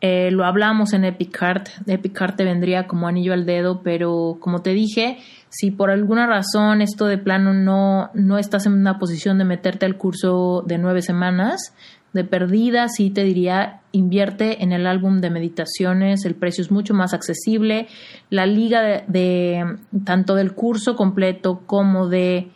Eh, 0.02 0.30
lo 0.30 0.44
hablamos 0.44 0.92
en 0.92 1.06
Epic 1.06 1.38
Heart. 1.38 2.36
Te 2.36 2.44
vendría 2.44 2.86
como 2.86 3.08
anillo 3.08 3.32
al 3.32 3.46
dedo, 3.46 3.80
pero 3.82 4.36
como 4.40 4.60
te 4.60 4.74
dije, 4.74 5.20
si 5.48 5.70
por 5.70 5.90
alguna 5.90 6.26
razón 6.26 6.82
esto 6.82 7.06
de 7.06 7.16
plano 7.16 7.54
no, 7.54 8.10
no 8.12 8.36
estás 8.36 8.66
en 8.66 8.74
una 8.74 8.98
posición 8.98 9.38
de 9.38 9.46
meterte 9.46 9.86
al 9.86 9.96
curso 9.96 10.62
de 10.66 10.76
nueve 10.76 11.00
semanas, 11.00 11.74
de 12.12 12.24
perdida, 12.24 12.88
sí 12.88 13.10
te 13.10 13.22
diría, 13.22 13.80
invierte 13.92 14.62
en 14.62 14.72
el 14.72 14.86
álbum 14.86 15.20
de 15.20 15.30
meditaciones, 15.30 16.24
el 16.24 16.34
precio 16.34 16.62
es 16.62 16.70
mucho 16.70 16.94
más 16.94 17.14
accesible, 17.14 17.86
la 18.30 18.46
liga 18.46 19.04
de, 19.06 19.76
tanto 20.04 20.34
del 20.34 20.52
curso 20.52 20.96
completo 20.96 21.62
como 21.66 22.08
de 22.08 22.48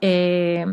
eh, 0.00 0.66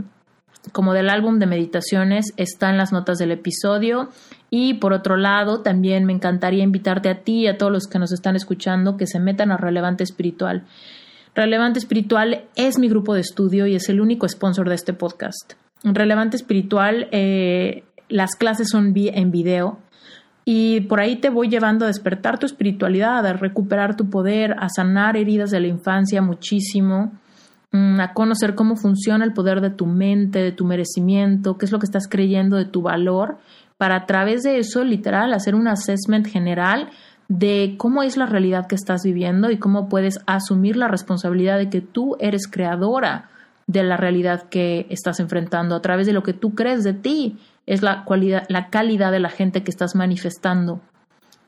como 0.72 0.94
del 0.94 1.10
álbum 1.10 1.40
de 1.40 1.46
meditaciones 1.46 2.34
está 2.38 2.70
en 2.70 2.78
las 2.78 2.94
notas 2.94 3.18
del 3.18 3.32
episodio. 3.32 4.10
Y 4.50 4.76
por 4.76 4.94
otro 4.94 5.18
lado, 5.18 5.62
también 5.62 6.06
me 6.06 6.14
encantaría 6.14 6.64
invitarte 6.64 7.10
a 7.10 7.22
ti 7.22 7.42
y 7.42 7.48
a 7.48 7.58
todos 7.58 7.72
los 7.72 7.88
que 7.88 8.00
nos 8.00 8.12
están 8.12 8.36
escuchando 8.36 8.96
que 8.96 9.08
se 9.08 9.20
metan 9.20 9.52
a 9.52 9.58
Relevante 9.58 10.04
Espiritual. 10.04 10.64
Relevante 11.36 11.80
Espiritual 11.80 12.46
es 12.56 12.78
mi 12.78 12.88
grupo 12.88 13.16
de 13.16 13.22
estudio 13.22 13.66
y 13.66 13.76
es 13.76 13.90
el 13.90 14.00
único 14.00 14.28
sponsor 14.28 14.70
de 14.70 14.76
este 14.76 14.94
podcast. 14.94 15.54
Relevante 15.84 16.38
Espiritual, 16.38 17.08
eh, 17.12 17.84
las 18.14 18.36
clases 18.36 18.70
son 18.70 18.94
en 18.96 19.32
video 19.32 19.80
y 20.46 20.82
por 20.82 21.00
ahí 21.00 21.16
te 21.16 21.32
voy 21.32 21.50
llevando 21.50 21.86
a 21.86 21.88
despertar 21.88 22.38
tu 22.38 22.46
espiritualidad, 22.46 23.26
a 23.26 23.34
recuperar 23.34 23.96
tu 23.96 24.12
poder, 24.12 24.56
a 24.60 24.70
sanar 24.70 25.18
heridas 25.18 25.50
de 25.50 25.60
la 25.60 25.68
infancia 25.68 26.22
muchísimo, 26.22 27.12
mm, 27.72 28.00
a 28.00 28.14
conocer 28.14 28.54
cómo 28.54 28.76
funciona 28.76 29.26
el 29.26 29.34
poder 29.34 29.62
de 29.62 29.72
tu 29.72 29.88
mente, 29.88 30.44
de 30.44 30.52
tu 30.52 30.64
merecimiento, 30.64 31.58
qué 31.58 31.66
es 31.66 31.72
lo 31.72 31.80
que 31.80 31.88
estás 31.88 32.08
creyendo 32.08 32.56
de 32.56 32.66
tu 32.66 32.84
valor, 32.84 33.40
para 33.80 33.96
a 33.96 34.06
través 34.06 34.44
de 34.44 34.60
eso, 34.60 34.84
literal, 34.84 35.34
hacer 35.34 35.56
un 35.56 35.68
assessment 35.68 36.28
general 36.28 36.90
de 37.30 37.74
cómo 37.80 38.04
es 38.04 38.16
la 38.16 38.28
realidad 38.28 38.68
que 38.68 38.76
estás 38.76 39.02
viviendo 39.04 39.50
y 39.50 39.58
cómo 39.58 39.90
puedes 39.90 40.20
asumir 40.28 40.76
la 40.76 40.88
responsabilidad 40.88 41.58
de 41.58 41.72
que 41.72 41.82
tú 41.82 42.16
eres 42.20 42.48
creadora 42.48 43.32
de 43.66 43.82
la 43.82 43.98
realidad 43.98 44.44
que 44.50 44.86
estás 44.90 45.20
enfrentando 45.20 45.76
a 45.76 45.82
través 45.82 46.06
de 46.06 46.14
lo 46.14 46.22
que 46.22 46.34
tú 46.34 46.54
crees 46.54 46.84
de 46.84 46.94
ti 46.94 47.40
es 47.66 47.82
la, 47.82 48.04
cualidad, 48.06 48.46
la 48.50 48.70
calidad 48.70 49.12
de 49.12 49.20
la 49.20 49.30
gente 49.30 49.64
que 49.64 49.72
estás 49.72 49.96
manifestando. 49.96 50.82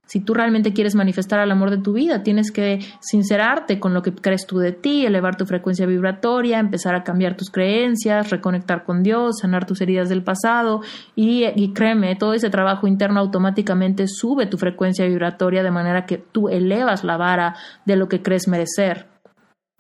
Si 0.07 0.20
tú 0.20 0.36
realmente 0.36 0.72
quieres 0.72 0.93
manifestar 0.93 1.39
el 1.39 1.51
amor 1.51 1.72
de 1.72 1.80
tu 1.80 1.93
vida, 1.93 2.22
tienes 2.22 2.51
que 2.51 2.80
sincerarte 2.99 3.80
con 3.80 3.95
lo 3.95 4.03
que 4.03 4.13
crees 4.13 4.45
tú 4.45 4.59
de 4.59 4.72
ti, 4.72 5.03
elevar 5.03 5.36
tu 5.36 5.47
frecuencia 5.47 5.88
vibratoria, 5.88 6.59
empezar 6.59 6.93
a 6.93 7.03
cambiar 7.03 7.36
tus 7.36 7.49
creencias, 7.49 8.30
reconectar 8.30 8.84
con 8.84 9.01
Dios, 9.01 9.39
sanar 9.41 9.66
tus 9.66 9.82
heridas 9.82 10.07
del 10.07 10.24
pasado 10.24 10.82
y, 11.16 11.45
y 11.55 11.74
créeme, 11.74 12.16
todo 12.16 12.36
ese 12.36 12.51
trabajo 12.51 12.86
interno 12.86 13.20
automáticamente 13.20 14.07
sube 14.07 14.45
tu 14.45 14.59
frecuencia 14.59 15.07
vibratoria 15.07 15.63
de 15.63 15.72
manera 15.72 16.05
que 16.05 16.20
tú 16.20 16.49
elevas 16.49 17.03
la 17.03 17.18
vara 17.18 17.55
de 17.86 17.95
lo 17.95 18.07
que 18.07 18.22
crees 18.22 18.47
merecer. 18.47 19.14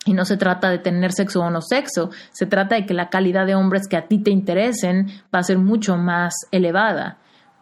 Y 0.05 0.13
no 0.13 0.23
se 0.23 0.37
trata 0.37 0.69
de 0.69 0.77
tener 0.77 1.11
sexo 1.11 1.41
o 1.41 1.49
no 1.49 1.61
sexo, 1.61 2.11
se 2.31 2.45
trata 2.45 2.75
de 2.75 2.85
que 2.85 2.93
la 2.93 3.09
calidad 3.09 3.45
de 3.45 3.55
hombres 3.55 3.87
que 3.89 3.97
a 3.97 4.07
ti 4.07 4.19
te 4.19 4.29
interesen 4.29 5.07
va 5.33 5.39
a 5.39 5.43
ser 5.43 5.57
mucho 5.57 5.97
más 5.97 6.33
elevada, 6.51 7.17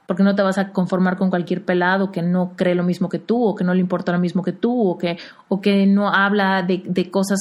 porque 0.07 0.23
no 0.23 0.35
te 0.35 0.41
vas 0.41 0.57
a 0.57 0.71
conformar 0.71 1.17
con 1.17 1.29
cualquier 1.29 1.63
pelado 1.63 2.11
que 2.11 2.21
no 2.21 2.53
cree 2.57 2.75
lo 2.75 2.83
mismo 2.83 3.07
que 3.07 3.19
tú, 3.19 3.41
o 3.41 3.55
que 3.55 3.63
no 3.63 3.73
le 3.73 3.79
importa 3.79 4.11
lo 4.11 4.19
mismo 4.19 4.43
que 4.43 4.51
tú, 4.51 4.89
o 4.89 4.97
que, 4.97 5.17
o 5.47 5.61
que 5.61 5.85
no 5.85 6.09
habla 6.09 6.63
de, 6.63 6.83
de 6.85 7.09
cosas 7.09 7.39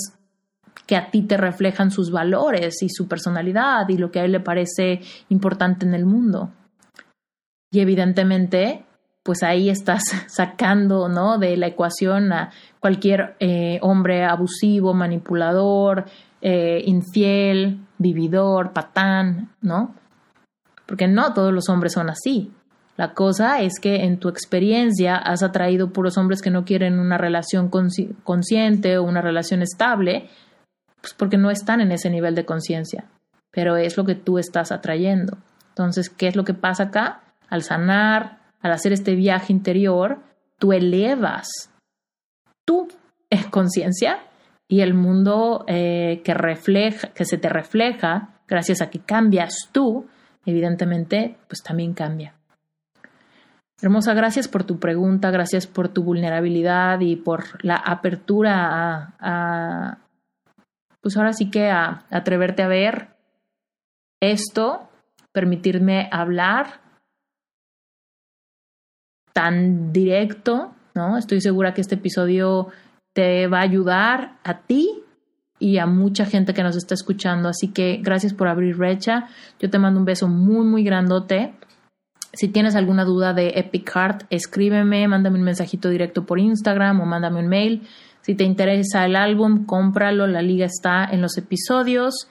que 0.87 0.97
a 0.97 1.11
ti 1.11 1.23
te 1.23 1.37
reflejan 1.37 1.91
sus 1.91 2.11
valores 2.11 2.83
y 2.83 2.89
su 2.89 3.09
personalidad 3.09 3.89
y 3.89 3.99
lo 3.99 4.11
que 4.11 4.21
a 4.21 4.25
él 4.25 4.33
le 4.33 4.41
parece 4.41 5.01
importante 5.29 5.87
en 5.87 5.95
el 5.95 6.07
mundo. 6.07 6.51
Y 7.71 7.81
evidentemente 7.81 8.85
pues 9.23 9.43
ahí 9.43 9.71
estás 9.71 10.03
sacando 10.29 11.09
¿no? 11.09 11.39
de 11.39 11.57
la 11.57 11.69
ecuación 11.69 12.33
a 12.33 12.51
cualquier 12.81 13.37
eh, 13.41 13.79
hombre 13.83 14.25
abusivo, 14.25 14.95
manipulador, 14.95 16.07
eh, 16.41 16.83
infiel, 16.87 17.79
vividor, 17.99 18.73
patán, 18.73 19.51
¿no? 19.61 19.95
Porque 20.87 21.07
no 21.07 21.33
todos 21.33 21.53
los 21.53 21.69
hombres 21.69 21.93
son 21.93 22.11
así. 22.11 22.51
La 22.97 23.15
cosa 23.15 23.61
es 23.61 23.79
que 23.81 24.05
en 24.05 24.19
tu 24.19 24.29
experiencia 24.29 25.17
has 25.17 25.43
atraído 25.43 25.93
puros 25.93 26.19
hombres 26.19 26.43
que 26.43 26.51
no 26.51 26.65
quieren 26.65 26.99
una 26.99 27.17
relación 27.17 27.71
consciente 27.71 28.99
o 28.99 29.05
una 29.05 29.23
relación 29.23 29.63
estable, 29.63 30.29
pues 31.01 31.15
porque 31.15 31.39
no 31.39 31.51
están 31.51 31.81
en 31.81 31.93
ese 31.93 32.11
nivel 32.11 32.35
de 32.35 32.45
conciencia. 32.45 33.07
Pero 33.51 33.77
es 33.77 33.97
lo 33.97 34.05
que 34.05 34.15
tú 34.15 34.39
estás 34.39 34.73
atrayendo. 34.73 35.39
Entonces, 35.71 36.11
¿qué 36.11 36.27
es 36.27 36.37
lo 36.37 36.45
que 36.45 36.55
pasa 36.55 36.85
acá? 36.85 37.21
Al 37.49 37.63
sanar, 37.63 38.42
al 38.63 38.73
hacer 38.73 38.93
este 38.93 39.15
viaje 39.15 39.53
interior, 39.53 40.21
tú 40.59 40.73
elevas 40.73 41.49
tu 42.65 42.89
conciencia 43.51 44.21
y 44.69 44.81
el 44.81 44.95
mundo 44.95 45.65
eh, 45.67 46.23
que 46.25 46.33
refleja, 46.35 47.09
que 47.09 47.25
se 47.25 47.37
te 47.37 47.49
refleja, 47.49 48.41
gracias 48.49 48.81
a 48.81 48.89
que 48.89 49.01
cambias 49.01 49.69
tú, 49.73 50.07
evidentemente, 50.47 51.37
pues 51.49 51.63
también 51.63 51.93
cambia. 51.93 52.35
Hermosa, 53.83 54.15
gracias 54.15 54.47
por 54.47 54.63
tu 54.63 54.79
pregunta, 54.79 55.33
gracias 55.33 55.67
por 55.67 55.89
tu 55.89 56.05
vulnerabilidad 56.05 57.01
y 57.01 57.17
por 57.17 57.65
la 57.65 57.75
apertura 57.75 59.15
a, 59.19 59.99
pues 61.01 61.17
ahora 61.17 61.33
sí 61.33 61.51
que 61.51 61.69
a 61.69 62.05
atreverte 62.09 62.63
a 62.63 62.69
ver 62.69 63.09
esto, 64.21 64.89
permitirme 65.33 66.09
hablar 66.13 66.82
tan 69.33 69.93
directo, 69.93 70.73
¿no? 70.95 71.17
Estoy 71.17 71.41
segura 71.41 71.75
que 71.75 71.81
este 71.81 71.97
episodio 71.97 72.69
te 73.13 73.47
va 73.47 73.59
a 73.59 73.63
ayudar 73.63 74.39
a 74.45 74.61
ti 74.61 75.03
y 75.59 75.79
a 75.79 75.87
mucha 75.87 76.27
gente 76.27 76.55
que 76.55 76.63
nos 76.63 76.77
está 76.77 76.95
escuchando. 76.95 77.49
Así 77.49 77.69
que 77.69 78.01
gracias 78.03 78.35
por 78.35 78.49
abrir 78.49 78.79
Recha. 78.79 79.29
Yo 79.61 79.71
te 79.71 79.79
mando 79.79 80.01
un 80.01 80.07
beso 80.07 80.29
muy, 80.29 80.67
muy 80.67 80.83
grandote. 80.83 81.55
Si 82.33 82.49
tienes 82.49 82.75
alguna 82.75 83.05
duda 83.05 83.33
de 83.35 83.53
Epic 83.57 83.91
Heart, 83.95 84.25
escríbeme, 84.31 85.07
mándame 85.07 85.39
un 85.39 85.45
mensajito 85.45 85.89
directo 85.89 86.25
por 86.25 86.39
Instagram 86.39 87.01
o 87.01 87.07
mándame 87.07 87.41
un 87.41 87.49
mail. 87.49 87.83
Si 88.23 88.35
te 88.35 88.45
interesa 88.45 89.05
el 89.05 89.17
álbum, 89.17 89.67
cómpralo, 89.67 90.27
la 90.27 90.43
liga 90.43 90.67
está 90.67 91.05
en 91.05 91.21
los 91.21 91.37
episodios 91.37 92.29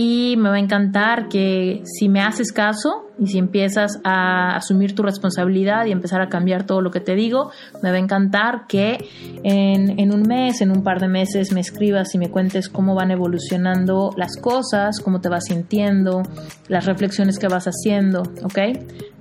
y 0.00 0.36
me 0.36 0.48
va 0.48 0.54
a 0.54 0.60
encantar 0.60 1.28
que 1.28 1.82
si 1.84 2.08
me 2.08 2.20
haces 2.20 2.52
caso 2.52 3.08
y 3.18 3.26
si 3.26 3.38
empiezas 3.38 3.98
a 4.04 4.54
asumir 4.54 4.94
tu 4.94 5.02
responsabilidad 5.02 5.86
y 5.86 5.90
empezar 5.90 6.20
a 6.20 6.28
cambiar 6.28 6.66
todo 6.66 6.82
lo 6.82 6.92
que 6.92 7.00
te 7.00 7.16
digo, 7.16 7.50
me 7.82 7.90
va 7.90 7.96
a 7.96 7.98
encantar 7.98 8.68
que 8.68 8.96
en, 9.42 9.98
en, 9.98 10.14
un 10.14 10.22
mes, 10.22 10.60
en 10.60 10.70
un 10.70 10.84
par 10.84 11.00
de 11.00 11.08
meses 11.08 11.52
me 11.52 11.58
escribas 11.58 12.14
y 12.14 12.18
me 12.18 12.30
cuentes 12.30 12.68
cómo 12.68 12.94
van 12.94 13.10
evolucionando 13.10 14.12
las 14.16 14.36
cosas, 14.36 15.00
cómo 15.00 15.20
te 15.20 15.28
vas 15.28 15.46
sintiendo, 15.46 16.22
las 16.68 16.86
reflexiones 16.86 17.40
que 17.40 17.48
vas 17.48 17.64
haciendo, 17.64 18.22
¿ok? 18.44 18.58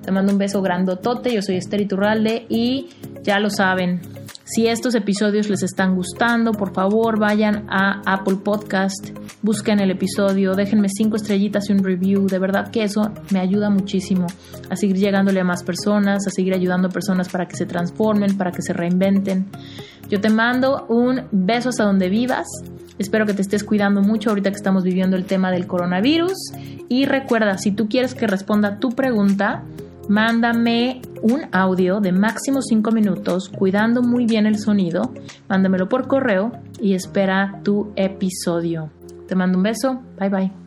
Te 0.04 0.12
mando 0.12 0.32
un 0.32 0.38
beso 0.38 0.62
grandotote, 0.62 1.34
yo 1.34 1.42
soy 1.42 1.56
Esther 1.56 1.82
Iturralde 1.82 2.46
y 2.50 2.90
ya 3.24 3.40
lo 3.40 3.50
saben, 3.50 4.02
si 4.48 4.66
estos 4.68 4.96
episodios 4.96 5.50
les 5.50 5.62
están 5.62 5.94
gustando, 5.94 6.54
por 6.54 6.74
favor 6.74 7.20
vayan 7.20 7.66
a 7.70 8.02
Apple 8.06 8.38
Podcast, 8.42 9.10
busquen 9.42 9.82
el 9.82 9.92
episodio, 9.92 10.54
déjenme 10.54 10.88
cinco 10.88 11.18
estrellitas 11.18 11.70
y 11.70 11.74
un 11.74 11.84
review. 11.84 12.28
De 12.28 12.40
verdad 12.40 12.72
que 12.72 12.84
eso 12.84 13.12
me 13.30 13.42
ayuda 13.42 13.70
muchísimo 13.70 14.26
a 14.70 14.78
seguir 14.78 14.96
llegándole 14.96 15.42
a 15.42 15.44
más 15.44 15.64
personas, 15.64 16.26
a 16.26 16.30
seguir 16.30 16.54
ayudando 16.54 16.88
a 16.88 16.92
personas 16.92 17.28
para 17.28 17.46
que 17.46 17.58
se 17.58 17.66
transformen, 17.66 18.38
para 18.38 18.52
que 18.52 18.62
se 18.62 18.72
reinventen. 18.72 19.48
Yo 20.08 20.22
te 20.22 20.30
mando 20.30 20.86
un 20.88 21.24
beso 21.34 21.68
hasta 21.68 21.84
donde 21.84 22.08
vivas. 22.08 22.48
Espero 22.98 23.26
que 23.26 23.34
te 23.34 23.42
estés 23.42 23.66
cuidando 23.66 24.02
mucho 24.02 24.30
ahorita 24.30 24.52
que 24.52 24.56
estamos 24.56 24.86
viviendo 24.86 25.18
el 25.18 25.26
tema 25.26 25.52
del 25.52 25.68
coronavirus. 25.68 26.54
Y 26.88 27.04
recuerda, 27.04 27.58
si 27.58 27.72
tú 27.72 27.90
quieres 27.90 28.16
que 28.16 28.28
responda 28.28 28.80
tu 28.80 28.92
pregunta, 28.92 29.66
mándame 30.08 31.02
un 31.22 31.42
audio 31.52 32.00
de 32.00 32.12
máximo 32.12 32.62
5 32.62 32.92
minutos 32.92 33.50
cuidando 33.50 34.02
muy 34.02 34.26
bien 34.26 34.46
el 34.46 34.60
sonido, 34.60 35.14
mándamelo 35.50 35.90
por 35.90 36.08
correo 36.08 36.52
y 36.80 36.94
espera 36.94 37.62
tu 37.64 37.92
episodio. 37.96 38.90
Te 39.28 39.36
mando 39.36 39.58
un 39.58 39.64
beso, 39.64 40.02
bye 40.20 40.30
bye. 40.30 40.67